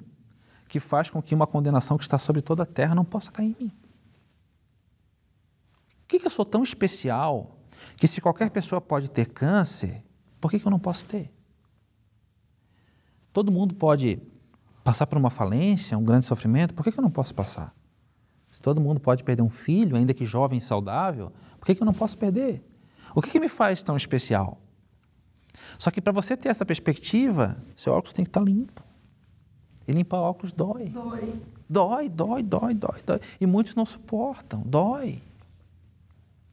que 0.69 0.81
faz 0.81 1.11
com 1.11 1.21
que 1.21 1.35
uma 1.35 1.47
condenação 1.47 1.99
que 1.99 2.05
está 2.05 2.17
sobre 2.17 2.41
toda 2.41 2.63
a 2.63 2.67
terra 2.67 2.95
não 2.95 3.05
possa 3.05 3.31
cair 3.31 3.55
em 3.59 3.65
mim? 3.65 3.73
O 6.05 6.09
que, 6.09 6.19
que 6.19 6.27
eu 6.27 6.31
sou 6.31 6.45
tão 6.45 6.63
especial 6.63 7.59
que 7.97 8.07
se 8.07 8.21
qualquer 8.21 8.51
pessoa 8.51 8.81
pode 8.81 9.11
ter 9.11 9.27
câncer, 9.27 10.03
por 10.41 10.51
que, 10.51 10.59
que 10.59 10.67
eu 10.67 10.71
não 10.71 10.79
posso 10.79 11.05
ter? 11.05 11.31
Todo 13.33 13.51
mundo 13.51 13.75
pode 13.75 14.21
passar 14.85 15.07
por 15.07 15.19
uma 15.19 15.31
falência, 15.31 15.97
um 15.97 16.05
grande 16.05 16.25
sofrimento, 16.25 16.75
por 16.75 16.83
que, 16.83 16.93
que 16.93 16.99
eu 16.99 17.03
não 17.03 17.11
posso 17.11 17.35
passar? 17.35 17.75
Se 18.53 18.61
todo 18.61 18.83
mundo 18.83 19.01
pode 19.01 19.25
perder 19.25 19.41
um 19.41 19.49
filho, 19.49 19.97
ainda 19.97 20.13
que 20.13 20.27
jovem 20.27 20.59
e 20.59 20.63
saudável, 20.63 21.33
por 21.59 21.65
que, 21.65 21.75
que 21.75 21.83
eu 21.83 21.87
não 21.87 21.95
posso 21.95 22.19
perder? 22.19 22.63
O 23.15 23.23
que, 23.23 23.31
que 23.31 23.41
me 23.41 23.49
faz 23.49 23.83
tão 23.83 23.97
especial? 23.97 24.61
Só 25.79 25.91
que 25.91 26.03
para 26.03 26.13
você 26.13 26.37
ter 26.37 26.51
essa 26.51 26.65
perspectiva, 26.65 27.57
seu 27.75 27.95
óculos 27.95 28.13
tem 28.13 28.27
que 28.27 28.29
estar 28.29 28.41
tá 28.41 28.47
limpo. 28.47 28.85
E 29.89 29.93
limpar 29.93 30.19
óculos 30.19 30.53
dói. 30.53 30.91
Dói. 30.91 31.43
Dói, 31.69 32.09
dói, 32.11 32.43
dói, 32.43 32.75
dói, 32.75 33.03
dói. 33.07 33.21
E 33.41 33.47
muitos 33.47 33.75
não 33.75 33.87
suportam, 33.87 34.63
dói. 34.67 35.23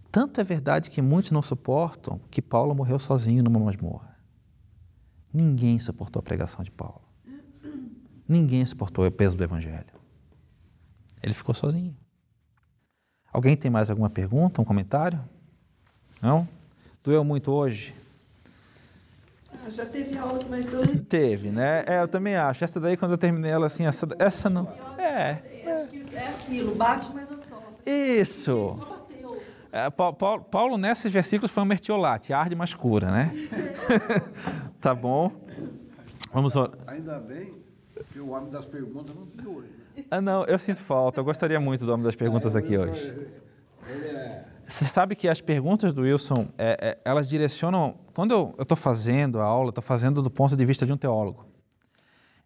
Tanto 0.10 0.40
é 0.40 0.44
verdade 0.44 0.90
que 0.90 1.02
muitos 1.02 1.32
não 1.32 1.42
suportam 1.42 2.20
que 2.32 2.42
Paulo 2.42 2.74
morreu 2.74 2.98
sozinho 2.98 3.44
numa 3.44 3.60
masmorra. 3.60 4.18
Ninguém 5.34 5.78
suportou 5.78 6.22
a 6.22 6.24
pregação 6.24 6.64
de 6.64 6.72
Paulo. 6.72 7.02
Ninguém 8.28 8.66
suportou 8.66 9.06
o 9.06 9.12
peso 9.12 9.36
do 9.36 9.44
Evangelho. 9.44 9.99
Ele 11.22 11.34
ficou 11.34 11.54
sozinho. 11.54 11.96
Alguém 13.32 13.56
tem 13.56 13.70
mais 13.70 13.90
alguma 13.90 14.10
pergunta, 14.10 14.62
um 14.62 14.66
comentário? 14.66 15.20
Não? 16.22 16.48
Doeu 17.04 17.24
muito 17.24 17.52
hoje? 17.52 17.94
Ah, 19.54 19.70
Já 19.70 19.86
teve 19.86 20.18
aulas 20.18 20.48
mais 20.48 20.66
tão... 20.66 20.82
Teve, 21.06 21.50
né? 21.50 21.84
É, 21.88 22.02
eu 22.02 22.08
também 22.08 22.36
acho. 22.36 22.64
Essa 22.64 22.80
daí, 22.80 22.98
quando 22.98 23.12
eu 23.12 23.18
terminei 23.18 23.52
ela 23.52 23.66
assim, 23.68 23.86
essa, 23.86 24.08
essa 24.18 24.50
não. 24.50 24.68
É. 24.98 25.32
Acho 25.82 25.92
que 25.92 26.16
é 26.16 26.28
aquilo, 26.28 26.76
bate, 26.76 27.12
mas 27.14 27.32
assopra. 27.32 27.70
Isso. 27.86 28.80
É, 29.72 29.90
Pa- 29.90 30.12
Paulo, 30.14 30.44
Paulo, 30.44 30.78
nesses 30.78 31.12
versículos, 31.14 31.52
foi 31.52 31.62
um 31.62 31.66
mertiolate, 31.66 32.34
arde, 32.34 32.56
mas 32.56 32.74
cura, 32.74 33.12
né? 33.12 33.32
tá 34.82 34.96
bom? 34.96 35.32
Vamos 36.34 36.56
orar. 36.56 36.76
Ainda 36.88 37.20
bem 37.20 37.54
que 38.12 38.20
o 38.20 38.30
homem 38.30 38.50
das 38.50 38.66
perguntas 38.66 39.16
não 39.16 39.26
tem 39.28 39.46
hoje. 39.48 39.70
Ah, 40.10 40.22
não, 40.22 40.44
eu 40.46 40.58
sinto 40.58 40.80
falta. 40.80 41.20
Eu 41.20 41.26
gostaria 41.26 41.60
muito 41.60 41.86
do 41.86 41.94
homem 41.94 42.06
das 42.06 42.16
perguntas 42.16 42.56
aqui 42.56 42.78
hoje. 42.78 43.14
Você 44.68 44.86
sabe 44.86 45.16
que 45.16 45.28
as 45.28 45.42
perguntas 45.42 45.92
do 45.92 46.04
Wilson, 46.04 46.48
é, 46.58 46.78
é, 46.80 46.98
elas 47.04 47.28
direcionam. 47.28 47.96
Quando 48.14 48.32
eu 48.32 48.56
estou 48.60 48.78
fazendo 48.78 49.40
a 49.40 49.44
aula, 49.44 49.70
estou 49.70 49.84
fazendo 49.84 50.22
do 50.22 50.30
ponto 50.30 50.56
de 50.56 50.64
vista 50.64 50.86
de 50.86 50.94
um 50.94 50.98
teólogo. 50.98 51.46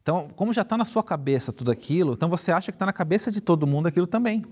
Então, 0.02 0.28
como 0.36 0.52
já 0.52 0.62
está 0.62 0.78
na 0.78 0.86
sua 0.86 1.04
cabeça 1.04 1.52
tudo 1.52 1.72
aquilo, 1.72 2.14
então 2.14 2.30
você 2.30 2.52
acha 2.52 2.72
que 2.72 2.76
está 2.76 2.86
na 2.86 2.94
cabeça 2.94 3.32
de 3.32 3.42
todo 3.42 3.66
mundo 3.66 3.88
aquilo 3.88 4.06
também. 4.08 4.46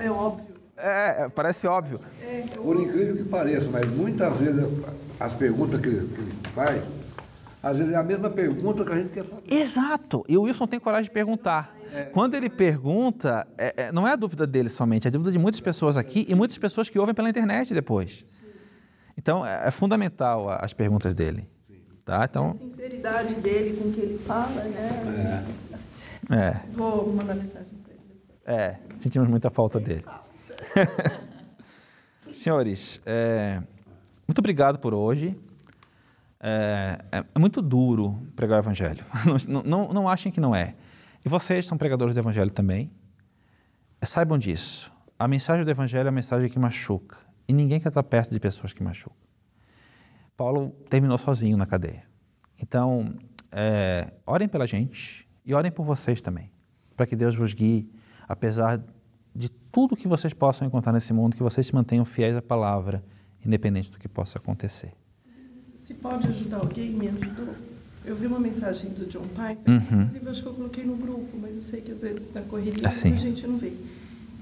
É, 0.00 0.06
é 0.06 0.10
óbvio. 0.10 0.52
É, 0.76 1.24
é, 1.24 1.28
parece 1.28 1.66
óbvio. 1.66 2.00
É, 2.20 2.42
Por 2.56 2.80
incrível 2.80 3.16
que 3.16 3.24
pareça, 3.24 3.68
mas 3.70 3.86
muitas 3.86 4.36
vezes 4.36 4.66
as 5.20 5.32
perguntas 5.34 5.80
que 5.80 5.88
ele 5.88 6.10
faz, 6.54 6.82
às 7.62 7.76
vezes 7.76 7.92
é 7.92 7.96
a 7.96 8.02
mesma 8.02 8.28
pergunta 8.28 8.84
que 8.84 8.92
a 8.92 8.96
gente 8.96 9.10
quer 9.10 9.24
saber. 9.24 9.42
Exato. 9.54 10.24
E 10.28 10.36
o 10.36 10.42
Wilson 10.42 10.66
tem 10.66 10.80
coragem 10.80 11.04
de 11.04 11.10
perguntar. 11.10 11.74
Quando 12.12 12.34
ele 12.34 12.48
pergunta, 12.50 13.46
é- 13.58 13.84
é- 13.88 13.92
não 13.92 14.08
é 14.08 14.12
a 14.12 14.16
dúvida 14.16 14.46
dele 14.46 14.68
somente, 14.70 15.06
é 15.06 15.08
a 15.08 15.10
dúvida 15.10 15.30
de 15.30 15.38
muitas 15.38 15.60
pessoas 15.60 15.96
aqui 15.96 16.24
e 16.28 16.34
muitas 16.34 16.56
pessoas 16.58 16.88
que 16.88 16.98
ouvem 16.98 17.14
pela 17.14 17.28
internet 17.28 17.72
depois. 17.74 18.24
Então, 19.16 19.44
é, 19.46 19.68
é 19.68 19.70
fundamental 19.70 20.48
a- 20.48 20.56
as 20.56 20.72
perguntas 20.72 21.12
dele. 21.14 21.46
Tá? 22.04 22.22
a 22.22 22.24
Então, 22.24 22.58
sinceridade 22.58 23.34
dele 23.36 23.76
com 23.76 23.88
o 23.88 23.92
que 23.92 24.00
ele 24.00 24.18
fala, 24.18 24.64
né? 24.64 25.44
é, 26.30 26.60
Vou 26.72 27.12
mandar 27.12 27.34
mensagem 27.36 27.68
para 27.84 27.92
ele. 27.92 28.60
é, 28.60 28.76
sentimos 28.98 29.28
muita 29.28 29.50
falta 29.50 29.78
dele. 29.78 30.04
Senhores, 32.32 33.00
é, 33.04 33.62
muito 34.26 34.38
obrigado 34.38 34.78
por 34.78 34.94
hoje. 34.94 35.38
É, 36.44 36.98
é- 37.12 37.38
muito 37.38 37.62
duro 37.62 38.26
pregar 38.34 38.58
o 38.58 38.62
Evangelho. 38.62 39.04
Não, 39.48 39.62
não, 39.62 39.92
não 39.92 40.08
achem 40.08 40.32
que 40.32 40.40
não 40.40 40.54
é. 40.54 40.74
E 41.24 41.28
vocês 41.28 41.66
são 41.68 41.78
pregadores 41.78 42.14
do 42.16 42.20
Evangelho 42.20 42.50
também. 42.50 42.90
É, 44.00 44.04
saibam 44.06 44.36
disso. 44.36 44.92
A 45.16 45.28
mensagem 45.28 45.64
do 45.64 45.70
Evangelho 45.70 46.06
é 46.06 46.08
a 46.08 46.12
mensagem 46.12 46.50
que 46.50 46.58
machuca. 46.58 47.16
E 47.46 47.52
ninguém 47.52 47.78
quer 47.78 47.88
estar 47.88 48.02
perto 48.02 48.32
de 48.32 48.40
pessoas 48.40 48.72
que 48.72 48.82
machucam. 48.82 49.16
Paulo 50.36 50.70
terminou 50.90 51.16
sozinho 51.16 51.56
na 51.56 51.64
cadeia. 51.64 52.02
Então, 52.60 53.14
é, 53.52 54.12
orem 54.26 54.48
pela 54.48 54.66
gente 54.66 55.28
e 55.44 55.54
orem 55.54 55.70
por 55.70 55.84
vocês 55.84 56.20
também, 56.20 56.50
para 56.96 57.06
que 57.06 57.14
Deus 57.14 57.36
vos 57.36 57.52
guie, 57.52 57.88
apesar 58.26 58.82
de 59.34 59.48
tudo 59.48 59.96
que 59.96 60.08
vocês 60.08 60.32
possam 60.32 60.66
encontrar 60.66 60.92
nesse 60.92 61.12
mundo, 61.12 61.36
que 61.36 61.42
vocês 61.42 61.66
se 61.66 61.74
mantenham 61.74 62.04
fiéis 62.04 62.36
à 62.36 62.42
palavra, 62.42 63.04
independente 63.44 63.90
do 63.90 63.98
que 63.98 64.08
possa 64.08 64.38
acontecer. 64.38 64.92
Se 65.84 65.94
pode 65.94 66.28
ajudar 66.28 66.58
alguém, 66.58 66.90
me 66.90 67.08
ajudou. 67.08 67.54
Eu 68.04 68.16
vi 68.16 68.26
uma 68.26 68.38
mensagem 68.40 68.90
do 68.90 69.06
John 69.06 69.22
Piper, 69.22 69.74
Uhum. 69.74 70.02
inclusive 70.02 70.28
acho 70.30 70.42
que 70.42 70.48
eu 70.48 70.52
coloquei 70.54 70.84
no 70.84 70.96
grupo, 70.96 71.36
mas 71.40 71.56
eu 71.56 71.62
sei 71.62 71.80
que 71.80 71.92
às 71.92 72.02
vezes 72.02 72.32
na 72.34 72.40
correria 72.42 72.86
Assim. 72.86 73.12
a 73.12 73.16
gente 73.16 73.46
não 73.46 73.56
vê. 73.58 73.72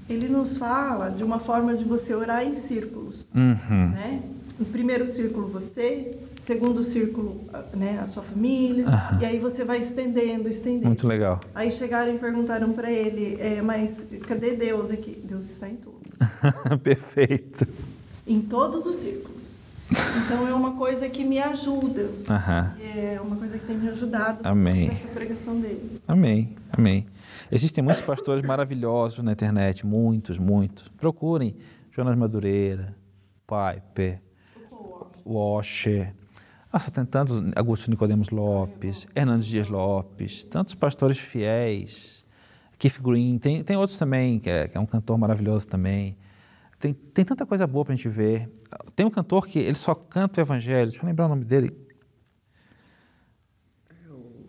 Ele 0.09 0.27
nos 0.27 0.57
fala 0.57 1.09
de 1.09 1.23
uma 1.23 1.39
forma 1.39 1.75
de 1.75 1.83
você 1.83 2.13
orar 2.13 2.45
em 2.45 2.53
círculos, 2.55 3.27
Uhum. 3.35 3.89
né? 3.91 4.21
No 4.59 4.65
primeiro 4.65 5.07
círculo 5.07 5.47
você, 5.47 6.15
segundo 6.39 6.83
círculo 6.83 7.41
né, 7.75 7.99
a 8.03 8.07
sua 8.11 8.21
família, 8.23 8.85
e 9.19 9.25
aí 9.25 9.39
você 9.39 9.63
vai 9.63 9.79
estendendo, 9.81 10.47
estendendo. 10.49 10.87
Muito 10.87 11.07
legal. 11.07 11.41
Aí 11.55 11.71
chegaram 11.71 12.13
e 12.15 12.19
perguntaram 12.19 12.71
para 12.73 12.91
ele, 12.91 13.37
é, 13.39 13.61
mas 13.61 14.07
cadê 14.27 14.51
Deus 14.55 14.91
aqui? 14.91 15.17
Deus 15.23 15.43
está 15.49 15.67
em 15.69 15.75
todos. 15.77 16.01
Perfeito. 16.83 17.67
Em 18.27 18.41
todos 18.41 18.85
os 18.85 18.95
círculos. 18.97 19.40
Então 19.91 20.47
é 20.47 20.53
uma 20.53 20.73
coisa 20.73 21.09
que 21.09 21.23
me 21.23 21.39
ajuda. 21.39 22.09
É 22.79 23.19
uma 23.21 23.35
coisa 23.35 23.59
que 23.59 23.65
tem 23.65 23.77
me 23.77 23.89
ajudado 23.89 24.39
Amém. 24.43 24.89
nessa 24.89 25.07
pregação 25.07 25.59
dele. 25.59 26.01
Amém, 26.07 26.55
amém. 26.71 27.05
Existem 27.51 27.83
muitos 27.83 28.01
pastores 28.01 28.41
maravilhosos 28.41 29.23
na 29.23 29.33
internet, 29.33 29.85
muitos, 29.85 30.37
muitos. 30.37 30.87
Procurem 30.89 31.55
Jonas 31.91 32.15
Madureira, 32.15 32.95
Piper, 33.45 34.21
Washer. 35.25 36.13
Nossa, 36.71 36.89
tem 36.89 37.03
tantos, 37.03 37.41
Augusto 37.53 37.89
Nicodemos 37.89 38.29
Lopes, 38.29 39.05
Hernandes 39.13 39.47
Dias 39.47 39.67
Lopes, 39.67 40.45
tantos 40.45 40.73
pastores 40.73 41.17
fiéis, 41.17 42.23
Keith 42.79 42.99
Green, 43.01 43.37
tem, 43.37 43.61
tem 43.61 43.75
outros 43.75 43.99
também, 43.99 44.39
que 44.39 44.49
é, 44.49 44.67
que 44.69 44.77
é 44.77 44.79
um 44.79 44.85
cantor 44.85 45.17
maravilhoso 45.17 45.67
também. 45.67 46.17
Tem, 46.81 46.93
tem 46.93 47.23
tanta 47.23 47.45
coisa 47.45 47.67
boa 47.67 47.85
para 47.85 47.93
a 47.93 47.95
gente 47.95 48.09
ver. 48.09 48.51
Tem 48.95 49.05
um 49.05 49.09
cantor 49.09 49.47
que 49.47 49.59
ele 49.59 49.77
só 49.77 49.93
canta 49.93 50.41
o 50.41 50.43
evangelho, 50.43 50.89
deixa 50.89 51.03
eu 51.03 51.07
lembrar 51.07 51.27
o 51.27 51.29
nome 51.29 51.45
dele, 51.45 51.71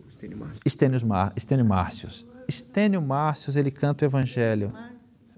O 0.06 0.10
Stênio 0.10 0.38
Márcio. 0.38 0.62
Estênio, 0.66 1.06
Mar, 1.06 1.32
Estênio 1.36 1.64
Márcios. 1.64 2.26
Estênio 2.46 3.00
Márcios, 3.00 3.56
ele 3.56 3.70
canta 3.70 4.04
o 4.04 4.08
Evangelho. 4.08 4.72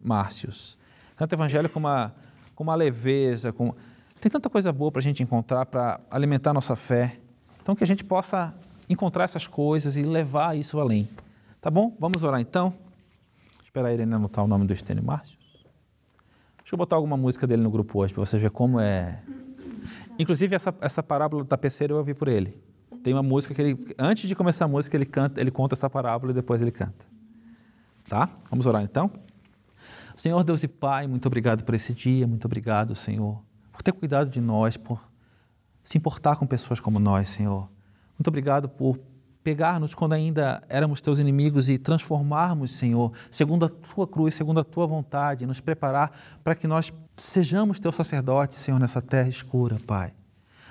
Márcios. 0.03 0.77
Canta 1.17 1.35
o 1.35 1.37
Evangelho 1.37 1.71
com 1.71 1.79
uma, 1.79 2.13
com 2.57 2.65
uma 2.65 2.75
leveza. 2.75 3.53
Com... 3.53 3.73
Tem 4.21 4.31
tanta 4.31 4.51
coisa 4.51 4.73
boa 4.73 4.91
para 4.91 4.99
a 4.99 5.03
gente 5.03 5.23
encontrar, 5.23 5.65
para 5.67 6.01
alimentar 6.11 6.51
a 6.51 6.55
nossa 6.55 6.75
fé. 6.75 7.21
Então, 7.63 7.77
que 7.77 7.85
a 7.85 7.87
gente 7.87 8.05
possa 8.05 8.53
encontrar 8.89 9.25
essas 9.25 9.47
coisas 9.47 9.97
e 9.97 10.03
levar 10.03 10.57
isso 10.57 10.81
além. 10.81 11.09
Tá 11.61 11.71
bom? 11.71 11.97
Vamos 12.01 12.25
orar 12.25 12.41
então? 12.41 12.75
Esperar 13.63 13.91
a 13.91 13.95
Irene 13.95 14.15
anotar 14.15 14.45
o 14.45 14.49
nome 14.49 14.67
do 14.67 14.75
Estênio 14.75 15.05
Márcios. 15.05 15.44
Eu 16.75 16.77
botar 16.77 16.97
alguma 16.97 17.17
música 17.17 17.47
dele 17.47 17.63
no 17.63 17.71
grupo 17.71 18.01
hoje, 18.01 18.13
para 18.13 18.27
você 18.27 18.37
ver 18.37 18.51
como 18.51 18.81
é. 18.81 19.23
Inclusive, 20.19 20.57
essa, 20.57 20.75
essa 20.81 21.05
parábola 21.05 21.45
do 21.45 21.47
tapeceiro 21.47 21.95
eu 21.95 21.99
ouvi 21.99 22.15
por 22.15 22.27
ele. 22.27 22.61
Tem 23.05 23.13
uma 23.15 23.23
música 23.23 23.55
que 23.55 23.63
ele, 23.63 23.95
antes 23.97 24.29
de 24.29 24.35
começar 24.35 24.65
a 24.65 24.69
música, 24.69 24.97
ele 24.97 25.07
canta, 25.07 25.41
ele 25.41 25.53
conta 25.53 25.77
essa 25.77 25.89
parábola 25.89 26.33
e 26.33 26.35
depois 26.35 26.61
ele 26.61 26.73
canta. 26.73 27.07
Tá? 28.09 28.29
Vamos 28.51 28.67
orar 28.67 28.83
então? 28.83 29.09
Senhor 30.17 30.43
Deus 30.43 30.65
e 30.65 30.69
Pai, 30.69 31.07
muito 31.07 31.27
obrigado 31.27 31.63
por 31.63 31.77
esse 31.77 31.95
dia, 31.95 32.27
muito 32.27 32.45
obrigado, 32.45 32.93
Senhor, 32.97 33.41
por 33.71 33.81
ter 33.81 33.93
cuidado 33.93 34.29
de 34.29 34.41
nós, 34.41 34.77
por 34.77 35.01
se 35.85 35.97
importar 35.97 36.35
com 36.35 36.45
pessoas 36.45 36.81
como 36.81 36.99
nós, 36.99 37.29
Senhor. 37.29 37.69
Muito 38.19 38.27
obrigado 38.27 38.69
por 38.69 38.99
pegar-nos 39.45 39.95
quando 39.95 40.15
ainda 40.15 40.65
éramos 40.71 41.03
teus 41.03 41.19
inimigos 41.19 41.69
e 41.69 41.77
transformarmos, 41.77 42.71
Senhor, 42.71 43.13
segundo 43.31 43.67
a 43.67 43.69
tua 43.69 44.09
cruz, 44.09 44.35
segundo 44.35 44.59
a 44.59 44.65
tua 44.65 44.87
vontade, 44.87 45.45
nos 45.47 45.61
preparar 45.61 46.11
para 46.43 46.55
que 46.55 46.67
nós 46.67 46.91
sejamos 47.15 47.79
teus 47.79 47.95
sacerdotes, 47.95 48.59
Senhor, 48.59 48.81
nessa 48.81 49.03
terra 49.03 49.29
escura, 49.29 49.77
Pai. 49.87 50.15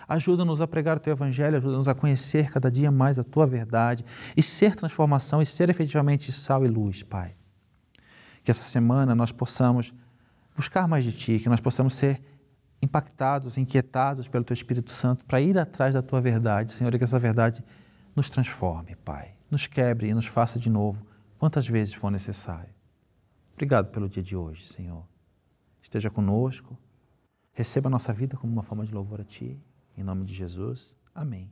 Ajuda-nos 0.08 0.60
a 0.60 0.68
pregar 0.68 0.98
o 0.98 1.00
teu 1.00 1.14
evangelho, 1.14 1.56
ajuda-nos 1.56 1.88
a 1.88 1.94
conhecer 1.94 2.52
cada 2.52 2.70
dia 2.70 2.92
mais 2.92 3.20
a 3.20 3.24
tua 3.24 3.46
verdade 3.46 4.04
e 4.36 4.42
ser 4.42 4.76
transformação 4.76 5.40
e 5.40 5.46
ser 5.46 5.70
efetivamente 5.70 6.32
sal 6.32 6.66
e 6.66 6.68
luz, 6.68 7.04
Pai. 7.04 7.36
Que 8.44 8.50
essa 8.50 8.64
semana 8.64 9.14
nós 9.14 9.32
possamos 9.32 9.94
buscar 10.56 10.88
mais 10.88 11.04
de 11.04 11.14
ti, 11.14 11.40
que 11.40 11.48
nós 11.48 11.62
possamos 11.62 11.94
ser 11.94 12.22
impactados, 12.82 13.58
inquietados 13.58 14.28
pelo 14.28 14.44
teu 14.44 14.54
Espírito 14.54 14.92
Santo 14.92 15.24
para 15.26 15.40
ir 15.40 15.58
atrás 15.58 15.94
da 15.94 16.02
tua 16.02 16.20
verdade, 16.20 16.72
Senhor, 16.72 16.94
e 16.94 16.98
que 16.98 17.04
essa 17.04 17.20
verdade 17.20 17.64
nos 18.16 18.30
transforme, 18.30 18.96
Pai. 18.96 19.38
Nos 19.50 19.68
quebre 19.68 20.08
e 20.08 20.14
nos 20.14 20.26
faça 20.26 20.60
de 20.60 20.70
novo 20.70 21.06
quantas 21.38 21.68
vezes 21.68 21.94
for 21.94 22.12
necessário. 22.12 22.74
Obrigado 23.54 23.92
pelo 23.92 24.10
dia 24.10 24.24
de 24.24 24.36
hoje, 24.36 24.66
Senhor. 24.66 25.08
Esteja 25.82 26.10
conosco. 26.10 26.78
Receba 27.52 27.88
a 27.88 27.92
nossa 27.92 28.12
vida 28.14 28.36
como 28.36 28.52
uma 28.52 28.64
forma 28.64 28.86
de 28.86 28.94
louvor 28.94 29.22
a 29.22 29.24
Ti. 29.24 29.62
Em 29.96 30.04
nome 30.04 30.26
de 30.26 30.34
Jesus. 30.34 30.98
Amém. 31.14 31.52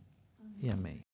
E 0.62 0.70
amém. 0.70 1.11